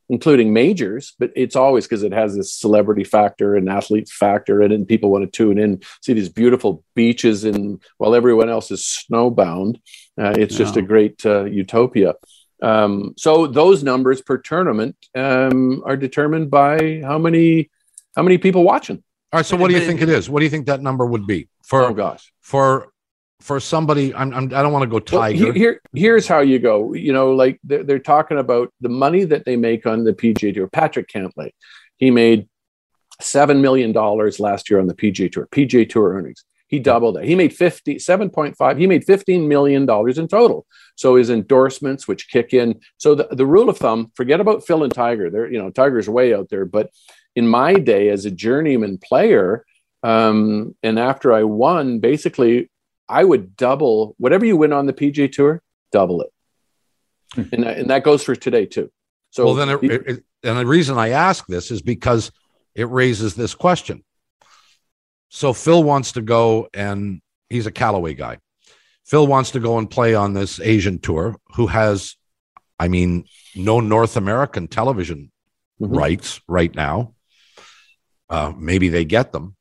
including 0.08 0.52
majors, 0.52 1.14
but 1.18 1.30
it's 1.34 1.56
always 1.56 1.84
because 1.86 2.02
it 2.02 2.12
has 2.12 2.36
this 2.36 2.52
celebrity 2.54 3.04
factor 3.04 3.56
and 3.56 3.68
athlete 3.68 4.08
factor, 4.08 4.62
and, 4.62 4.72
and 4.72 4.86
people 4.86 5.10
want 5.10 5.24
to 5.24 5.30
tune 5.30 5.58
in, 5.58 5.82
see 6.02 6.12
these 6.12 6.28
beautiful 6.28 6.84
beaches, 6.94 7.44
and 7.44 7.82
while 7.98 8.14
everyone 8.14 8.48
else 8.48 8.70
is 8.70 8.82
snowbound, 8.82 9.76
uh, 10.18 10.34
it's 10.36 10.56
just 10.56 10.76
a 10.76 10.82
great 10.82 11.24
uh, 11.26 11.44
utopia. 11.44 12.14
Um, 12.62 13.14
so 13.16 13.46
those 13.46 13.82
numbers 13.82 14.22
per 14.22 14.38
tournament 14.38 14.96
um, 15.14 15.82
are 15.84 15.96
determined 15.96 16.50
by 16.50 17.02
how 17.04 17.18
many 17.18 17.70
how 18.14 18.22
many 18.22 18.38
people 18.38 18.64
watching. 18.64 19.02
All 19.32 19.38
right. 19.38 19.46
So 19.46 19.56
what 19.56 19.68
do 19.68 19.74
you 19.74 19.84
think 19.84 20.00
it 20.00 20.08
is? 20.08 20.30
What 20.30 20.40
do 20.40 20.44
you 20.44 20.50
think 20.50 20.66
that 20.66 20.80
number 20.80 21.04
would 21.04 21.26
be 21.26 21.48
for 21.62 21.84
Oh 21.84 21.92
gosh. 21.92 22.32
for 22.40 22.88
for 23.40 23.60
somebody? 23.60 24.14
I'm, 24.14 24.32
I'm 24.32 24.44
I 24.54 24.62
don't 24.62 24.72
want 24.72 24.82
to 24.82 24.86
go 24.88 24.94
Well, 25.16 25.22
tiger. 25.30 25.52
he- 25.52 25.58
here, 25.58 25.80
here's 25.94 26.26
how 26.26 26.40
you 26.40 26.58
go. 26.58 26.94
You 26.94 27.12
know, 27.12 27.32
like 27.32 27.60
they're, 27.64 27.82
they're 27.84 27.98
talking 27.98 28.38
about 28.38 28.72
the 28.80 28.88
money 28.88 29.24
that 29.24 29.44
they 29.44 29.56
make 29.56 29.86
on 29.86 30.04
the 30.04 30.12
PGA 30.12 30.54
Tour. 30.54 30.68
Patrick 30.68 31.08
Cantlay, 31.08 31.50
he 31.96 32.10
made 32.10 32.48
seven 33.20 33.60
million 33.60 33.92
dollars 33.92 34.40
last 34.40 34.68
year 34.70 34.80
on 34.80 34.86
the 34.86 34.94
PGA 34.94 35.30
Tour. 35.30 35.48
PGA 35.50 35.88
Tour 35.88 36.14
earnings. 36.14 36.44
He 36.68 36.80
doubled 36.80 37.14
that. 37.14 37.24
He 37.24 37.36
made 37.36 37.54
50, 37.54 37.94
7.5. 37.96 38.78
He 38.78 38.88
made 38.88 39.04
15 39.04 39.46
million 39.46 39.86
dollars 39.86 40.18
in 40.18 40.26
total. 40.26 40.66
So 40.96 41.14
his 41.14 41.30
endorsements, 41.30 42.08
which 42.08 42.28
kick 42.28 42.52
in. 42.52 42.80
So 42.96 43.14
the, 43.14 43.28
the 43.30 43.46
rule 43.46 43.68
of 43.68 43.78
thumb, 43.78 44.10
forget 44.16 44.40
about 44.40 44.66
Phil 44.66 44.82
and 44.82 44.92
Tiger. 44.92 45.30
They're, 45.30 45.50
you 45.50 45.62
know, 45.62 45.70
Tiger's 45.70 46.08
way 46.08 46.34
out 46.34 46.48
there. 46.50 46.64
But 46.64 46.90
in 47.36 47.46
my 47.46 47.74
day 47.74 48.08
as 48.08 48.24
a 48.24 48.32
journeyman 48.32 48.98
player, 48.98 49.64
um, 50.02 50.74
and 50.82 50.98
after 50.98 51.32
I 51.32 51.44
won, 51.44 52.00
basically 52.00 52.68
I 53.08 53.24
would 53.24 53.56
double 53.56 54.14
whatever 54.18 54.44
you 54.44 54.56
win 54.56 54.72
on 54.72 54.86
the 54.86 54.92
PGA 54.92 55.30
Tour, 55.30 55.62
double 55.92 56.22
it, 56.22 56.32
and 57.52 57.62
that, 57.64 57.78
and 57.78 57.90
that 57.90 58.02
goes 58.04 58.22
for 58.22 58.34
today 58.34 58.66
too. 58.66 58.90
So 59.30 59.46
well, 59.46 59.54
then, 59.54 59.68
it, 59.68 59.82
it, 59.82 60.24
and 60.42 60.58
the 60.58 60.66
reason 60.66 60.98
I 60.98 61.10
ask 61.10 61.46
this 61.46 61.70
is 61.70 61.82
because 61.82 62.32
it 62.74 62.88
raises 62.88 63.34
this 63.34 63.54
question. 63.54 64.02
So 65.28 65.52
Phil 65.52 65.82
wants 65.82 66.12
to 66.12 66.22
go, 66.22 66.68
and 66.72 67.20
he's 67.50 67.66
a 67.66 67.72
Callaway 67.72 68.14
guy. 68.14 68.38
Phil 69.04 69.26
wants 69.26 69.52
to 69.52 69.60
go 69.60 69.78
and 69.78 69.90
play 69.90 70.14
on 70.14 70.32
this 70.32 70.58
Asian 70.60 70.98
tour, 70.98 71.36
who 71.54 71.66
has, 71.66 72.16
I 72.78 72.88
mean, 72.88 73.24
no 73.54 73.80
North 73.80 74.16
American 74.16 74.68
television 74.68 75.30
Mhm. 75.80 75.96
rights 75.96 76.40
right 76.48 76.74
now. 76.74 77.14
Uh, 78.30 78.52
maybe 78.56 78.88
they 78.88 79.04
get 79.04 79.32
them. 79.32 79.54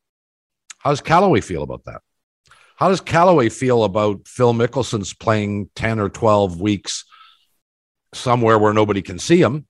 How 0.78 0.90
does 0.90 1.00
Callaway 1.00 1.40
feel 1.42 1.62
about 1.62 1.84
that? 1.84 2.00
How 2.76 2.88
does 2.88 3.00
Callaway 3.00 3.48
feel 3.48 3.84
about 3.84 4.26
Phil 4.28 4.52
Mickelson's 4.52 5.14
playing 5.14 5.70
10 5.76 5.98
or 5.98 6.08
12 6.08 6.60
weeks 6.60 7.04
somewhere 8.14 8.58
where 8.58 8.72
nobody 8.74 9.02
can 9.02 9.18
see 9.18 9.40
him, 9.40 9.66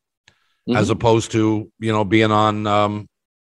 as 0.74 0.88
Mhm. 0.88 0.92
opposed 0.92 1.30
to, 1.32 1.70
you 1.78 1.92
know, 1.92 2.04
being 2.04 2.32
on 2.32 2.66
um, 2.66 3.08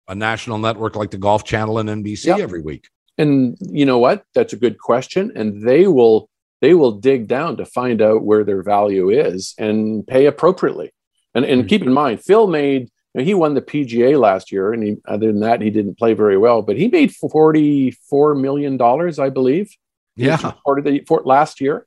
a 0.09 0.15
national 0.15 0.59
network 0.59 0.97
like 0.97 1.11
the 1.13 1.19
Golf 1.19 1.45
Channel 1.45 1.79
and 1.79 1.89
NBC 1.89 2.27
Yep. 2.29 2.39
every 2.41 2.61
week? 2.63 2.89
and 3.17 3.57
you 3.61 3.87
know 3.87 3.99
what? 4.01 4.25
That's 4.35 4.53
a 4.53 4.57
good 4.57 4.77
question, 4.81 5.31
and 5.37 5.63
they 5.63 5.87
will 5.87 6.29
they 6.61 6.75
will 6.75 6.93
dig 6.93 7.29
down 7.29 7.57
to 7.59 7.65
find 7.67 8.01
out 8.03 8.25
where 8.25 8.43
their 8.43 8.63
value 8.63 9.09
is 9.11 9.55
and 9.59 10.05
pay 10.07 10.27
appropriately. 10.27 10.91
And 11.35 11.45
and 11.45 11.63
Mhm. 11.65 11.69
keep 11.69 11.83
in 11.83 11.93
mind, 11.93 12.25
Phil 12.25 12.49
made 12.49 12.89
know, 13.15 13.25
he 13.25 13.35
won 13.35 13.55
the 13.55 13.63
PGA 13.63 14.19
last 14.19 14.51
year, 14.51 14.73
and 14.73 14.83
he, 14.83 14.97
other 15.07 15.29
than 15.29 15.41
that, 15.41 15.61
he 15.61 15.71
didn't 15.71 15.99
play 15.99 16.15
very 16.15 16.39
well. 16.39 16.63
But 16.63 16.77
he 16.77 16.89
made 16.89 17.15
forty 17.15 17.91
four 17.91 18.35
million 18.35 18.77
dollars, 18.77 19.19
I 19.19 19.31
believe. 19.31 19.71
Yeah. 20.17 20.39
reported 20.45 20.85
that 20.85 21.07
for 21.07 21.23
last 21.25 21.61
year, 21.61 21.87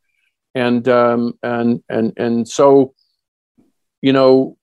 and 0.56 0.88
um, 0.88 1.38
and 1.44 1.84
and 1.90 2.13
and 2.18 2.48
so, 2.48 2.94
you 4.02 4.13
know, 4.13 4.58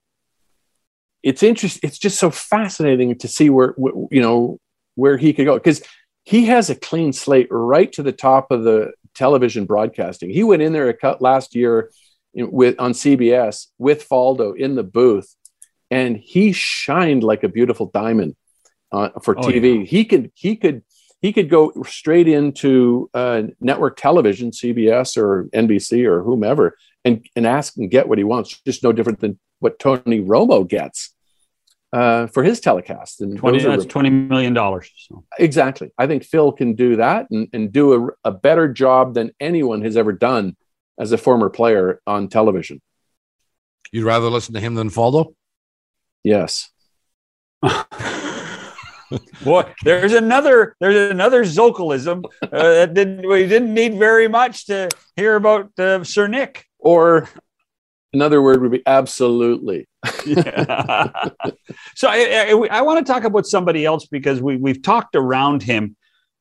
it's 1.22 1.42
interesting. 1.42 1.88
It's 1.88 1.98
just 1.98 2.18
so 2.18 2.30
fascinating 2.30 3.16
to 3.18 3.28
see 3.28 3.50
where 3.50 3.74
wh- 3.78 4.12
you 4.12 4.20
know 4.20 4.58
where 4.94 5.16
he 5.16 5.32
could 5.32 5.46
go 5.46 5.54
because 5.54 5.82
he 6.24 6.46
has 6.46 6.70
a 6.70 6.74
clean 6.74 7.12
slate 7.12 7.48
right 7.50 7.92
to 7.92 8.02
the 8.02 8.12
top 8.12 8.50
of 8.50 8.64
the 8.64 8.92
television 9.14 9.64
broadcasting. 9.66 10.30
He 10.30 10.42
went 10.42 10.62
in 10.62 10.72
there 10.72 10.88
a 10.88 10.94
cut 10.94 11.20
last 11.20 11.54
year 11.54 11.90
with 12.34 12.78
on 12.78 12.92
CBS 12.92 13.66
with 13.78 14.08
Faldo 14.08 14.56
in 14.56 14.74
the 14.74 14.82
booth, 14.82 15.34
and 15.94 16.16
he 16.16 16.52
shined 16.52 17.22
like 17.22 17.42
a 17.44 17.48
beautiful 17.48 17.86
diamond 18.02 18.34
uh, 18.92 19.10
for 19.22 19.38
Oh, 19.38 19.42
TV. 19.42 19.86
He 19.86 20.04
could 20.04 20.30
he 20.34 20.56
could 20.56 20.82
he 21.20 21.32
could 21.32 21.48
go 21.48 21.72
straight 21.86 22.28
into 22.28 23.08
uh, 23.14 23.42
network 23.60 23.96
television, 23.96 24.50
CBS 24.50 25.16
or 25.16 25.44
NBC 25.54 26.04
or 26.06 26.22
whomever, 26.22 26.76
and 27.04 27.24
and 27.36 27.46
ask 27.46 27.76
and 27.76 27.90
get 27.90 28.08
what 28.08 28.18
he 28.18 28.24
wants. 28.24 28.60
Just 28.66 28.82
no 28.82 28.92
different 28.92 29.20
than 29.20 29.38
what 29.60 29.78
Tony 29.78 30.20
Romo 30.20 30.68
gets 30.68 31.14
uh, 31.92 32.26
for 32.26 32.42
his 32.42 32.60
telecast. 32.60 33.20
And 33.22 33.38
Twenty. 33.38 33.58
those 33.58 33.66
are- 33.66 33.70
That's 33.76 33.86
twenty 33.86 34.10
million 34.10 34.52
dollars. 34.52 34.90
So. 35.08 35.24
exactly. 35.38 35.90
I 35.96 36.06
think 36.06 36.24
Phil 36.24 36.52
can 36.52 36.74
do 36.74 36.96
that 36.96 37.30
and, 37.30 37.48
and 37.54 37.72
do 37.72 37.84
a, 38.24 38.30
a 38.30 38.32
better 38.32 38.66
job 38.72 39.14
than 39.14 39.30
anyone 39.40 39.80
has 39.82 39.96
ever 39.96 40.12
done 40.12 40.56
as 40.98 41.12
a 41.12 41.18
former 41.18 41.48
player 41.50 42.00
on 42.06 42.28
television. 42.28 42.80
You'd 43.92 44.04
rather 44.04 44.28
listen 44.28 44.54
to 44.54 44.60
him 44.60 44.74
than 44.74 44.90
Faldo? 44.90 45.34
Yes. 46.24 46.70
Boy, 49.44 49.72
there's 49.84 50.12
another 50.12 50.74
there's 50.80 51.10
another 51.10 51.44
Zokolism 51.44 52.24
uh, 52.42 52.48
that 52.50 52.94
didn't 52.94 53.28
we 53.28 53.46
didn't 53.46 53.72
need 53.72 53.98
very 53.98 54.26
much 54.28 54.66
to 54.66 54.88
hear 55.16 55.36
about 55.36 55.70
uh, 55.78 56.02
Sir 56.02 56.26
Nick. 56.26 56.66
Or 56.78 57.28
another 58.12 58.42
word 58.42 58.62
would 58.62 58.72
be 58.72 58.82
absolutely. 58.86 59.86
Yeah. 60.26 61.10
so 61.94 62.08
I, 62.08 62.50
I, 62.50 62.78
I 62.78 62.82
want 62.82 63.06
to 63.06 63.12
talk 63.12 63.24
about 63.24 63.46
somebody 63.46 63.84
else 63.84 64.06
because 64.06 64.40
we 64.40 64.56
we've 64.56 64.82
talked 64.82 65.14
around 65.14 65.62
him, 65.62 65.96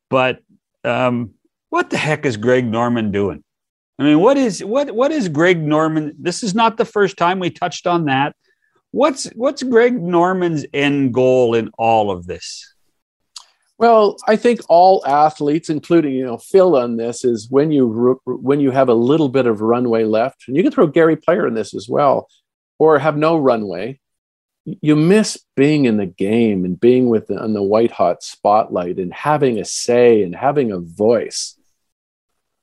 but 0.09 0.39
um, 0.83 1.31
what 1.69 1.89
the 1.89 1.97
heck 1.97 2.25
is 2.25 2.37
Greg 2.37 2.65
Norman 2.65 3.11
doing? 3.11 3.43
I 3.99 4.03
mean, 4.03 4.19
what 4.19 4.37
is 4.37 4.63
what 4.63 4.91
what 4.91 5.11
is 5.11 5.29
Greg 5.29 5.61
Norman? 5.61 6.15
This 6.19 6.43
is 6.43 6.55
not 6.55 6.77
the 6.77 6.85
first 6.85 7.17
time 7.17 7.39
we 7.39 7.49
touched 7.49 7.87
on 7.87 8.05
that. 8.05 8.35
What's 8.93 9.25
what's 9.33 9.63
Greg 9.63 9.99
Norman's 9.99 10.67
end 10.71 11.15
goal 11.15 11.55
in 11.55 11.71
all 11.79 12.11
of 12.11 12.27
this? 12.27 12.75
Well, 13.79 14.17
I 14.27 14.35
think 14.35 14.61
all 14.69 15.03
athletes, 15.07 15.71
including 15.71 16.13
you 16.13 16.23
know 16.23 16.37
Phil, 16.37 16.75
on 16.75 16.97
this 16.97 17.25
is 17.25 17.49
when 17.49 17.71
you 17.71 18.21
when 18.27 18.59
you 18.59 18.69
have 18.69 18.89
a 18.89 18.93
little 18.93 19.29
bit 19.29 19.47
of 19.47 19.61
runway 19.61 20.03
left, 20.03 20.43
and 20.47 20.55
you 20.55 20.61
can 20.61 20.71
throw 20.71 20.85
Gary 20.85 21.15
Player 21.15 21.47
in 21.47 21.55
this 21.55 21.73
as 21.73 21.89
well, 21.89 22.29
or 22.77 22.99
have 22.99 23.17
no 23.17 23.35
runway. 23.35 23.99
You 24.63 24.95
miss 24.95 25.43
being 25.55 25.85
in 25.85 25.97
the 25.97 26.05
game 26.05 26.63
and 26.63 26.79
being 26.79 27.09
with 27.09 27.25
the, 27.27 27.41
on 27.41 27.53
the 27.53 27.63
white 27.63 27.91
hot 27.91 28.21
spotlight 28.21 28.99
and 28.99 29.11
having 29.11 29.59
a 29.59 29.65
say 29.65 30.21
and 30.21 30.35
having 30.35 30.71
a 30.71 30.79
voice. 30.79 31.57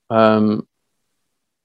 Um, 0.09 0.65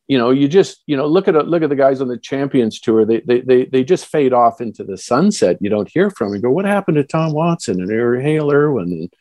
you 0.08 0.18
know, 0.18 0.30
you 0.30 0.48
just 0.48 0.82
you 0.86 0.96
know 0.96 1.06
look 1.06 1.28
at 1.28 1.34
look 1.34 1.62
at 1.62 1.68
the 1.68 1.76
guys 1.76 2.00
on 2.00 2.08
the 2.08 2.18
Champions 2.18 2.80
Tour. 2.80 3.04
They 3.04 3.20
they 3.20 3.40
they 3.40 3.64
they 3.66 3.84
just 3.84 4.06
fade 4.06 4.32
off 4.32 4.60
into 4.60 4.84
the 4.84 4.96
sunset. 4.96 5.58
You 5.60 5.70
don't 5.70 5.88
hear 5.88 6.10
from 6.10 6.28
them. 6.28 6.36
You 6.36 6.42
go, 6.42 6.50
what 6.50 6.64
happened 6.64 6.96
to 6.96 7.04
Tom 7.04 7.32
Watson 7.32 7.80
and 7.80 7.90
Hale 8.22 8.50
Irwin 8.50 8.92
and 8.92 9.12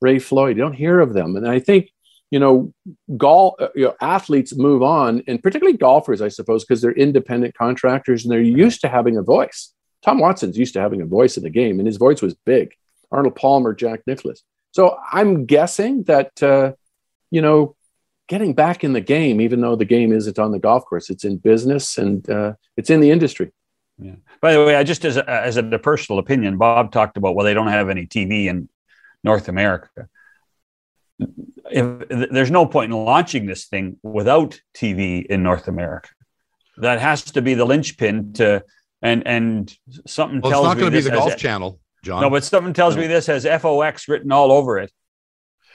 Ray 0.00 0.18
Floyd? 0.18 0.56
You 0.56 0.62
don't 0.62 0.74
hear 0.74 1.00
of 1.00 1.14
them. 1.14 1.36
And 1.36 1.48
I 1.48 1.60
think 1.60 1.90
you 2.30 2.40
know, 2.40 2.72
golf 3.16 3.54
uh, 3.60 3.68
you 3.74 3.84
know, 3.84 3.94
athletes 4.00 4.56
move 4.56 4.82
on, 4.82 5.22
and 5.28 5.42
particularly 5.42 5.78
golfers, 5.78 6.20
I 6.20 6.28
suppose, 6.28 6.64
because 6.64 6.82
they're 6.82 6.92
independent 6.92 7.54
contractors 7.54 8.24
and 8.24 8.32
they're 8.32 8.40
used 8.40 8.80
to 8.80 8.88
having 8.88 9.16
a 9.16 9.22
voice. 9.22 9.72
Tom 10.02 10.18
Watson's 10.18 10.58
used 10.58 10.74
to 10.74 10.80
having 10.80 11.00
a 11.00 11.06
voice 11.06 11.36
in 11.36 11.44
the 11.44 11.50
game, 11.50 11.78
and 11.78 11.86
his 11.86 11.96
voice 11.96 12.20
was 12.20 12.34
big. 12.34 12.74
Arnold 13.12 13.36
Palmer, 13.36 13.72
Jack 13.72 14.00
Nicklaus. 14.06 14.42
So 14.72 14.98
I'm 15.12 15.46
guessing 15.46 16.02
that 16.04 16.42
uh, 16.42 16.72
you 17.30 17.40
know 17.40 17.76
getting 18.28 18.54
back 18.54 18.84
in 18.84 18.92
the 18.92 19.00
game, 19.00 19.40
even 19.40 19.60
though 19.60 19.76
the 19.76 19.84
game 19.84 20.12
isn't 20.12 20.38
on 20.38 20.50
the 20.52 20.58
golf 20.58 20.84
course, 20.86 21.10
it's 21.10 21.24
in 21.24 21.36
business 21.38 21.98
and 21.98 22.28
uh, 22.30 22.54
it's 22.76 22.90
in 22.90 23.00
the 23.00 23.10
industry. 23.10 23.52
Yeah. 23.98 24.16
By 24.40 24.52
the 24.54 24.64
way, 24.64 24.74
I 24.76 24.82
just 24.82 25.04
as 25.04 25.16
a, 25.16 25.28
as 25.28 25.56
a 25.56 25.62
personal 25.78 26.18
opinion, 26.18 26.58
Bob 26.58 26.90
talked 26.90 27.16
about 27.16 27.34
well, 27.34 27.44
they 27.44 27.54
don't 27.54 27.68
have 27.68 27.88
any 27.88 28.06
TV 28.06 28.46
in 28.46 28.68
North 29.22 29.48
America. 29.48 30.08
If 31.70 32.08
there's 32.08 32.50
no 32.50 32.66
point 32.66 32.92
in 32.92 33.04
launching 33.04 33.46
this 33.46 33.66
thing 33.66 33.98
without 34.02 34.60
TV 34.76 35.24
in 35.24 35.42
North 35.42 35.68
America, 35.68 36.08
that 36.78 37.00
has 37.00 37.22
to 37.22 37.42
be 37.42 37.54
the 37.54 37.64
linchpin 37.64 38.32
to 38.34 38.64
and 39.00 39.26
and 39.26 39.76
something 40.06 40.40
Well, 40.40 40.50
tells 40.50 40.64
me 40.64 40.70
it's 40.70 40.74
not 40.74 40.80
going 40.80 40.92
to 40.92 40.96
be 40.96 41.00
this 41.02 41.04
the 41.04 41.10
has- 41.12 41.28
Golf 41.30 41.36
Channel, 41.36 41.80
John. 42.02 42.22
No, 42.22 42.30
but 42.30 42.42
something 42.42 42.72
tells 42.72 42.96
me 42.96 43.06
this 43.06 43.26
has 43.26 43.44
FOX 43.44 44.08
written 44.08 44.32
all 44.32 44.50
over 44.50 44.78
it 44.78 44.90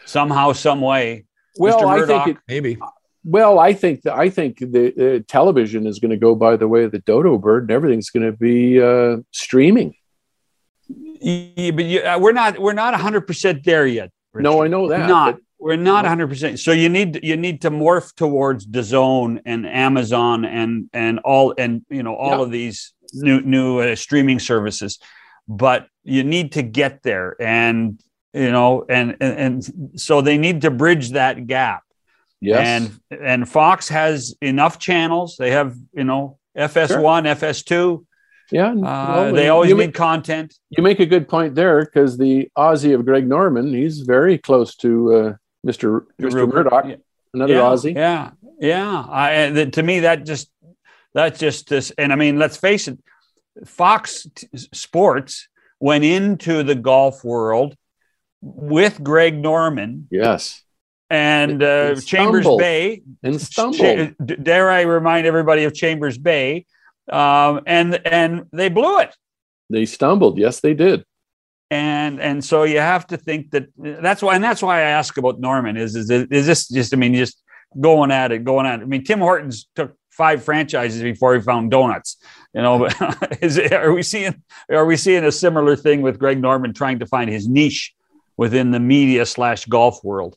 somehow, 0.06 0.52
some 0.52 0.82
way. 0.82 1.26
Well, 1.60 1.80
Mr. 1.82 2.04
I 2.04 2.08
think 2.08 2.38
it, 2.38 2.44
Maybe. 2.48 2.78
well, 3.24 3.60
I 3.60 3.74
think 3.74 4.02
that 4.04 4.14
I 4.16 4.30
think 4.30 4.58
the 4.60 5.18
uh, 5.18 5.24
television 5.28 5.86
is 5.86 6.00
going 6.00 6.12
to 6.12 6.18
go 6.18 6.34
by 6.36 6.56
the 6.56 6.68
way 6.68 6.84
of 6.86 6.92
the 6.92 7.00
dodo 7.00 7.38
bird, 7.38 7.64
and 7.64 7.72
everything's 7.72 8.10
going 8.10 8.26
to 8.32 8.38
be 8.38 8.82
uh, 8.82 9.18
streaming. 9.32 9.94
Yeah, 10.88 11.72
but 11.72 11.86
you, 11.86 12.00
uh, 12.02 12.18
we're 12.20 12.32
not 12.32 12.58
we're 12.60 12.74
not 12.74 12.94
100 12.94 13.22
percent 13.28 13.64
there 13.64 13.86
yet. 13.86 14.12
No, 14.34 14.64
I 14.64 14.68
know 14.68 14.88
that. 14.88 15.08
not 15.08 15.36
but- 15.36 15.44
we're 15.62 15.76
not 15.76 16.04
100 16.06 16.28
percent 16.30 16.58
so 16.60 16.72
you 16.72 16.88
need 16.88 17.20
you 17.22 17.36
need 17.36 17.62
to 17.64 17.70
morph 17.70 18.16
towards 18.16 18.66
DAZN 18.66 19.42
and 19.46 19.68
amazon 19.68 20.46
and 20.46 20.90
and 20.94 21.20
all 21.20 21.54
and 21.58 21.86
you 21.90 22.02
know 22.02 22.16
all 22.16 22.38
Yeah. 22.38 22.44
of 22.46 22.52
these 22.52 22.94
new 23.14 23.42
new 23.42 23.80
uh, 23.82 23.96
streaming 23.98 24.40
services 24.40 25.00
but 25.50 25.88
you 26.06 26.24
need 26.24 26.54
to 26.54 26.62
get 26.62 27.04
there 27.04 27.36
and 27.42 28.00
you 28.34 28.52
know 28.52 28.86
and, 28.90 29.18
and 29.20 29.66
and 29.68 30.00
so 30.00 30.22
they 30.22 30.38
need 30.38 30.62
to 30.62 30.72
bridge 30.72 31.12
that 31.12 31.48
gap 31.48 31.84
yes, 32.42 32.60
and 33.12 33.22
and 33.22 33.50
fox 33.50 33.90
has 33.90 34.36
enough 34.42 34.78
channels 34.80 35.36
they 35.38 35.52
have 35.52 35.76
you 35.94 36.04
know 36.04 36.38
FS1, 36.58 37.24
FS2. 37.40 38.06
Yeah, 38.52 38.74
Uh, 38.74 39.32
they 39.32 39.50
always 39.50 39.74
need 39.74 39.94
content. 39.94 40.56
you 40.72 40.82
make 40.84 41.00
a 41.00 41.06
good 41.06 41.28
point 41.30 41.54
there 41.56 41.86
because 41.86 42.18
the 42.18 42.50
Aussie 42.58 42.96
of 42.96 43.06
Greg 43.06 43.28
Norman, 43.28 43.72
he's 43.72 44.00
very 44.02 44.38
close 44.40 44.76
to 44.78 45.14
uh, 45.14 45.34
Mr. 45.66 46.06
Mr. 46.20 46.34
Rupert, 46.34 46.66
Murdoch, 46.66 46.86
yeah. 46.88 46.96
another 47.34 47.54
yeah, 47.54 47.60
Aussie. 47.62 47.96
Yeah, 47.96 48.32
yeah. 48.60 49.06
I, 49.08 49.32
and 49.34 49.56
th- 49.56 49.72
to 49.76 49.84
me, 49.84 50.00
that 50.02 50.26
just 50.26 50.50
that's 51.14 51.40
just 51.40 51.70
this. 51.70 51.92
And 51.98 52.12
I 52.12 52.16
mean, 52.16 52.40
let's 52.40 52.58
face 52.58 52.88
it, 52.88 52.98
Fox 53.66 54.28
t- 54.34 54.48
Sports 54.74 55.48
went 55.80 56.04
into 56.04 56.64
the 56.64 56.76
golf 56.76 57.24
world 57.24 57.76
with 58.42 59.04
Greg 59.04 59.38
Norman 59.38 60.08
Yes, 60.12 60.64
and 61.10 61.62
uh, 61.64 61.96
Chambers. 62.02 62.48
Bay. 62.58 63.02
and 63.24 63.40
stumbled. 63.42 64.16
Dare 64.44 64.70
I 64.70 64.82
remind 64.82 65.26
everybody 65.28 65.64
of 65.64 65.74
Chambers 65.74 66.18
Bay? 66.18 66.66
Um, 67.12 67.62
and 67.66 67.96
and 68.06 68.46
they 68.54 68.70
blew 68.70 69.00
it. 69.00 69.16
they 69.70 69.86
stumbled. 69.86 70.38
Yes, 70.38 70.60
they 70.60 70.74
did. 70.74 71.04
and 71.72 72.20
and 72.22 72.44
so 72.44 72.64
you 72.64 72.80
have 72.80 73.06
to 73.08 73.18
think 73.18 73.52
that 73.52 73.68
that's 73.78 74.22
why 74.22 74.36
and 74.36 74.44
that's 74.44 74.62
why 74.62 74.80
I 74.80 74.90
ask 75.00 75.18
about 75.18 75.40
Norman 75.40 75.78
is 75.78 75.96
is 75.96 76.10
is 76.10 76.46
this 76.48 76.68
just 76.68 76.94
I 76.94 76.98
mean 76.98 77.14
just 77.16 77.42
going 77.80 78.12
at 78.12 78.32
it 78.32 78.44
going 78.44 78.66
at 78.66 78.80
it 78.80 78.84
I 78.84 78.86
mean 78.86 79.04
Tim 79.04 79.20
Hortons 79.20 79.68
took 79.76 79.96
five 80.12 80.44
franchises 80.44 81.02
before 81.04 81.36
he 81.36 81.42
found 81.42 81.70
donuts 81.72 82.18
you 82.54 82.62
know 82.62 82.86
is 83.42 83.58
it, 83.58 83.72
are 83.72 83.94
we 83.94 84.02
seeing 84.04 84.42
are 84.72 84.86
we 84.86 84.98
seeing 84.98 85.24
a 85.24 85.32
similar 85.32 85.76
thing 85.76 86.02
with 86.02 86.18
Greg 86.20 86.42
Norman 86.42 86.74
trying 86.74 86.98
to 87.00 87.06
find 87.06 87.30
his 87.30 87.48
niche 87.48 87.94
within 88.44 88.72
the 88.72 88.80
media 88.80 89.26
slash 89.26 89.62
golf 89.66 89.96
world 90.04 90.34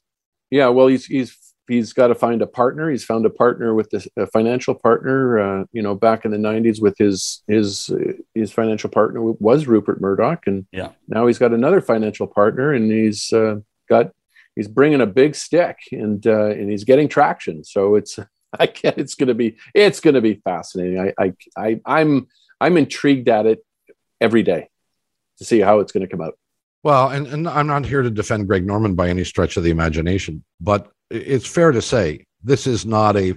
Yeah, 0.51 0.69
well, 0.75 0.89
he's 0.93 1.07
he's 1.07 1.31
he's 1.69 1.93
got 1.93 2.09
to 2.09 2.15
find 2.15 2.43
a 2.43 2.47
partner. 2.61 2.91
He's 2.91 3.05
found 3.13 3.25
a 3.25 3.31
partner 3.45 3.69
with 3.79 3.89
this 3.91 4.07
a 4.17 4.27
financial 4.27 4.75
partner. 4.75 5.21
Uh, 5.45 5.65
you 5.77 5.83
know, 5.87 5.95
back 6.07 6.25
in 6.27 6.31
the 6.31 6.43
'90s, 6.51 6.79
with 6.83 6.97
his 6.99 7.43
his 7.55 7.91
his 8.35 8.51
financial 8.53 8.91
partner 8.91 9.21
was 9.49 9.67
Rupert 9.73 10.01
Murdoch, 10.01 10.43
and 10.51 10.67
Yeah. 10.73 10.91
now 11.09 11.27
he's 11.29 11.39
got 11.39 11.53
another 11.61 11.81
financial 11.81 12.27
partner, 12.27 12.67
and 12.77 12.91
he's 12.91 13.33
uh, 13.33 13.57
got 13.89 14.07
he's 14.57 14.69
bringing 14.69 15.01
a 15.01 15.07
big 15.23 15.35
stick, 15.35 15.79
and 15.93 16.27
uh, 16.27 16.51
and 16.59 16.67
he's 16.73 16.85
getting 16.85 17.09
traction. 17.09 17.65
So 17.65 17.95
it's 17.99 18.19
I 18.63 18.67
get 18.67 18.99
it's 18.99 19.15
going 19.15 19.29
to 19.35 19.39
be 19.43 19.57
it's 19.75 20.01
going 20.05 20.19
to 20.21 20.21
be 20.31 20.35
fascinating. 20.45 20.99
I 21.05 21.09
I, 21.25 21.27
I 21.57 21.69
I'm 21.99 22.27
I'm 22.61 22.77
intrigued 22.77 23.29
at 23.39 23.47
it 23.47 23.61
every 24.21 24.43
day 24.43 24.63
to 25.39 25.45
see 25.45 25.61
how 25.61 25.81
it's 25.81 25.93
going 25.95 26.07
to 26.07 26.13
come 26.17 26.21
out. 26.27 26.35
Well, 26.83 27.11
and, 27.11 27.27
and 27.29 27.49
I'm 27.49 27.67
not 27.67 27.87
here 27.87 28.03
to 28.03 28.11
defend 28.11 28.49
Greg 28.49 28.67
Norman 28.67 28.95
by 28.95 29.09
any 29.09 29.25
stretch 29.25 29.57
of 29.57 29.63
the 29.63 29.71
imagination, 29.71 30.45
but 30.61 30.91
it's 31.11 31.47
fair 31.47 31.71
to 31.71 31.83
say 31.83 32.27
this 32.43 32.67
is 32.67 32.85
not 32.85 33.17
a 33.17 33.35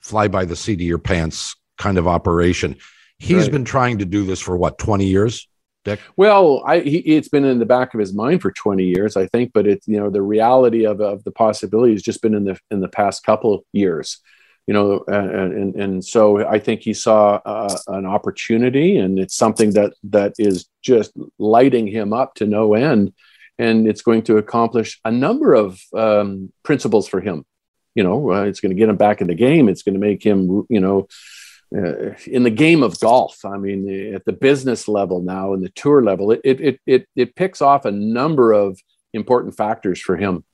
fly 0.00 0.28
by 0.28 0.44
the 0.44 0.56
seat 0.56 0.80
of 0.80 0.86
your 0.86 0.98
pants 0.98 1.54
kind 1.76 1.98
of 1.98 2.06
operation. 2.06 2.76
He's 3.18 3.44
Right. 3.44 3.52
been 3.52 3.64
trying 3.64 3.98
to 3.98 4.04
do 4.04 4.24
this 4.24 4.40
for 4.40 4.56
what, 4.56 4.78
20 4.78 5.04
years? 5.04 5.48
Dick? 5.84 6.00
Well, 6.16 6.62
I, 6.66 6.80
he, 6.80 6.98
it's 6.98 7.28
been 7.28 7.44
in 7.44 7.58
the 7.58 7.66
back 7.66 7.94
of 7.94 8.00
his 8.00 8.12
mind 8.14 8.42
for 8.42 8.50
20 8.50 8.84
years, 8.84 9.16
I 9.16 9.26
think, 9.26 9.52
but 9.52 9.66
it's, 9.66 9.86
you 9.86 9.98
know, 9.98 10.10
the 10.10 10.22
reality 10.22 10.84
of, 10.84 11.00
of 11.00 11.24
the 11.24 11.30
possibility 11.30 11.92
has 11.92 12.02
just 12.02 12.22
been 12.22 12.34
in 12.34 12.44
the, 12.44 12.58
in 12.70 12.80
the 12.80 12.88
past 12.88 13.24
couple 13.24 13.64
years, 13.72 14.18
you 14.68 14.74
know, 14.74 15.02
and, 15.08 15.74
and, 15.76 16.04
so 16.04 16.46
I 16.46 16.58
think 16.58 16.82
he 16.82 16.92
saw 16.92 17.40
uh, 17.42 17.74
an 17.86 18.04
opportunity 18.04 18.98
and 18.98 19.18
it's 19.18 19.34
something 19.34 19.72
that, 19.72 19.94
that 20.04 20.34
is 20.38 20.68
just 20.82 21.12
lighting 21.38 21.86
him 21.86 22.12
up 22.12 22.34
to 22.34 22.46
no 22.46 22.74
end. 22.74 23.14
And 23.58 23.88
it's 23.88 24.02
going 24.02 24.24
to 24.24 24.36
accomplish 24.36 25.00
a 25.06 25.10
number 25.10 25.54
of 25.54 25.80
um, 25.94 26.52
principles 26.64 27.08
for 27.08 27.22
him. 27.22 27.46
You 27.94 28.02
know, 28.02 28.30
uh, 28.30 28.42
it's 28.42 28.60
going 28.60 28.68
to 28.68 28.78
get 28.78 28.90
him 28.90 28.98
back 28.98 29.22
in 29.22 29.28
the 29.28 29.34
game. 29.34 29.70
It's 29.70 29.82
going 29.82 29.94
to 29.94 30.06
make 30.06 30.22
him, 30.22 30.66
you 30.68 30.80
know, 30.80 31.08
uh, 31.74 32.12
in 32.26 32.42
the 32.42 32.50
game 32.50 32.82
of 32.82 33.00
golf. 33.00 33.46
I 33.46 33.56
mean, 33.56 34.14
at 34.14 34.26
the 34.26 34.34
business 34.34 34.86
level 34.86 35.22
now 35.22 35.54
and 35.54 35.62
the 35.62 35.70
tour 35.70 36.02
level, 36.04 36.30
it 36.30 36.40
it 36.44 36.80
it, 36.86 37.08
it 37.16 37.34
picks 37.34 37.60
off 37.60 37.86
a 37.86 37.90
number 37.90 38.52
of 38.52 38.78
important 39.14 39.56
factors 39.56 39.98
for 40.00 40.16
him. 40.16 40.44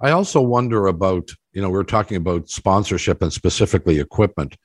I 0.00 0.10
also 0.10 0.40
wonder 0.40 0.86
about, 0.86 1.28
you 1.52 1.60
know, 1.62 1.70
we 1.70 1.78
are 1.78 1.84
talking 1.84 2.16
about 2.16 2.48
sponsorship 2.48 3.20
and 3.22 3.32
specifically 3.32 3.98
equipment. 3.98 4.56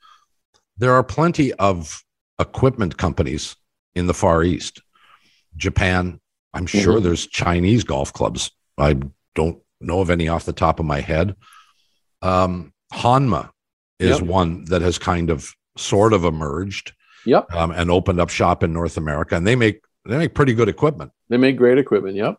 There 0.76 0.92
are 0.92 1.02
plenty 1.02 1.52
of 1.54 2.02
equipment 2.38 2.96
companies 2.96 3.56
in 3.94 4.06
the 4.06 4.14
Far 4.14 4.42
East. 4.44 4.80
Japan, 5.56 6.20
I'm 6.52 6.66
sure 6.66 6.98
Mhm. 6.98 7.02
there's 7.02 7.26
Chinese 7.26 7.84
golf 7.84 8.12
clubs. 8.12 8.50
I 8.78 8.96
don't 9.34 9.58
know 9.80 10.00
of 10.00 10.10
any 10.10 10.28
off 10.28 10.44
the 10.46 10.52
top 10.52 10.78
of 10.80 10.86
my 10.86 11.00
head. 11.00 11.36
Um, 12.22 12.72
Honma 12.92 13.50
is 13.98 14.18
Yep. 14.20 14.28
one 14.28 14.64
that 14.66 14.82
has 14.82 14.98
kind 14.98 15.30
of 15.30 15.52
sort 15.76 16.12
of 16.12 16.24
emerged 16.24 16.92
Yep, 17.26 17.52
um, 17.52 17.70
and 17.72 17.90
opened 17.90 18.20
up 18.20 18.30
shop 18.30 18.62
in 18.62 18.72
North 18.72 18.96
America, 18.96 19.34
and 19.36 19.46
they 19.46 19.56
make 19.56 19.80
they 20.06 20.18
make 20.18 20.34
pretty 20.34 20.52
good 20.54 20.68
equipment. 20.68 21.10
they 21.30 21.38
make 21.38 21.56
great 21.56 21.78
equipment. 21.78 22.14
Yep. 22.16 22.36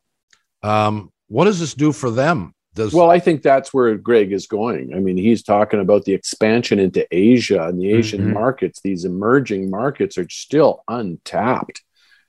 Um, 0.62 1.12
what 1.28 1.46
does 1.46 1.60
this 1.60 1.74
do 1.74 1.92
for 1.92 2.12
them? 2.12 2.54
Does 2.76 2.94
Well, 2.94 3.10
I 3.10 3.20
think 3.20 3.42
that's 3.42 3.74
where 3.74 3.96
Greg 3.96 4.34
is 4.34 4.48
going. 4.48 4.94
I 4.94 5.00
mean, 5.00 5.16
he's 5.18 5.42
talking 5.42 5.80
about 5.80 6.04
the 6.04 6.14
expansion 6.14 6.78
into 6.78 7.08
Asia 7.10 7.64
and 7.68 7.80
the 7.80 7.90
Asian 7.92 8.22
Mhm. 8.28 8.34
markets. 8.34 8.82
These 8.82 9.06
emerging 9.06 9.70
markets 9.70 10.18
are 10.18 10.28
still 10.30 10.84
untapped, 10.90 11.82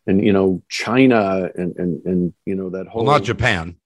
and 0.06 0.24
you 0.24 0.32
know, 0.32 0.62
China 0.68 1.50
and 1.56 1.76
and 1.76 2.06
and 2.06 2.34
you 2.46 2.54
know 2.54 2.70
that 2.70 2.86
whole 2.86 3.04
well, 3.04 3.14
not 3.18 3.24
Japan. 3.24 3.76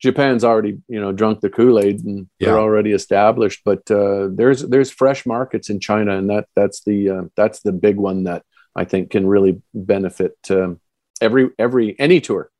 Japan's 0.00 0.44
already 0.44 0.78
you 0.88 1.00
know 1.00 1.10
drunk 1.10 1.40
the 1.40 1.50
Kool 1.50 1.80
Aid 1.80 2.04
and 2.04 2.28
they're 2.38 2.60
already 2.60 2.92
established. 2.92 3.62
But 3.64 3.90
uh, 3.90 4.28
there's 4.30 4.62
there's 4.62 4.92
fresh 4.92 5.26
markets 5.26 5.68
in 5.68 5.80
China, 5.80 6.16
and 6.16 6.30
that 6.30 6.46
that's 6.54 6.84
the 6.84 7.10
uh, 7.10 7.22
that's 7.36 7.60
the 7.60 7.72
big 7.72 7.96
one 7.96 8.22
that 8.24 8.44
I 8.76 8.84
think 8.84 9.10
can 9.10 9.26
really 9.26 9.60
benefit 9.74 10.36
um, 10.50 10.78
every 11.20 11.50
every 11.58 11.98
any 11.98 12.20
tour. 12.20 12.50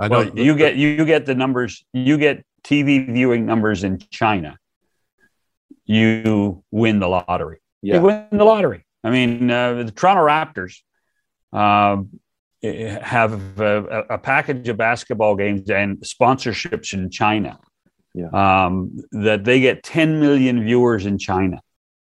I 0.00 0.08
know 0.08 0.18
well, 0.18 0.38
you 0.38 0.56
get 0.56 0.76
you 0.76 1.04
get 1.04 1.26
the 1.26 1.34
numbers 1.34 1.84
you 1.92 2.18
get 2.18 2.44
TV 2.64 3.12
viewing 3.12 3.46
numbers 3.46 3.84
in 3.84 3.98
China. 4.10 4.58
You 5.84 6.62
win 6.70 7.00
the 7.00 7.08
lottery. 7.08 7.60
Yeah, 7.82 7.96
you 7.96 8.02
win 8.02 8.26
the 8.30 8.44
lottery. 8.44 8.84
I 9.02 9.10
mean 9.10 9.50
uh, 9.50 9.82
the 9.84 9.90
Toronto 9.90 10.22
Raptors 10.26 10.76
um, 11.52 12.20
eh, 12.62 12.98
have 13.02 13.60
a, 13.60 14.04
a 14.10 14.18
package 14.18 14.68
of 14.68 14.76
basketball 14.76 15.34
games 15.36 15.70
and 15.70 15.98
sponsorships 15.98 16.92
in 16.92 17.10
China 17.10 17.58
Yeah. 18.14 18.28
um, 18.66 18.98
that 19.12 19.44
they 19.44 19.60
get 19.60 19.82
10 19.82 20.20
million 20.20 20.64
viewers 20.64 21.06
in 21.06 21.18
China. 21.18 21.60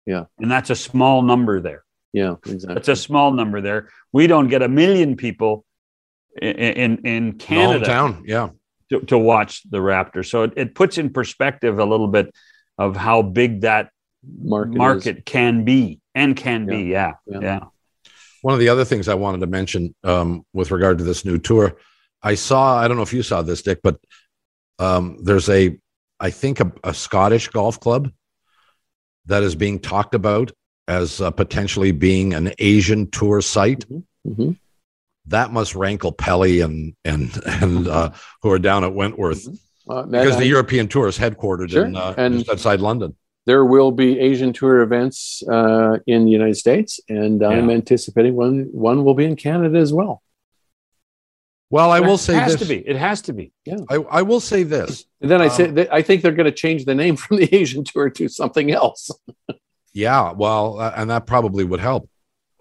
Yeah. 0.06 0.24
and 0.38 0.50
that's 0.50 0.70
a 0.70 0.76
small 0.76 1.22
number 1.22 1.60
there. 1.60 1.84
Yeah, 2.12 2.34
exactly. 2.44 2.74
that's 2.74 2.88
a 2.88 2.96
small 2.96 3.32
number 3.32 3.60
there. 3.60 3.88
We 4.12 4.26
don't 4.26 4.48
get 4.48 4.60
a 4.62 4.68
million 4.68 5.16
people 5.16 5.64
in 6.40 6.56
in, 6.56 7.06
in 7.06 7.32
Canada 7.38 7.86
hometown. 7.86 8.22
Yeah. 8.24 8.50
to, 8.90 9.00
to 9.00 9.18
watch 9.18 9.62
the 9.70 9.78
Raptors. 9.78 10.30
So 10.30 10.44
it, 10.44 10.52
it 10.56 10.74
puts 10.74 10.98
in 10.98 11.10
perspective 11.10 11.78
a 11.78 11.84
little 11.84 12.08
bit 12.08 12.34
of 12.78 12.96
how 12.96 13.22
big 13.22 13.62
that 13.62 13.90
market. 14.40 14.76
market, 14.76 15.26
can 15.26 15.64
be 15.64 16.00
and 16.14 16.36
can 16.36 16.66
be. 16.66 16.84
Yeah. 16.84 17.14
Yeah. 17.26 17.38
Yeah. 17.40 17.60
One 18.42 18.54
of 18.54 18.60
the 18.60 18.68
other 18.70 18.84
things 18.84 19.08
I 19.08 19.14
wanted 19.14 19.40
to 19.40 19.46
mention 19.46 19.94
um, 20.02 20.44
with 20.52 20.70
regard 20.70 20.98
to 20.98 21.04
this 21.04 21.24
new 21.24 21.38
tour, 21.38 21.76
I 22.22 22.34
saw, 22.34 22.78
I 22.78 22.88
don't 22.88 22.96
know 22.96 23.02
if 23.02 23.12
you 23.12 23.22
saw 23.22 23.42
this, 23.42 23.62
Dick, 23.62 23.80
but 23.82 23.98
um, 24.78 25.18
there's 25.22 25.48
a, 25.48 25.78
I 26.18 26.30
think, 26.30 26.60
a, 26.60 26.72
a 26.82 26.94
Scottish 26.94 27.48
golf 27.48 27.78
club 27.78 28.10
that 29.26 29.42
is 29.42 29.54
being 29.54 29.78
talked 29.78 30.14
about 30.14 30.50
as 30.88 31.20
uh, 31.20 31.30
potentially 31.30 31.92
being 31.92 32.34
an 32.34 32.52
Asian 32.58 33.10
tour 33.10 33.40
site. 33.40 33.84
Mhm. 34.26 34.58
That 35.26 35.52
must 35.52 35.74
rankle 35.74 36.12
Pelley 36.12 36.60
and 36.60 36.94
and 37.04 37.30
and 37.46 37.88
uh, 37.88 38.10
who 38.42 38.50
are 38.50 38.58
down 38.58 38.84
at 38.84 38.92
Wentworth 38.94 39.46
Uh, 39.88 40.02
because 40.04 40.34
and 40.34 40.42
the 40.42 40.46
European 40.46 40.88
tour 40.88 41.08
is 41.08 41.18
headquartered 41.18 41.70
Sure. 41.70 41.84
in 41.86 41.96
uh, 41.96 42.14
And- 42.16 42.38
just 42.38 42.50
outside 42.50 42.80
London. 42.80 43.16
there 43.46 43.64
will 43.64 43.90
be 43.92 44.18
Asian 44.20 44.52
tour 44.52 44.80
events 44.82 45.42
uh, 45.50 45.98
in 46.06 46.24
the 46.24 46.30
United 46.30 46.56
States, 46.56 47.00
and 47.08 47.42
I'm 47.42 47.68
anticipating 47.70 48.34
one 48.36 48.68
one 48.72 49.04
will 49.04 49.14
be 49.14 49.24
in 49.24 49.36
Canada 49.36 49.78
as 49.78 49.92
well. 49.92 50.22
Well, 51.70 51.90
I 51.90 52.00
will 52.00 52.18
say 52.18 52.36
it 52.36 52.42
has 52.42 52.52
this. 52.52 52.68
to 52.68 52.74
be. 52.74 52.86
It 52.86 52.96
has 52.96 53.22
to 53.22 53.32
be. 53.32 53.50
I, 53.88 53.96
I 54.18 54.22
will 54.22 54.40
say 54.40 54.62
this. 54.62 55.06
And 55.22 55.30
then 55.30 55.40
I 55.40 55.46
Um, 55.46 55.50
say 55.50 55.66
that 55.78 55.88
I 55.92 56.02
think 56.02 56.20
they're 56.22 56.32
going 56.40 56.50
to 56.54 56.58
change 56.64 56.84
the 56.84 56.94
name 56.94 57.16
from 57.16 57.38
the 57.38 57.48
Asian 57.54 57.82
tour 57.84 58.10
to 58.10 58.28
something 58.28 58.70
else. 58.72 59.10
Yeah, 59.94 60.32
well, 60.32 60.80
uh, 60.80 60.92
and 60.96 61.10
that 61.10 61.26
probably 61.26 61.64
would 61.64 61.80
help. 61.80 62.08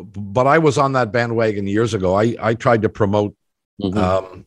But 0.03 0.47
I 0.47 0.57
was 0.59 0.77
on 0.77 0.93
that 0.93 1.11
bandwagon 1.11 1.67
years 1.67 1.93
ago. 1.93 2.13
I, 2.15 2.35
I 2.41 2.53
tried 2.53 2.81
to 2.83 2.89
promote 2.89 3.35
um, 3.83 4.45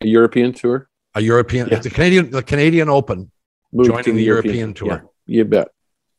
a 0.00 0.06
European 0.06 0.52
tour. 0.52 0.88
a 1.14 1.20
European, 1.20 1.68
Yeah. 1.70 1.78
the 1.78 1.90
Canadian, 1.90 2.30
the 2.30 2.42
Canadian 2.42 2.88
Open, 2.88 3.30
moved 3.72 3.90
joining 3.90 4.16
the 4.16 4.22
European, 4.22 4.74
tour. 4.74 4.88
Yeah, 4.88 5.36
you 5.36 5.44
bet. 5.44 5.68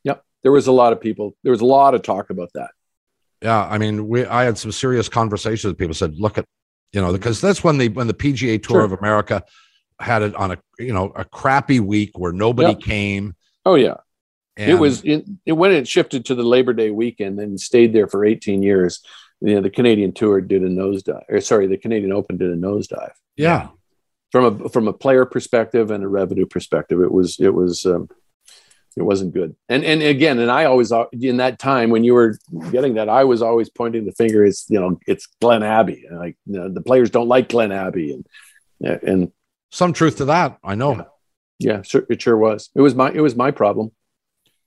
Yep. 0.03 0.23
There 0.43 0.51
was 0.51 0.67
a 0.67 0.71
lot 0.71 0.93
of 0.93 1.01
people. 1.01 1.35
There 1.43 1.51
was 1.51 1.61
a 1.61 1.65
lot 1.65 1.93
of 1.95 2.01
talk 2.01 2.29
about 2.29 2.49
that. 2.53 2.71
Yeah, 3.41 3.65
I 3.65 3.77
mean, 3.77 4.07
we 4.07 4.25
I 4.25 4.43
had 4.45 4.57
some 4.57 4.71
serious 4.71 5.09
conversations 5.09 5.65
with 5.71 5.77
people. 5.77 5.93
Said, 5.93 6.15
look 6.17 6.37
at, 6.37 6.45
you 6.93 7.01
know, 7.01 7.11
because 7.11 7.41
that's 7.41 7.63
when 7.63 7.77
the 7.77 7.89
when 7.89 8.07
the 8.07 8.13
PGA 8.13 8.61
Tour 8.61 8.75
Sure. 8.77 8.83
of 8.85 8.93
America 8.93 9.43
had 9.99 10.21
it 10.21 10.33
on 10.35 10.51
a 10.51 10.57
you 10.79 10.93
know 10.93 11.11
a 11.15 11.25
crappy 11.25 11.79
week 11.79 12.17
where 12.17 12.31
nobody 12.31 12.69
Yep. 12.69 12.79
came. 12.81 13.35
Oh 13.65 13.75
yeah. 13.75 13.95
And 14.55 14.71
it 14.71 14.75
was 14.75 15.03
it, 15.03 15.25
it, 15.45 15.53
when 15.53 15.71
it 15.71 15.87
shifted 15.87 16.25
to 16.25 16.35
the 16.35 16.43
Labor 16.43 16.73
Day 16.73 16.91
weekend 16.91 17.39
and 17.39 17.59
stayed 17.59 17.93
there 17.93 18.07
for 18.07 18.23
18 18.25 18.63
years. 18.63 19.01
You 19.41 19.55
know, 19.55 19.61
the 19.61 19.69
Canadian 19.69 20.13
Tour 20.13 20.39
did 20.39 20.63
a 20.63 20.69
nosedive, 20.69 21.23
or 21.27 21.41
sorry, 21.41 21.67
the 21.67 21.77
Canadian 21.77 22.13
Open 22.13 22.37
did 22.37 22.49
a 22.49 22.55
nosedive. 22.55 23.11
Yeah, 23.35 23.69
from 24.31 24.45
a 24.65 24.69
from 24.69 24.87
a 24.87 24.93
player 24.93 25.25
perspective 25.25 25.91
and 25.91 26.03
a 26.03 26.07
revenue 26.07 26.45
perspective, 26.45 27.01
it 27.01 27.11
was 27.11 27.39
it 27.39 27.53
was 27.53 27.85
um, 27.85 28.07
it 28.95 29.03
wasn't 29.03 29.33
good. 29.33 29.55
And 29.69 29.83
and 29.83 30.01
again, 30.01 30.39
and 30.39 30.51
I 30.51 30.65
always 30.65 30.91
in 31.11 31.37
that 31.37 31.59
time 31.59 31.89
when 31.89 32.03
you 32.03 32.13
were 32.13 32.37
getting 32.71 32.95
that, 32.95 33.09
I 33.09 33.23
was 33.23 33.41
always 33.41 33.69
pointing 33.69 34.05
the 34.05 34.11
finger. 34.11 34.45
It's 34.45 34.65
you 34.69 34.79
know 34.79 34.99
it's 35.07 35.27
Glen 35.41 35.63
Abbey, 35.63 36.05
and 36.07 36.19
like 36.19 36.37
you 36.45 36.59
know, 36.59 36.69
the 36.69 36.81
players 36.81 37.09
don't 37.09 37.27
like 37.27 37.49
Glen 37.49 37.71
Abbey, 37.71 38.13
and 38.81 39.03
and 39.03 39.31
some 39.71 39.93
truth 39.93 40.17
to 40.17 40.25
that. 40.25 40.59
I 40.63 40.75
know. 40.75 40.95
Yeah, 41.59 41.73
yeah 41.73 41.81
sure, 41.81 42.05
it 42.09 42.21
sure 42.21 42.37
was. 42.37 42.69
It 42.75 42.81
was 42.81 42.95
my 42.95 43.11
it 43.11 43.21
was 43.21 43.35
my 43.35 43.51
problem. 43.51 43.91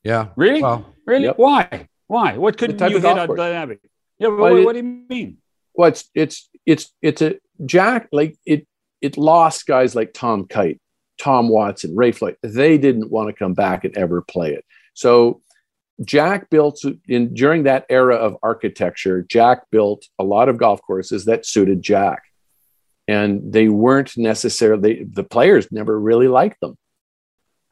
Yeah. 0.07 0.29
Really? 0.37 0.63
Well, 0.63 0.95
really? 1.05 1.25
Yep. 1.25 1.39
Why? 1.39 1.89
Why? 2.07 2.37
What 2.37 2.57
couldn't 2.57 2.81
you 2.81 3.01
hit 3.01 3.05
on 3.05 3.41
Abbey? 3.41 3.79
Yeah. 4.19 4.29
What, 4.29 4.53
it, 4.53 4.65
what, 4.65 4.73
do 4.75 4.79
you 4.79 5.05
mean? 5.09 5.39
Well, 5.75 5.89
it's 5.89 6.09
it's 6.15 6.49
it's 6.65 6.93
it's 7.03 7.23
a 7.23 7.35
Jack 7.65 8.09
like 8.13 8.37
it 8.47 8.69
it 9.01 9.19
lost 9.19 9.67
guys 9.67 9.97
like 9.97 10.13
Tom 10.15 10.47
Kite, 10.47 10.81
Tom 11.21 11.49
Watson, 11.49 11.97
Ray 11.97 12.13
Floyd. 12.13 12.37
They 12.41 12.79
didn't 12.79 13.11
want 13.11 13.29
to 13.29 13.33
come 13.33 13.55
back 13.55 13.85
and 13.85 13.97
ever 13.97 14.23
play 14.23 14.55
it. 14.55 14.65
So 14.95 15.43
Jack 16.05 16.51
built 16.51 16.85
in 17.09 17.35
during 17.35 17.65
that 17.65 17.87
era 17.91 18.15
of 18.15 18.37
architecture. 18.45 19.27
Jack 19.29 19.65
built 19.73 20.07
a 20.21 20.25
lot 20.25 20.49
of 20.49 20.57
golf 20.57 20.81
courses 20.83 21.25
that 21.25 21.45
suited 21.45 21.83
Jack, 21.83 22.23
and 23.09 23.53
they 23.53 23.69
weren't 23.69 24.17
necessarily 24.17 25.03
the 25.03 25.25
players 25.25 25.73
never 25.73 25.99
really 25.99 26.29
liked 26.29 26.61
them 26.61 26.79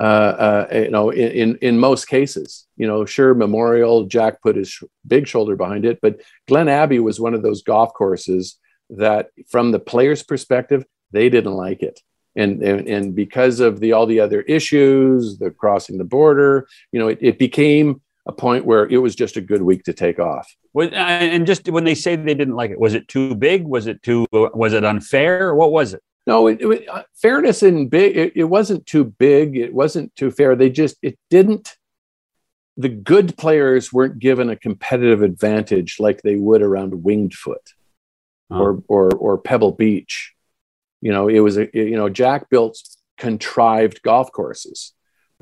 uh, 0.00 0.02
uh, 0.02 0.66
you 0.72 0.90
know, 0.90 1.10
in, 1.10 1.56
in 1.62 1.78
most 1.78 2.06
cases, 2.06 2.66
you 2.76 2.86
know, 2.86 3.04
sure, 3.04 3.34
Memorial, 3.34 4.04
Jack 4.04 4.42
put 4.42 4.56
his 4.56 4.80
big 5.06 5.26
shoulder 5.26 5.56
behind 5.56 5.84
it, 5.84 5.98
but 6.02 6.20
Glen 6.48 6.68
Abbey 6.68 6.98
was 6.98 7.20
one 7.20 7.34
of 7.34 7.42
those 7.42 7.62
golf 7.62 7.92
courses 7.94 8.58
that, 8.90 9.30
from 9.48 9.70
the 9.70 9.78
player's 9.78 10.22
perspective, 10.22 10.84
they 11.12 11.28
didn't 11.28 11.54
like 11.54 11.82
it. 11.82 12.00
And, 12.36 12.62
and, 12.62 12.88
and 12.88 13.14
because 13.14 13.60
of 13.60 13.78
the 13.78 13.92
all 13.92 14.06
the 14.06 14.18
other 14.18 14.42
issues, 14.42 15.38
the 15.38 15.50
crossing 15.50 15.98
the 15.98 16.04
border, 16.04 16.66
you 16.90 16.98
know, 16.98 17.08
it, 17.08 17.18
it 17.20 17.38
became 17.38 18.02
a 18.26 18.32
point 18.32 18.64
where 18.64 18.86
it 18.86 18.98
was 18.98 19.14
just 19.14 19.36
a 19.36 19.40
good 19.40 19.62
week 19.62 19.84
to 19.84 19.92
take 19.92 20.18
off. 20.18 20.52
And 20.74 21.46
just 21.46 21.68
when 21.68 21.84
they 21.84 21.94
say 21.94 22.16
they 22.16 22.34
didn't 22.34 22.56
like 22.56 22.72
it, 22.72 22.80
was 22.80 22.94
it 22.94 23.06
too 23.06 23.36
big? 23.36 23.64
Was 23.64 23.86
it 23.86 24.02
too? 24.02 24.26
Was 24.32 24.72
it 24.72 24.84
unfair? 24.84 25.54
What 25.54 25.70
was 25.70 25.94
it? 25.94 26.02
No, 26.26 26.46
it, 26.46 26.60
it, 26.62 26.88
uh, 26.88 27.02
fairness 27.14 27.62
in 27.62 27.88
big. 27.88 28.16
It, 28.16 28.32
it 28.36 28.44
wasn't 28.44 28.86
too 28.86 29.04
big. 29.04 29.56
It 29.56 29.74
wasn't 29.74 30.14
too 30.16 30.30
fair. 30.30 30.56
They 30.56 30.70
just 30.70 30.96
it 31.02 31.18
didn't. 31.28 31.76
The 32.76 32.88
good 32.88 33.36
players 33.36 33.92
weren't 33.92 34.18
given 34.18 34.50
a 34.50 34.56
competitive 34.56 35.22
advantage 35.22 35.96
like 36.00 36.22
they 36.22 36.36
would 36.36 36.62
around 36.62 37.04
Winged 37.04 37.34
Foot 37.34 37.74
oh. 38.50 38.58
or 38.58 38.82
or 38.88 39.10
or 39.14 39.38
Pebble 39.38 39.72
Beach. 39.72 40.32
You 41.00 41.12
know, 41.12 41.28
it 41.28 41.40
was 41.40 41.58
a 41.58 41.68
you 41.74 41.96
know 41.96 42.08
Jack 42.08 42.48
built 42.48 42.78
contrived 43.18 44.02
golf 44.02 44.32
courses, 44.32 44.92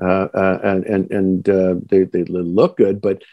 uh, 0.01 0.27
uh, 0.33 0.59
and 0.63 0.85
and 0.85 1.11
and 1.11 1.49
uh, 1.49 1.75
they 1.89 2.03
they 2.03 2.25
look 2.25 2.77
good, 2.77 3.01
but 3.01 3.23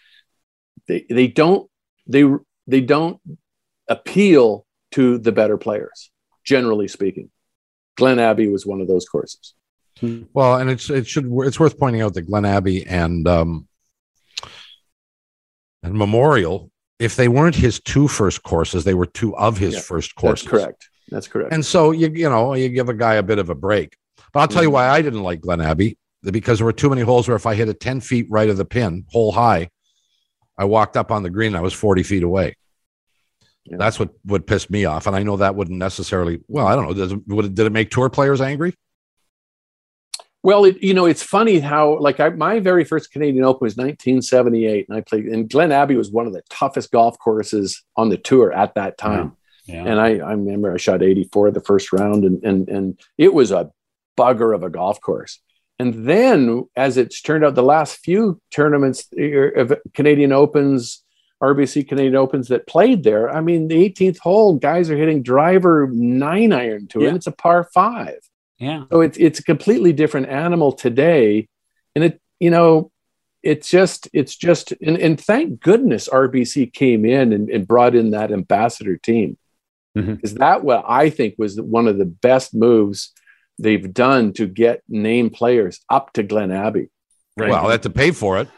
they 0.86 1.05
they 1.11 1.26
don't 1.26 1.68
they 2.07 2.24
they 2.68 2.80
don't 2.80 3.20
appeal 3.88 4.64
to 4.92 5.18
the 5.18 5.32
better 5.32 5.59
players, 5.59 6.11
generally 6.44 6.86
speaking. 6.86 7.30
Glen 8.01 8.18
Abbey 8.18 8.48
was 8.48 8.64
one 8.64 8.80
of 8.80 8.88
those 8.88 9.07
courses. 9.07 9.53
Well, 10.32 10.57
and 10.57 10.70
it's 10.70 10.88
it 10.88 11.07
should 11.07 11.30
it's 11.40 11.61
worth 11.61 11.78
pointing 11.78 12.01
out 12.01 12.14
that 12.14 12.22
Glen 12.22 12.46
Abbey 12.46 12.86
and 12.86 13.28
um, 13.28 13.68
and 15.82 15.92
Memorial, 15.92 16.70
if 16.98 17.14
they 17.16 17.28
weren't 17.28 17.55
his 17.55 17.78
two 17.78 18.09
first 18.09 18.42
courses, 18.42 18.84
they 18.84 18.94
were 18.94 19.05
two 19.05 19.36
of 19.36 19.59
his 19.59 19.74
yeah, 19.74 19.80
first 19.80 20.14
courses. 20.14 20.46
That's 20.46 20.51
correct. 20.51 20.88
That's 21.11 21.28
correct. 21.28 21.53
And 21.53 21.62
so 21.62 21.90
you 21.90 22.11
you 22.11 22.30
know 22.30 22.55
you 22.55 22.70
give 22.70 22.88
a 22.88 22.94
guy 22.94 23.14
a 23.14 23.22
bit 23.22 23.38
of 23.38 23.51
a 23.51 23.55
break. 23.55 23.94
But 24.32 24.40
I'll 24.40 24.48
tell 24.48 24.62
mm-hmm. 24.62 24.68
you 24.68 24.70
why 24.70 24.88
I 24.88 25.03
didn't 25.03 25.22
like 25.22 25.42
Glen 25.42 25.61
Abbey 25.61 25.98
because 26.22 26.59
there 26.59 26.66
were 26.66 26.72
too 26.72 26.88
many 26.88 27.03
holes 27.03 27.28
where 27.28 27.36
if 27.36 27.44
I 27.44 27.55
hit 27.55 27.68
a 27.68 27.74
ten 27.74 28.01
feet 28.01 28.26
right 28.30 28.48
of 28.48 28.57
the 28.57 28.64
pin, 28.64 29.05
hole 29.11 29.32
high, 29.32 29.68
I 30.57 30.64
walked 30.64 30.96
up 30.96 31.11
on 31.11 31.22
the 31.22 31.30
green. 31.30 31.55
I 31.55 31.61
was 31.61 31.74
forty 31.74 32.03
feet 32.03 32.22
away. 32.22 32.57
Yeah. 33.70 33.76
That's 33.78 33.98
what 34.00 34.10
would 34.24 34.46
piss 34.46 34.68
me 34.68 34.84
off, 34.84 35.06
and 35.06 35.14
I 35.14 35.22
know 35.22 35.36
that 35.36 35.54
wouldn't 35.54 35.78
necessarily. 35.78 36.40
Well, 36.48 36.66
I 36.66 36.74
don't 36.74 36.88
know. 36.88 36.94
Does 36.94 37.12
it, 37.12 37.20
would 37.28 37.44
it, 37.44 37.54
did 37.54 37.66
it 37.66 37.72
make 37.72 37.90
tour 37.90 38.10
players 38.10 38.40
angry? 38.40 38.74
Well, 40.42 40.64
it, 40.64 40.82
you 40.82 40.92
know, 40.92 41.06
it's 41.06 41.22
funny 41.22 41.60
how 41.60 41.98
like 41.98 42.18
I, 42.18 42.30
my 42.30 42.58
very 42.58 42.84
first 42.84 43.12
Canadian 43.12 43.44
Open 43.44 43.64
was 43.64 43.76
1978, 43.76 44.88
and 44.88 44.98
I 44.98 45.02
played. 45.02 45.26
And 45.26 45.48
Glen 45.48 45.70
Abbey 45.70 45.96
was 45.96 46.10
one 46.10 46.26
of 46.26 46.32
the 46.32 46.42
toughest 46.50 46.90
golf 46.90 47.16
courses 47.18 47.82
on 47.96 48.08
the 48.08 48.16
tour 48.16 48.52
at 48.52 48.74
that 48.74 48.98
time. 48.98 49.36
Yeah. 49.66 49.74
Yeah. 49.74 49.84
And 49.84 50.00
I, 50.00 50.18
I 50.18 50.32
remember 50.32 50.72
I 50.72 50.78
shot 50.78 51.02
84 51.02 51.52
the 51.52 51.60
first 51.60 51.92
round, 51.92 52.24
and 52.24 52.42
and 52.42 52.68
and 52.68 53.00
it 53.16 53.32
was 53.32 53.52
a 53.52 53.70
bugger 54.18 54.54
of 54.54 54.64
a 54.64 54.70
golf 54.70 55.00
course. 55.00 55.40
And 55.78 56.06
then, 56.08 56.68
as 56.76 56.96
it's 56.96 57.22
turned 57.22 57.44
out, 57.44 57.54
the 57.54 57.62
last 57.62 57.98
few 57.98 58.40
tournaments 58.50 59.08
er, 59.18 59.48
of 59.48 59.74
Canadian 59.94 60.32
Opens, 60.32 61.02
RBC 61.43 61.88
Canadian 61.88 62.16
Opens 62.16 62.49
that 62.49 62.66
played 62.66 63.03
there. 63.03 63.30
I 63.30 63.41
mean, 63.41 63.68
the 63.68 63.88
18th 63.88 64.18
hole, 64.18 64.57
guys 64.57 64.91
are 64.91 64.97
hitting 64.97 65.22
driver 65.22 65.88
nine 65.91 66.53
iron 66.53 66.86
to 66.88 67.01
it, 67.01 67.09
and 67.09 67.16
it's 67.16 67.26
a 67.26 67.32
par 67.32 67.64
five. 67.72 68.18
Yeah. 68.59 68.84
So 68.91 69.01
it's 69.01 69.16
it's 69.18 69.38
a 69.38 69.45
completely 69.45 69.93
different 69.93 70.28
animal 70.28 70.72
today, 70.72 71.49
and 71.95 72.05
it 72.05 72.20
you 72.38 72.51
know 72.51 72.91
it's 73.43 73.70
just 73.70 74.09
it's 74.12 74.36
just 74.36 74.72
and, 74.82 74.99
and 74.99 75.18
thank 75.18 75.61
goodness 75.61 76.09
RBC 76.09 76.72
came 76.72 77.05
in 77.05 77.32
and, 77.32 77.49
and 77.49 77.66
brought 77.66 77.95
in 77.95 78.11
that 78.11 78.32
ambassador 78.32 78.97
team 78.97 79.38
because 79.95 80.32
mm-hmm. 80.32 80.38
that 80.38 80.62
what 80.62 80.84
I 80.86 81.11
think 81.11 81.34
was 81.38 81.61
one 81.61 81.88
of 81.88 81.99
the 81.99 82.05
best 82.05 82.55
moves 82.55 83.12
they've 83.59 83.93
done 83.93 84.32
to 84.34 84.47
get 84.47 84.82
name 84.88 85.30
players 85.30 85.80
up 85.88 86.12
to 86.14 86.22
Glen 86.22 86.51
Abbey. 86.51 86.91
Right. 87.36 87.51
Well, 87.51 87.64
they 87.64 87.72
had 87.72 87.82
to 87.84 87.91
pay 87.91 88.11
for 88.11 88.38
it. 88.38 88.49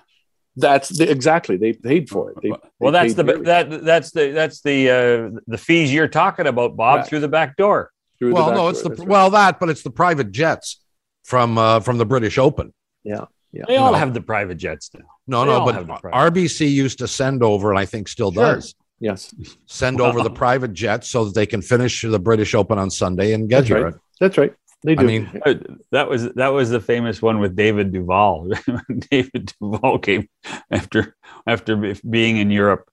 That's 0.57 0.91
the, 0.91 1.11
exactly 1.11 1.57
they 1.57 1.73
paid 1.73 2.11
for 2.11 2.31
it. 2.31 2.37
They, 2.43 2.53
well, 2.79 2.93
that's 2.93 3.15
the 3.15 3.25
that 3.25 3.85
that's 3.85 4.11
the 4.11 4.33
that's 4.33 4.61
the 4.61 4.91
uh, 4.91 5.41
the 5.47 5.57
fees 5.57 5.93
you're 5.93 6.09
talking 6.09 6.47
about, 6.47 6.77
Bob, 6.77 6.99
right. 6.99 7.07
through 7.07 7.21
the 7.21 7.29
back 7.29 7.57
door. 7.57 7.91
Through 8.19 8.35
well, 8.35 8.53
no, 8.53 8.69
it's 8.69 8.83
the 8.83 8.91
right. 8.91 9.09
well 9.09 9.31
that, 9.31 9.59
but 9.59 9.71
it's 9.71 9.83
the 9.83 9.91
private 9.91 10.31
jets 10.31 10.81
from 11.25 11.57
uh, 11.57 11.81
from 11.81 11.97
the 11.97 12.05
British 12.05 12.37
Open. 12.37 12.75
Yeah, 13.03 13.25
yeah. 13.53 13.65
They 13.67 13.79
all 13.79 13.93
know. 13.93 13.99
have 13.99 14.13
the 14.13 14.21
private 14.21 14.57
jets 14.57 14.91
now. 14.95 15.07
No, 15.27 15.65
they 15.65 15.73
no, 15.73 15.85
but 15.85 16.03
RBC 16.13 16.71
used 16.71 16.99
to 16.99 17.09
send 17.09 17.43
over, 17.43 17.71
and 17.71 17.79
I 17.79 17.87
think 17.87 18.09
still 18.09 18.31
sure. 18.31 18.57
does. 18.57 18.75
Yes, 19.01 19.35
send 19.67 20.03
over 20.03 20.23
the 20.23 20.31
private 20.45 20.75
jets 20.75 21.09
so 21.09 21.25
that 21.25 21.35
they 21.35 21.47
can 21.47 21.63
finish 21.63 22.03
the 22.03 22.19
British 22.19 22.55
Open 22.55 22.79
on 22.79 22.91
Sunday 22.91 23.33
and 23.33 23.49
get 23.49 23.61
That's 23.61 23.69
here. 23.69 23.85
Right. 23.85 23.95
That's 24.21 24.39
right. 24.39 24.55
They 24.85 24.95
do. 24.95 25.03
I 25.03 25.07
mean, 25.07 25.43
uh, 25.47 25.55
that 25.93 26.09
was 26.09 26.33
that 26.35 26.49
was 26.49 26.71
the 26.71 26.81
famous 26.81 27.23
one 27.23 27.39
with 27.39 27.55
David 27.55 27.93
Duval. 27.93 28.51
David 29.11 29.53
Duval 29.61 29.99
came 29.99 30.29
after 30.71 31.17
after 31.47 31.95
being 32.09 32.39
in 32.39 32.51
Europe. 32.51 32.91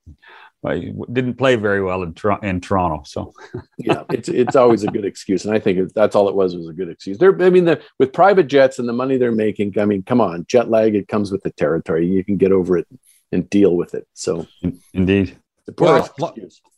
I 0.65 0.91
didn't 1.11 1.35
play 1.35 1.55
very 1.55 1.81
well 1.81 2.03
in, 2.03 2.13
in 2.43 2.61
Toronto. 2.61 3.03
So 3.05 3.33
yeah, 3.77 4.03
it's 4.09 4.29
it's 4.29 4.55
always 4.55 4.83
a 4.83 4.87
good 4.87 5.05
excuse, 5.05 5.45
and 5.45 5.53
I 5.53 5.59
think 5.59 5.93
that's 5.93 6.15
all 6.15 6.29
it 6.29 6.35
was 6.35 6.55
was 6.55 6.67
a 6.67 6.73
good 6.73 6.89
excuse. 6.89 7.17
There, 7.17 7.41
I 7.41 7.49
mean, 7.49 7.65
the, 7.65 7.81
with 7.97 8.13
private 8.13 8.47
jets 8.47 8.77
and 8.77 8.87
the 8.87 8.93
money 8.93 9.17
they're 9.17 9.31
making, 9.31 9.79
I 9.79 9.85
mean, 9.85 10.03
come 10.03 10.21
on, 10.21 10.45
jet 10.47 10.69
lag 10.69 10.95
it 10.95 11.07
comes 11.07 11.31
with 11.31 11.43
the 11.43 11.51
territory. 11.51 12.07
You 12.07 12.23
can 12.23 12.37
get 12.37 12.51
over 12.51 12.77
it 12.77 12.87
and 13.31 13.49
deal 13.49 13.75
with 13.75 13.93
it. 13.93 14.07
So 14.13 14.47
indeed, 14.93 15.37
well, 15.77 16.09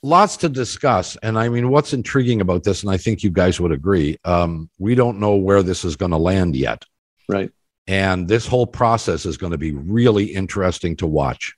lots 0.04 0.38
to 0.38 0.50
discuss. 0.50 1.16
And 1.18 1.38
I 1.38 1.50
mean, 1.50 1.70
what's 1.70 1.94
intriguing 1.94 2.42
about 2.42 2.64
this, 2.64 2.84
and 2.84 2.92
I 2.92 2.98
think 2.98 3.24
you 3.24 3.30
guys 3.30 3.60
would 3.60 3.72
agree, 3.72 4.18
um, 4.26 4.70
we 4.80 4.96
don't 4.96 5.20
know 5.20 5.36
where 5.36 5.64
this 5.64 5.86
is 5.86 5.96
going 5.96 6.12
to 6.12 6.18
land 6.18 6.56
yet. 6.56 6.84
Right. 7.28 7.52
And 7.88 8.28
this 8.28 8.48
whole 8.48 8.68
process 8.68 9.26
is 9.26 9.38
going 9.38 9.52
to 9.52 9.58
be 9.58 9.72
really 9.72 10.26
interesting 10.26 10.96
to 10.98 11.08
watch, 11.08 11.56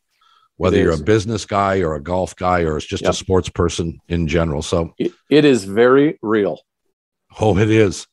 whether 0.57 0.77
you're 0.77 0.93
a 0.93 0.97
business 0.97 1.45
guy 1.45 1.81
or 1.81 1.95
a 1.95 2.01
golf 2.01 2.35
guy 2.35 2.61
or 2.61 2.77
it's 2.77 2.85
just 2.85 3.03
yep. 3.03 3.11
a 3.11 3.15
sports 3.15 3.49
person 3.49 3.99
in 4.07 4.27
general. 4.27 4.61
So 4.61 4.93
it, 4.97 5.11
it 5.29 5.45
is 5.45 5.65
very 5.65 6.17
real. 6.21 6.59
Oh, 7.39 7.57
it 7.57 7.69
is 7.69 8.07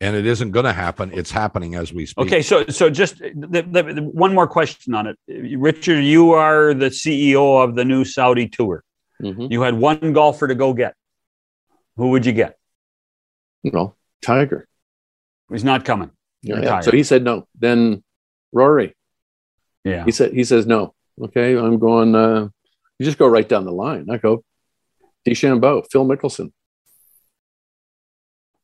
and 0.00 0.14
it 0.14 0.26
isn't 0.26 0.52
going 0.52 0.64
to 0.64 0.72
happen. 0.72 1.10
It's 1.12 1.30
happening 1.30 1.74
as 1.74 1.92
we 1.92 2.06
speak. 2.06 2.26
Okay, 2.26 2.42
so 2.42 2.66
so 2.66 2.88
just 2.88 3.18
the, 3.18 3.66
the, 3.70 3.82
the, 3.82 4.02
one 4.02 4.34
more 4.34 4.46
question 4.46 4.94
on 4.94 5.06
it, 5.06 5.18
Richard. 5.58 6.02
You 6.02 6.32
are 6.32 6.74
the 6.74 6.86
CEO 6.86 7.62
of 7.62 7.74
the 7.74 7.84
new 7.84 8.04
Saudi 8.04 8.48
tour. 8.48 8.84
Mm-hmm. 9.22 9.46
You 9.50 9.62
had 9.62 9.74
one 9.74 10.12
golfer 10.12 10.46
to 10.46 10.54
go 10.54 10.72
get. 10.72 10.94
Who 11.96 12.10
would 12.10 12.24
you 12.24 12.32
get? 12.32 12.56
Well, 13.64 13.96
Tiger. 14.22 14.68
He's 15.50 15.64
not 15.64 15.84
coming. 15.84 16.10
Yeah, 16.42 16.60
yeah. 16.60 16.80
So 16.80 16.92
he 16.92 17.02
said 17.02 17.24
no. 17.24 17.48
Then 17.58 18.04
Rory. 18.52 18.94
Yeah. 19.84 20.04
He 20.04 20.12
said 20.12 20.32
he 20.32 20.44
says 20.44 20.66
no. 20.66 20.94
Okay, 21.20 21.56
I'm 21.56 21.78
going. 21.78 22.14
Uh, 22.14 22.48
you 22.98 23.04
just 23.04 23.18
go 23.18 23.26
right 23.26 23.48
down 23.48 23.64
the 23.64 23.72
line. 23.72 24.06
I 24.10 24.18
go 24.18 24.44
DeChambeau, 25.26 25.84
Phil 25.90 26.06
Mickelson. 26.06 26.52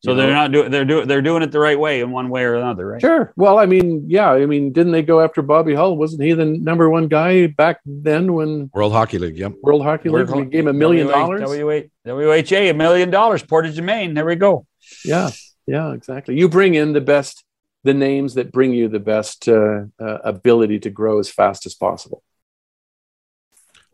So 0.05 0.11
You 0.11 0.19
they're 0.19 0.27
know? 0.27 0.35
not 0.35 0.53
doing 0.53 0.71
they're 0.71 0.85
doing 0.85 1.09
they're 1.09 1.23
doing 1.23 1.43
it 1.43 1.51
the 1.51 1.59
right 1.59 1.79
way 1.81 2.01
in 2.03 2.11
one 2.11 2.29
way 2.29 2.43
or 2.45 2.57
another, 2.57 2.87
right? 2.87 3.01
Sure. 3.01 3.33
Well, 3.37 3.59
I 3.59 3.65
mean, 3.65 4.05
yeah. 4.07 4.31
I 4.33 4.45
mean, 4.45 4.71
didn't 4.71 4.93
they 4.93 5.01
go 5.01 5.23
after 5.23 5.41
Bobby 5.41 5.75
Hull? 5.75 5.97
Wasn't 5.97 6.23
he 6.23 6.35
the 6.35 6.45
number 6.45 6.91
one 6.91 7.09
guy 7.09 7.47
back 7.47 7.81
then 7.87 8.35
when 8.35 8.71
World 8.75 8.93
Hockey 8.93 9.19
League. 9.19 9.39
Yep. 9.39 9.55
World 9.63 9.83
Hockey 9.83 10.11
League 10.11 10.29
World- 10.29 10.45
we 10.45 10.51
gave 10.51 10.61
him 10.61 10.69
a 10.69 10.73
million 10.75 11.07
WH 11.09 11.11
dollars? 11.13 11.41
WH 11.41 11.91
WHA, 12.07 12.69
a 12.69 12.73
million 12.75 13.09
dollars, 13.09 13.43
Portage 13.43 13.79
and 13.79 13.87
Main. 13.87 14.13
There 14.13 14.27
we 14.27 14.35
go. 14.37 14.67
Yeah, 15.07 15.31
yeah, 15.67 15.95
exactly. 15.95 16.39
You 16.39 16.51
bring 16.51 16.75
in 16.75 16.93
the 16.93 17.01
best, 17.01 17.43
the 17.83 17.95
names 17.95 18.35
that 18.35 18.53
bring 18.53 18.75
you 18.75 18.89
the 18.89 19.01
best 19.01 19.49
uh, 19.49 19.85
uh, 19.99 20.19
ability 20.23 20.81
to 20.81 20.91
grow 20.91 21.19
as 21.19 21.31
fast 21.31 21.65
as 21.65 21.75
possible. 21.75 22.23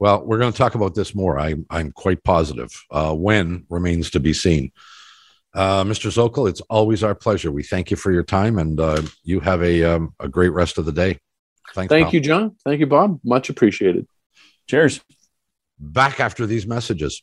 Well, 0.01 0.25
we're 0.25 0.39
going 0.39 0.51
to 0.51 0.59
talk 0.59 0.75
about 0.75 0.95
this 0.97 1.15
more. 1.15 1.39
I, 1.39 1.55
I'm 1.69 1.93
quite 1.93 2.25
positive. 2.25 2.71
Uh, 2.91 3.15
when 3.15 3.67
remains 3.69 4.11
to 4.11 4.21
be 4.21 4.33
seen. 4.33 4.73
Uh, 5.53 5.83
Mr. 5.85 6.11
Zokol, 6.11 6.49
it's 6.49 6.61
always 6.63 7.03
our 7.03 7.15
pleasure. 7.15 7.51
We 7.51 7.63
thank 7.63 7.91
you 7.91 7.97
for 7.97 8.13
your 8.13 8.23
time, 8.23 8.59
and 8.59 8.79
uh, 8.79 9.03
you 9.25 9.41
have 9.41 9.63
a 9.63 9.83
um, 9.83 10.15
a 10.21 10.29
great 10.29 10.51
rest 10.51 10.79
of 10.79 10.85
the 10.85 10.93
day. 10.93 11.19
Thanks. 11.75 11.91
Thank 11.91 12.07
pal. 12.07 12.15
you, 12.15 12.21
John. 12.21 12.57
Thank 12.65 12.81
you, 12.81 12.87
Bob. 12.87 13.19
Much 13.25 13.51
appreciated. 13.51 14.07
Cheers. 14.69 15.01
Back 15.79 16.21
after 16.21 16.47
these 16.47 16.67
messages, 16.67 17.23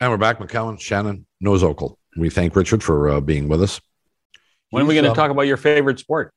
and 0.00 0.10
we're 0.10 0.16
back. 0.16 0.38
McCown, 0.38 0.80
Shannon, 0.80 1.26
no 1.40 1.52
Zokol. 1.52 1.96
We 2.16 2.30
thank 2.30 2.56
Richard 2.56 2.82
for 2.82 3.08
uh, 3.08 3.20
being 3.20 3.48
with 3.48 3.62
us. 3.62 3.80
When 4.70 4.82
are 4.82 4.86
we 4.86 4.94
going 4.94 5.04
to 5.04 5.10
um, 5.10 5.16
talk 5.16 5.30
about 5.30 5.42
your 5.42 5.56
favorite 5.56 5.98
sport? 5.98 6.32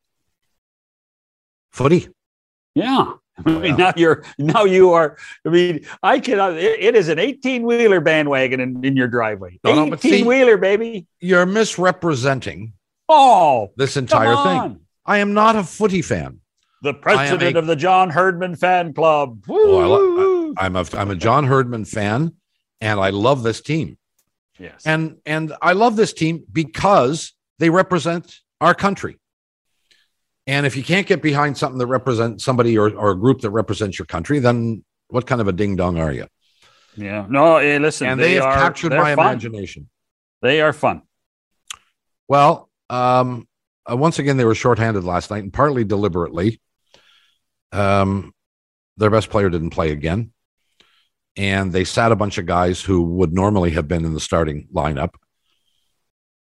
Footy. 1.72 2.08
Yeah. 2.76 3.14
I 3.46 3.60
mean, 3.60 3.78
now 3.78 3.94
you're 3.96 4.24
now 4.38 4.64
you 4.66 4.92
are. 4.94 5.18
I 5.46 5.50
mean, 5.50 5.86
I 6.04 6.20
cannot. 6.20 6.54
It, 6.54 6.80
it 6.80 6.96
is 6.96 7.10
an 7.10 7.20
18 7.20 7.64
wheeler 7.64 8.00
bandwagon 8.02 8.60
in, 8.60 8.84
in 8.86 8.96
your 8.96 9.08
driveway. 9.08 9.60
No, 9.64 9.76
no, 9.76 9.89
but 9.89 10.02
see- 10.02 10.16
18 10.16 10.26
wheeler, 10.26 10.58
baby. 10.58 11.08
You're 11.20 11.46
misrepresenting 11.46 12.74
Oh, 13.10 13.72
this 13.76 13.98
entire 13.98 14.36
thing. 14.44 14.80
I 15.06 15.18
am 15.18 15.34
not 15.34 15.56
a 15.58 15.64
footy 15.64 16.02
fan. 16.02 16.39
The 16.82 16.94
president 16.94 17.56
a- 17.56 17.60
of 17.60 17.68
the 17.68 17.76
John 17.76 18.10
Herdman 18.10 18.56
fan 18.56 18.94
club. 18.94 19.44
Oh, 19.50 20.54
I, 20.58 20.66
I'm 20.66 20.76
a 20.76 20.86
I'm 20.94 21.12
a 21.12 21.16
John 21.16 21.46
Herdman 21.46 21.86
fan, 21.86 22.34
and 22.80 23.00
I 23.00 23.10
love 23.10 23.44
this 23.44 23.62
team. 23.62 23.98
yes. 24.58 24.82
and 24.86 25.18
and 25.26 25.54
I 25.62 25.74
love 25.74 25.96
this 25.96 26.14
team 26.14 26.44
because 26.52 27.34
they 27.60 27.70
represent 27.70 28.39
our 28.60 28.74
country. 28.74 29.18
And 30.48 30.66
if 30.66 30.76
you 30.76 30.84
can't 30.84 31.08
get 31.08 31.22
behind 31.22 31.58
something 31.58 31.78
that 31.78 31.88
represents 31.88 32.44
somebody 32.44 32.78
or, 32.78 32.89
or 32.96 33.12
a 33.12 33.16
group 33.16 33.42
that 33.42 33.52
represents 33.52 34.00
your 34.00 34.08
country, 34.08 34.39
then 34.39 34.84
what 35.10 35.28
kind 35.28 35.42
of 35.42 35.48
a 35.48 35.52
ding 35.52 35.76
dong 35.76 36.00
are 36.00 36.12
you? 36.12 36.28
yeah. 36.96 37.26
No, 37.30 37.60
hey, 37.60 37.80
listen. 37.80 38.08
and 38.08 38.20
they, 38.20 38.34
have 38.36 38.46
are, 38.46 38.54
captured 38.54 38.92
they're 38.92 39.02
my 39.02 39.16
fun. 39.16 39.28
imagination. 39.28 39.89
They 40.42 40.62
are 40.62 40.74
fun. 40.74 41.04
Well, 42.28 42.70
um, 42.89 43.48
uh, 43.89 43.96
once 43.96 44.20
again, 44.20 44.38
they 44.38 44.46
were 44.46 44.56
shorthanded 44.56 45.04
last 45.04 45.32
night, 45.32 45.44
and 45.44 45.54
partly 45.54 45.84
deliberately. 45.84 46.62
Um, 47.72 48.34
their 48.98 49.10
best 49.10 49.30
player 49.30 49.50
didn't 49.50 49.70
play 49.72 49.92
again, 49.92 50.34
and 51.38 51.72
they 51.72 51.84
sat 51.84 52.12
a 52.12 52.16
bunch 52.16 52.38
of 52.38 52.46
guys 52.46 52.82
who 52.82 53.04
would 53.04 53.34
normally 53.34 53.72
have 53.72 53.88
been 53.88 54.06
in 54.06 54.14
the 54.14 54.20
starting 54.20 54.68
lineup, 54.74 55.16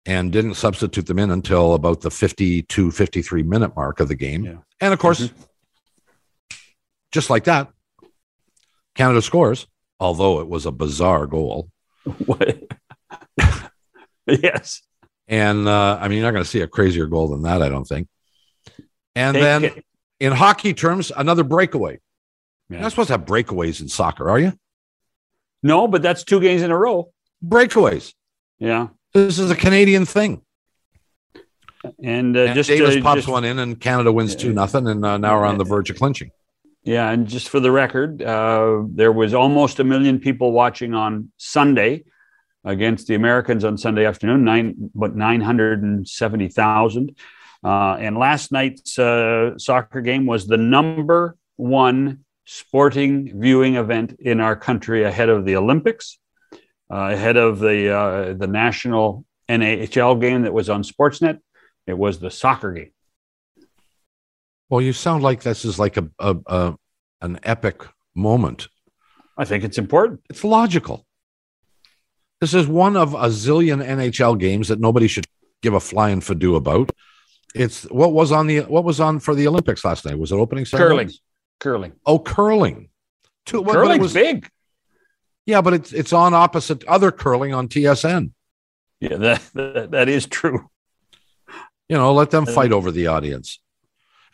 and 0.08 0.32
didn't 0.32 0.54
substitute 0.54 1.06
them 1.06 1.20
in 1.20 1.30
until 1.30 1.74
about 1.74 2.00
the 2.02 2.10
52, 2.10 2.92
53 2.92 3.44
minute 3.44 3.76
mark 3.76 4.00
of 4.00 4.08
the 4.08 4.16
game. 4.16 4.46
Yeah. 4.46 4.56
And 4.80 4.94
of 4.94 5.00
course, 5.00 5.30
just 7.12 7.30
like 7.30 7.44
that, 7.44 7.70
Canada 8.96 9.22
scores, 9.22 9.68
although 10.00 10.40
it 10.40 10.48
was 10.48 10.66
a 10.66 10.72
bizarre 10.72 11.28
goal. 11.28 11.70
What? 12.26 12.64
yes. 14.28 14.82
And 15.28 15.68
uh, 15.68 16.00
I 16.00 16.08
mean, 16.08 16.20
you're 16.20 16.28
not 16.28 16.32
going 16.32 16.44
to 16.44 16.50
see 16.50 16.62
a 16.62 16.68
crazier 16.68 17.06
goal 17.06 17.28
than 17.28 17.42
that, 17.42 17.62
I 17.62 17.68
don't 17.68 17.84
think. 17.84 18.08
And 19.14 19.34
Take 19.36 19.44
then 19.44 19.64
it. 19.66 19.86
in 20.22 20.32
hockey 20.32 20.74
terms, 20.74 21.12
another 21.16 21.44
breakaway. 21.44 22.00
Yeah. 22.70 22.78
You're 22.78 22.82
not 22.84 22.92
supposed 22.92 23.08
to 23.08 23.14
have 23.16 23.26
breakaways 23.26 23.82
in 23.82 23.90
soccer, 23.90 24.30
are 24.30 24.40
you? 24.40 24.54
No, 25.62 25.90
but 25.90 26.02
that's 26.02 26.24
two 26.24 26.40
games 26.40 26.62
in 26.62 26.72
a 26.72 26.78
row. 26.78 27.12
Breakaways. 27.46 28.14
Yeah. 28.58 28.88
This 29.14 29.40
is 29.40 29.50
a 29.50 29.56
Canadian 29.56 30.06
thing. 30.06 30.42
And, 32.04 32.36
uh, 32.36 32.42
And 32.42 32.56
just 32.56 32.70
Davis 32.70 32.98
uh, 32.98 33.02
pops 33.02 33.20
just- 33.22 33.28
one 33.28 33.44
in, 33.46 33.60
and 33.60 33.80
Canada 33.80 34.12
wins 34.12 34.36
two 34.36 34.54
nothing, 34.54 34.88
and 34.88 35.06
uh, 35.06 35.18
now 35.18 35.40
we're 35.40 35.46
on 35.46 35.58
the 35.58 35.64
verge 35.64 35.90
of 35.90 35.98
clinching. 35.98 36.32
Yeah, 36.84 37.10
and 37.12 37.28
just 37.28 37.50
for 37.50 37.60
the 37.60 37.72
record, 37.72 38.22
uh, 38.22 38.84
there 38.90 39.12
was 39.12 39.34
almost 39.34 39.80
a 39.80 39.84
million 39.84 40.20
people 40.20 40.52
watching 40.54 40.94
on 40.94 41.32
Sunday 41.38 42.06
against 42.64 43.08
the 43.08 43.16
Americans 43.16 43.66
on 43.66 43.78
Sunday 43.78 44.06
afternoon, 44.06 44.44
nine 44.46 44.76
but 44.96 45.16
nine 45.16 45.42
hundred 45.42 45.84
and 45.84 46.08
seventy 46.08 46.48
thousand. 46.48 47.16
Uh, 47.64 47.98
and 48.00 48.18
last 48.18 48.52
night's 48.54 48.98
uh, 48.98 49.58
soccer 49.58 50.00
game 50.02 50.26
was 50.26 50.48
the 50.48 50.58
number 50.58 51.36
one 51.58 52.20
sporting 52.46 53.38
viewing 53.38 53.76
event 53.76 54.16
in 54.20 54.40
our 54.40 54.56
country 54.56 55.04
ahead 55.04 55.28
of 55.28 55.44
the 55.44 55.56
Olympics, 55.58 56.20
uh, 56.92 57.12
ahead 57.14 57.38
of 57.38 57.60
the 57.60 57.94
uh, 57.96 58.34
the 58.34 58.48
national 58.48 59.26
NHL 59.50 60.20
game 60.20 60.44
that 60.44 60.54
was 60.54 60.70
on 60.70 60.84
Sportsnet. 60.84 61.40
It 61.86 61.98
was 61.98 62.20
the 62.20 62.32
soccer 62.32 62.74
game. 62.74 62.92
Well, 64.70 64.82
you 64.82 64.94
sound 64.94 65.24
like 65.24 65.44
this 65.44 65.64
is 65.64 65.80
like 65.80 65.98
a, 65.98 66.10
a, 66.20 66.36
a 66.46 66.76
an 67.22 67.40
epic 67.44 67.84
moment. 68.16 68.68
I 69.38 69.46
think 69.46 69.64
it's 69.64 69.78
important. 69.78 70.22
It's 70.30 70.44
logical. 70.44 71.06
This 72.42 72.54
is 72.54 72.68
one 72.68 72.98
of 72.98 73.14
a 73.14 73.28
zillion 73.28 73.84
NHL 73.86 74.38
games 74.40 74.68
that 74.68 74.80
nobody 74.80 75.08
should 75.08 75.26
give 75.62 75.74
a 75.74 75.80
flying 75.80 76.20
fadoo 76.20 76.56
about. 76.56 76.92
It's 77.56 77.84
what 77.84 78.14
was 78.14 78.32
on 78.32 78.48
the 78.48 78.62
what 78.62 78.84
was 78.84 79.00
on 79.00 79.20
for 79.20 79.34
the 79.34 79.48
Olympics 79.48 79.84
last 79.86 80.06
night. 80.06 80.20
Was 80.20 80.32
it 80.32 80.36
opening 80.36 80.66
ceremony? 80.66 81.06
Curling, 81.06 81.14
curling, 81.60 81.94
Oh, 82.06 82.20
curling. 82.20 82.90
Two, 83.46 83.64
curling's 83.64 84.02
was, 84.02 84.14
big. 84.14 84.50
Yeah, 85.48 85.62
but 85.62 85.74
it's 85.74 85.92
it's 85.94 86.14
on 86.14 86.36
opposite 86.36 86.84
other 86.86 87.12
curling 87.12 87.54
on 87.56 87.68
TSN. 87.68 88.32
Yeah, 89.00 89.16
that, 89.18 89.42
that 89.56 89.92
that 89.92 90.10
is 90.10 90.28
true. 90.28 90.70
You 91.90 91.98
know, 91.98 92.14
let 92.14 92.30
them 92.32 92.44
Uh, 92.48 92.52
fight 92.52 92.72
over 92.72 92.92
the 92.92 93.08
audience. 93.08 93.60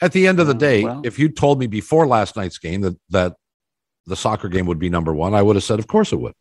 At 0.01 0.11
the 0.11 0.27
end 0.27 0.39
of 0.41 0.47
the 0.47 0.55
Uh, 0.55 0.57
day, 0.57 0.83
well- 0.83 1.01
if 1.05 1.17
you 1.19 1.29
told 1.29 1.59
me 1.59 1.67
before 1.67 2.05
last 2.07 2.35
night's 2.35 2.57
game 2.57 2.81
that 2.81 2.97
that 3.09 3.35
the 4.05 4.15
soccer 4.17 4.49
game 4.49 4.65
would 4.65 4.79
be 4.79 4.89
number 4.89 5.13
one, 5.13 5.33
I 5.33 5.41
would 5.41 5.55
have 5.55 5.63
said, 5.63 5.79
of 5.79 5.87
course 5.87 6.11
it 6.11 6.19
would. 6.19 6.33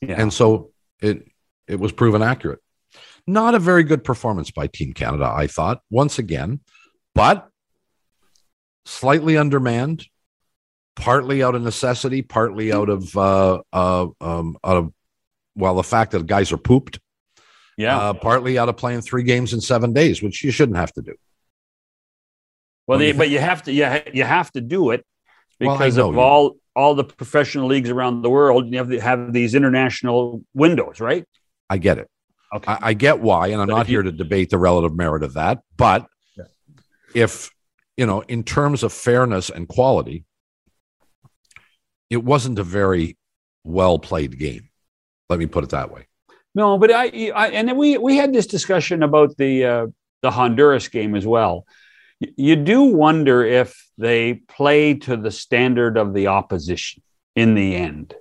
Yeah. 0.00 0.20
And 0.20 0.32
so 0.32 0.72
it 1.00 1.28
it 1.68 1.78
was 1.78 1.92
proven 1.92 2.22
accurate. 2.22 2.60
Not 3.26 3.54
a 3.54 3.58
very 3.58 3.84
good 3.84 4.02
performance 4.04 4.50
by 4.50 4.66
Team 4.68 4.94
Canada, 4.94 5.30
I 5.32 5.46
thought, 5.48 5.82
once 5.90 6.18
again, 6.18 6.60
but 7.14 7.48
slightly 8.86 9.36
undermanned, 9.36 10.06
partly 10.98 11.42
out 11.42 11.54
of 11.54 11.62
necessity, 11.62 12.20
partly 12.22 12.72
out 12.72 12.88
of 12.90 13.16
uh, 13.16 13.62
uh, 13.72 14.06
um, 14.20 14.58
out 14.64 14.76
of 14.76 14.92
well, 15.54 15.74
the 15.74 15.82
fact 15.82 16.12
that 16.12 16.26
guys 16.26 16.52
are 16.52 16.58
pooped, 16.58 17.00
yeah. 17.76 17.96
uh, 17.98 18.12
partly 18.12 18.58
out 18.58 18.68
of 18.68 18.76
playing 18.76 19.00
three 19.00 19.22
games 19.22 19.52
in 19.54 19.60
seven 19.60 19.92
days, 19.92 20.22
which 20.22 20.44
you 20.44 20.50
shouldn't 20.50 20.76
have 20.76 20.92
to 20.92 21.02
do. 21.02 21.14
well, 22.86 22.98
they, 22.98 23.08
you 23.08 23.14
but 23.14 23.30
you 23.30 23.38
have 23.38 23.62
to 23.64 23.72
you, 23.72 23.88
you 24.12 24.24
have 24.24 24.50
to 24.52 24.60
do 24.60 24.90
it 24.90 25.04
because 25.58 25.96
know 25.96 26.08
of 26.08 26.14
you- 26.14 26.20
all 26.20 26.56
all 26.76 26.94
the 26.94 27.04
professional 27.04 27.66
leagues 27.66 27.90
around 27.90 28.22
the 28.22 28.30
world. 28.30 28.70
You 28.70 28.78
have 28.78 28.90
to 28.90 29.00
have 29.00 29.32
these 29.32 29.54
international 29.54 30.44
windows, 30.54 31.00
right? 31.00 31.24
I 31.70 31.78
get 31.78 31.98
it. 31.98 32.08
Okay. 32.54 32.70
I, 32.70 32.78
I 32.90 32.92
get 32.94 33.20
why, 33.20 33.48
and 33.48 33.60
I'm 33.60 33.68
But 33.68 33.76
not 33.76 33.86
here 33.86 34.02
to 34.02 34.12
debate 34.12 34.50
the 34.50 34.58
relative 34.58 34.96
merit 34.96 35.22
of 35.22 35.34
that. 35.34 35.60
But 35.76 36.06
Yeah. 36.36 36.44
if 37.14 37.50
you 37.96 38.06
know, 38.06 38.20
in 38.22 38.44
terms 38.44 38.84
of 38.84 38.92
fairness 38.92 39.50
and 39.50 39.66
quality, 39.66 40.24
it 42.10 42.24
wasn't 42.24 42.58
a 42.58 42.64
very 42.64 43.16
well 43.64 43.98
played 43.98 44.38
game. 44.38 44.68
Let 45.28 45.38
me 45.38 45.46
put 45.46 45.64
it 45.64 45.70
that 45.70 45.90
way. 45.90 46.06
No, 46.54 46.78
but 46.78 46.90
I, 46.90 47.30
I 47.34 47.48
and 47.50 47.68
then 47.68 47.76
we 47.76 47.98
we 47.98 48.16
had 48.16 48.32
this 48.32 48.46
discussion 48.46 49.02
about 49.02 49.36
the 49.36 49.64
uh, 49.64 49.86
the 50.22 50.30
Honduras 50.30 50.88
game 50.88 51.14
as 51.14 51.26
well. 51.26 51.66
You 52.36 52.56
do 52.56 52.82
wonder 52.82 53.44
if 53.44 53.88
they 53.96 54.34
play 54.34 54.94
to 54.94 55.16
the 55.16 55.30
standard 55.30 55.96
of 55.96 56.14
the 56.14 56.26
opposition 56.28 57.02
in 57.36 57.54
the 57.54 57.76
end. 57.76 58.14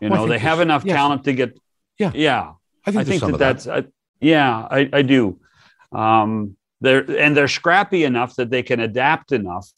You 0.00 0.10
Well, 0.10 0.26
know, 0.26 0.28
they 0.28 0.38
have 0.38 0.60
enough 0.60 0.84
yes. 0.84 0.94
talent 0.94 1.24
to 1.24 1.32
get. 1.32 1.58
Yeah. 1.98 2.12
yeah. 2.14 2.52
I 2.86 2.92
think, 2.92 3.00
I 3.00 3.04
think 3.04 3.20
that 3.22 3.32
of 3.32 3.38
that. 3.38 3.38
that's 3.38 3.66
uh, 3.66 3.82
yeah, 4.20 4.68
I, 4.70 4.88
I 4.92 5.02
do. 5.02 5.40
Um, 5.90 6.56
they're 6.80 7.10
and 7.18 7.36
they're 7.36 7.48
scrappy 7.48 8.04
enough 8.04 8.36
that 8.36 8.50
they 8.50 8.62
can 8.62 8.80
adapt 8.80 9.32
enough 9.32 9.68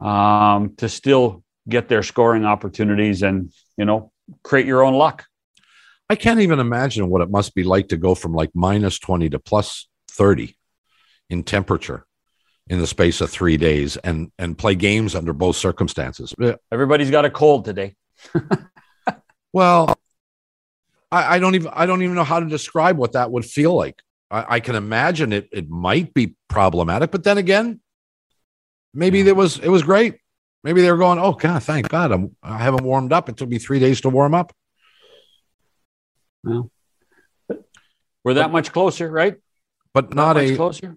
um, 0.00 0.74
to 0.76 0.88
still 0.88 1.42
get 1.68 1.88
their 1.88 2.02
scoring 2.02 2.44
opportunities 2.44 3.22
and 3.22 3.52
you 3.76 3.84
know 3.84 4.12
create 4.42 4.66
your 4.66 4.82
own 4.82 4.94
luck. 4.94 5.24
I 6.08 6.14
can't 6.14 6.40
even 6.40 6.60
imagine 6.60 7.08
what 7.08 7.22
it 7.22 7.30
must 7.30 7.54
be 7.54 7.64
like 7.64 7.88
to 7.88 7.96
go 7.96 8.14
from 8.14 8.32
like 8.32 8.50
minus 8.54 8.98
20 8.98 9.30
to 9.30 9.38
plus 9.40 9.88
30 10.12 10.56
in 11.28 11.42
temperature 11.42 12.06
in 12.68 12.78
the 12.78 12.86
space 12.86 13.20
of 13.20 13.30
three 13.30 13.56
days 13.56 13.96
and 13.98 14.30
and 14.38 14.56
play 14.56 14.74
games 14.74 15.14
under 15.14 15.32
both 15.32 15.56
circumstances. 15.56 16.34
Uh, 16.40 16.54
Everybody's 16.70 17.10
got 17.10 17.24
a 17.24 17.30
cold 17.30 17.64
today. 17.64 17.96
Well, 19.56 19.98
I, 21.10 21.36
I 21.36 21.38
don't 21.38 21.54
even 21.54 21.70
I 21.72 21.86
don't 21.86 22.02
even 22.02 22.14
know 22.14 22.24
how 22.24 22.40
to 22.40 22.46
describe 22.46 22.98
what 22.98 23.12
that 23.12 23.30
would 23.30 23.46
feel 23.46 23.74
like. 23.74 24.02
I, 24.30 24.56
I 24.56 24.60
can 24.60 24.74
imagine 24.74 25.32
it. 25.32 25.48
It 25.50 25.70
might 25.70 26.12
be 26.12 26.36
problematic, 26.50 27.10
but 27.10 27.24
then 27.24 27.38
again, 27.38 27.80
maybe 28.92 29.20
it 29.20 29.34
was 29.34 29.58
it 29.58 29.70
was 29.70 29.82
great. 29.82 30.18
Maybe 30.66 30.82
they 30.82 30.90
were 30.90 30.98
going, 30.98 31.20
oh 31.20 31.30
God, 31.32 31.62
thank 31.62 31.88
God, 31.88 32.10
I'm, 32.10 32.34
I 32.42 32.58
haven't 32.58 32.82
warmed 32.82 33.12
up. 33.12 33.28
It 33.28 33.36
took 33.36 33.48
me 33.48 33.58
three 33.58 33.78
days 33.78 34.00
to 34.00 34.08
warm 34.08 34.34
up. 34.34 34.52
Well, 36.42 36.72
we're 38.24 38.34
that 38.34 38.46
But- 38.46 38.50
much 38.52 38.72
closer, 38.72 39.08
right? 39.08 39.36
But 39.94 40.08
That 40.10 40.16
not 40.16 40.34
much 40.34 40.46
a 40.50 40.56
closer. 40.56 40.96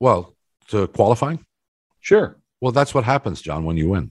well 0.00 0.34
to 0.70 0.88
qualifying. 0.88 1.46
Sure. 2.00 2.36
Well, 2.60 2.72
that's 2.72 2.92
what 2.92 3.04
happens, 3.04 3.40
John, 3.40 3.64
when 3.64 3.76
you 3.76 3.88
win. 3.90 4.10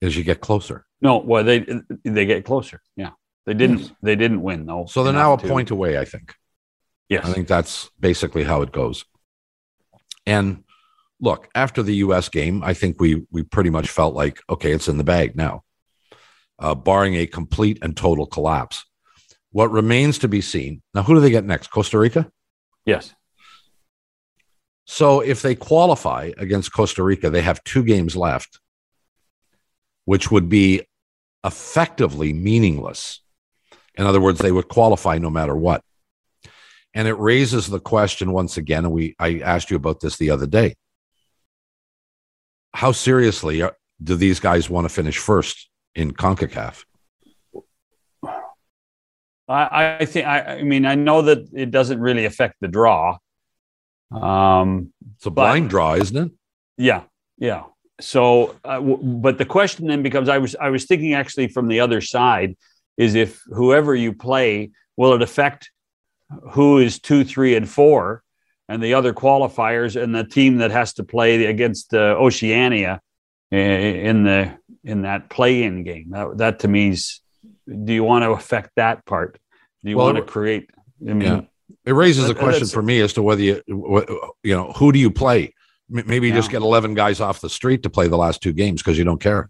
Is 0.00 0.16
you 0.16 0.22
get 0.22 0.40
closer. 0.40 0.86
No, 1.00 1.18
well, 1.18 1.42
they 1.42 1.66
they 2.04 2.26
get 2.26 2.44
closer. 2.44 2.82
Yeah, 2.96 3.10
they 3.46 3.54
didn't. 3.54 3.92
They 4.00 4.14
didn't 4.14 4.42
win 4.42 4.64
though. 4.64 4.86
So 4.86 5.02
they're 5.02 5.12
now 5.12 5.34
a 5.34 5.38
to- 5.38 5.48
point 5.48 5.70
away, 5.72 5.98
I 5.98 6.04
think. 6.04 6.34
Yes. 7.08 7.24
I 7.26 7.32
think 7.32 7.48
that's 7.48 7.90
basically 7.98 8.44
how 8.44 8.62
it 8.62 8.70
goes. 8.70 9.04
And 10.24 10.62
look, 11.24 11.48
after 11.54 11.82
the 11.82 11.96
US 11.96 12.28
game, 12.28 12.62
I 12.62 12.74
think 12.74 13.00
we 13.00 13.26
we 13.30 13.42
pretty 13.42 13.70
much 13.70 13.88
felt 13.88 14.14
like, 14.14 14.40
okay, 14.48 14.72
it's 14.72 14.88
in 14.88 14.98
the 14.98 15.04
bag 15.04 15.34
now. 15.34 15.64
Uh, 16.58 16.74
barring 16.74 17.14
a 17.16 17.26
complete 17.26 17.78
and 17.82 17.96
total 17.96 18.26
collapse. 18.26 18.84
What 19.50 19.72
remains 19.72 20.18
to 20.18 20.28
be 20.28 20.40
seen. 20.40 20.82
Now, 20.94 21.02
who 21.02 21.14
do 21.14 21.20
they 21.20 21.30
get 21.30 21.44
next? 21.44 21.68
Costa 21.68 21.98
Rica? 21.98 22.30
yes. 22.84 23.14
So 24.86 25.20
if 25.20 25.40
they 25.40 25.54
qualify 25.54 26.32
against 26.36 26.74
Costa 26.74 27.02
Rica, 27.02 27.30
they 27.30 27.40
have 27.40 27.64
two 27.64 27.82
games 27.82 28.14
left, 28.14 28.60
which 30.04 30.30
would 30.30 30.50
be 30.50 30.82
effectively 31.42 32.34
meaningless. 32.34 33.20
In 33.94 34.04
other 34.04 34.20
words, 34.20 34.40
they 34.40 34.52
would 34.52 34.68
qualify 34.68 35.16
no 35.16 35.30
matter 35.30 35.56
what. 35.56 35.82
And 36.92 37.08
it 37.08 37.14
raises 37.14 37.66
the 37.66 37.80
question 37.80 38.30
once 38.32 38.58
again, 38.58 38.84
and 38.84 38.92
we 38.92 39.16
I 39.18 39.38
asked 39.38 39.70
you 39.70 39.76
about 39.76 40.00
this 40.00 40.18
the 40.18 40.30
other 40.30 40.46
day. 40.46 40.74
How 42.74 42.92
seriously 42.92 43.62
are, 43.62 43.76
do 44.02 44.16
these 44.16 44.40
guys 44.40 44.68
want 44.68 44.84
to 44.84 44.88
finish 44.92 45.16
first 45.18 45.70
in 45.94 46.12
CONCACAF? 46.12 46.84
I, 49.46 49.98
I 50.00 50.04
think. 50.06 50.26
I, 50.26 50.40
I 50.58 50.62
mean, 50.62 50.84
I 50.86 50.94
know 50.94 51.22
that 51.22 51.48
it 51.52 51.70
doesn't 51.70 52.00
really 52.00 52.24
affect 52.24 52.56
the 52.60 52.68
draw. 52.68 53.18
Um. 54.12 54.92
It's 55.16 55.26
a 55.26 55.30
But- 55.30 55.42
blind 55.42 55.70
draw, 55.70 55.94
isn't 55.94 56.16
it? 56.16 56.32
Yeah. 56.76 57.02
Yeah. 57.38 57.64
So, 58.00 58.56
uh, 58.64 58.74
w- 58.76 58.96
but 59.02 59.38
the 59.38 59.44
question 59.44 59.86
then 59.86 60.02
becomes: 60.02 60.28
I 60.28 60.38
was 60.38 60.56
I 60.56 60.70
was 60.70 60.86
thinking 60.86 61.14
actually 61.14 61.48
from 61.48 61.68
the 61.68 61.78
other 61.80 62.00
side 62.00 62.56
is 62.96 63.14
if 63.14 63.40
whoever 63.46 63.94
you 63.94 64.12
play 64.14 64.70
will 64.96 65.12
it 65.14 65.22
affect 65.22 65.70
who 66.52 66.78
is 66.78 66.98
two, 66.98 67.22
three, 67.24 67.54
and 67.54 67.68
four, 67.68 68.23
and 68.68 68.82
the 68.82 68.94
other 68.94 69.12
qualifiers, 69.12 70.00
and 70.00 70.14
the 70.14 70.24
team 70.24 70.58
that 70.58 70.70
has 70.70 70.94
to 70.94 71.04
play 71.04 71.46
against 71.46 71.92
uh, 71.94 71.98
Oceania 71.98 73.00
in 73.50 74.24
the 74.24 74.56
in 74.82 75.02
that 75.02 75.30
play-in 75.30 75.82
game. 75.84 76.10
That 76.10 76.38
that 76.38 76.58
to 76.60 76.68
me 76.68 76.90
is. 76.90 77.20
Do 77.66 77.94
you 77.94 78.04
want 78.04 78.24
to 78.24 78.30
affect 78.32 78.72
that 78.76 79.06
part? 79.06 79.38
Do 79.82 79.90
you 79.90 79.96
Well, 79.96 80.06
want 80.12 80.18
to 80.18 80.22
create? 80.22 80.68
I 81.00 81.14
mean, 81.14 81.20
Yeah. 81.22 81.40
It 81.86 81.92
raises 81.92 82.28
a 82.28 82.34
question 82.34 82.66
for 82.66 82.82
me 82.82 83.00
as 83.00 83.14
to 83.14 83.22
whether 83.22 83.40
you, 83.40 83.62
you 83.66 84.54
know, 84.54 84.72
who 84.72 84.92
do 84.92 84.98
you 84.98 85.10
play? 85.10 85.54
Maybe 85.88 86.28
you 86.28 86.34
just 86.34 86.50
get 86.50 86.60
11 86.60 86.92
guys 86.94 87.20
off 87.20 87.40
the 87.40 87.48
street 87.48 87.82
to 87.84 87.90
play 87.90 88.06
the 88.08 88.18
last 88.18 88.42
two 88.42 88.52
games 88.52 88.82
because 88.82 88.98
you 88.98 89.04
don't 89.04 89.20
care. 89.20 89.48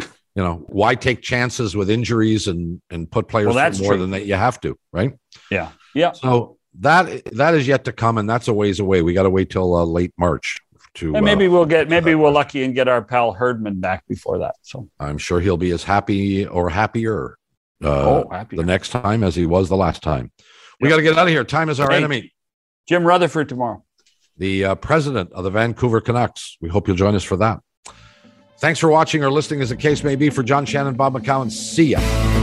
You 0.00 0.44
know, 0.44 0.64
why 0.66 0.94
take 0.96 1.22
chances 1.22 1.74
with 1.76 1.88
injuries 1.90 2.46
and, 2.48 2.80
and 2.90 3.10
put 3.10 3.26
players 3.28 3.54
Well, 3.54 3.72
more 3.78 3.92
true. 3.92 3.98
than 3.98 4.10
that 4.10 4.26
you 4.26 4.34
have 4.34 4.60
to, 4.60 4.76
right? 4.92 5.12
yeah, 5.50 5.70
yeah. 5.94 6.12
So 6.12 6.57
that 6.80 7.24
that 7.34 7.54
is 7.54 7.66
yet 7.66 7.84
to 7.84 7.92
come, 7.92 8.18
and 8.18 8.28
that's 8.28 8.48
a 8.48 8.52
ways 8.52 8.80
away. 8.80 9.02
We 9.02 9.12
got 9.14 9.24
to 9.24 9.30
wait 9.30 9.50
till 9.50 9.74
uh, 9.74 9.84
late 9.84 10.12
March 10.18 10.58
to. 10.94 11.14
And 11.14 11.24
maybe 11.24 11.46
uh, 11.46 11.50
we'll 11.50 11.66
get 11.66 11.88
maybe 11.88 12.14
we're 12.14 12.30
lucky 12.30 12.64
and 12.64 12.74
get 12.74 12.88
our 12.88 13.02
pal 13.02 13.32
Herdman 13.32 13.80
back 13.80 14.06
before 14.08 14.38
that. 14.38 14.54
So 14.62 14.88
I'm 14.98 15.18
sure 15.18 15.40
he'll 15.40 15.56
be 15.56 15.70
as 15.70 15.84
happy 15.84 16.46
or 16.46 16.68
happier 16.70 17.36
uh, 17.84 17.88
oh, 17.88 18.28
happy. 18.30 18.56
the 18.56 18.64
next 18.64 18.90
time 18.90 19.22
as 19.22 19.34
he 19.36 19.46
was 19.46 19.68
the 19.68 19.76
last 19.76 20.02
time. 20.02 20.30
We 20.80 20.88
Yep. 20.88 20.92
got 20.92 20.96
to 20.96 21.02
get 21.02 21.18
out 21.18 21.26
of 21.26 21.32
here. 21.32 21.44
Time 21.44 21.68
is 21.68 21.80
our 21.80 21.90
Hey. 21.90 21.96
enemy. 21.96 22.32
Jim 22.88 23.04
Rutherford 23.04 23.48
tomorrow. 23.48 23.84
the 24.36 24.64
uh, 24.64 24.74
president 24.76 25.32
of 25.32 25.42
the 25.44 25.50
Vancouver 25.50 26.00
Canucks. 26.00 26.56
We 26.60 26.68
hope 26.68 26.86
you'll 26.86 26.96
join 26.96 27.14
us 27.16 27.24
for 27.24 27.36
that. 27.38 27.58
Thanks 28.60 28.78
for 28.80 28.88
watching 28.88 29.22
or 29.24 29.30
listening, 29.30 29.60
as 29.62 29.68
the 29.70 29.76
case 29.76 30.02
may 30.04 30.14
be. 30.16 30.30
For 30.30 30.42
John 30.44 30.64
Shannon, 30.64 30.94
Bob 30.94 31.14
McCown, 31.14 31.50
see 31.50 31.86
ya. 31.86 32.37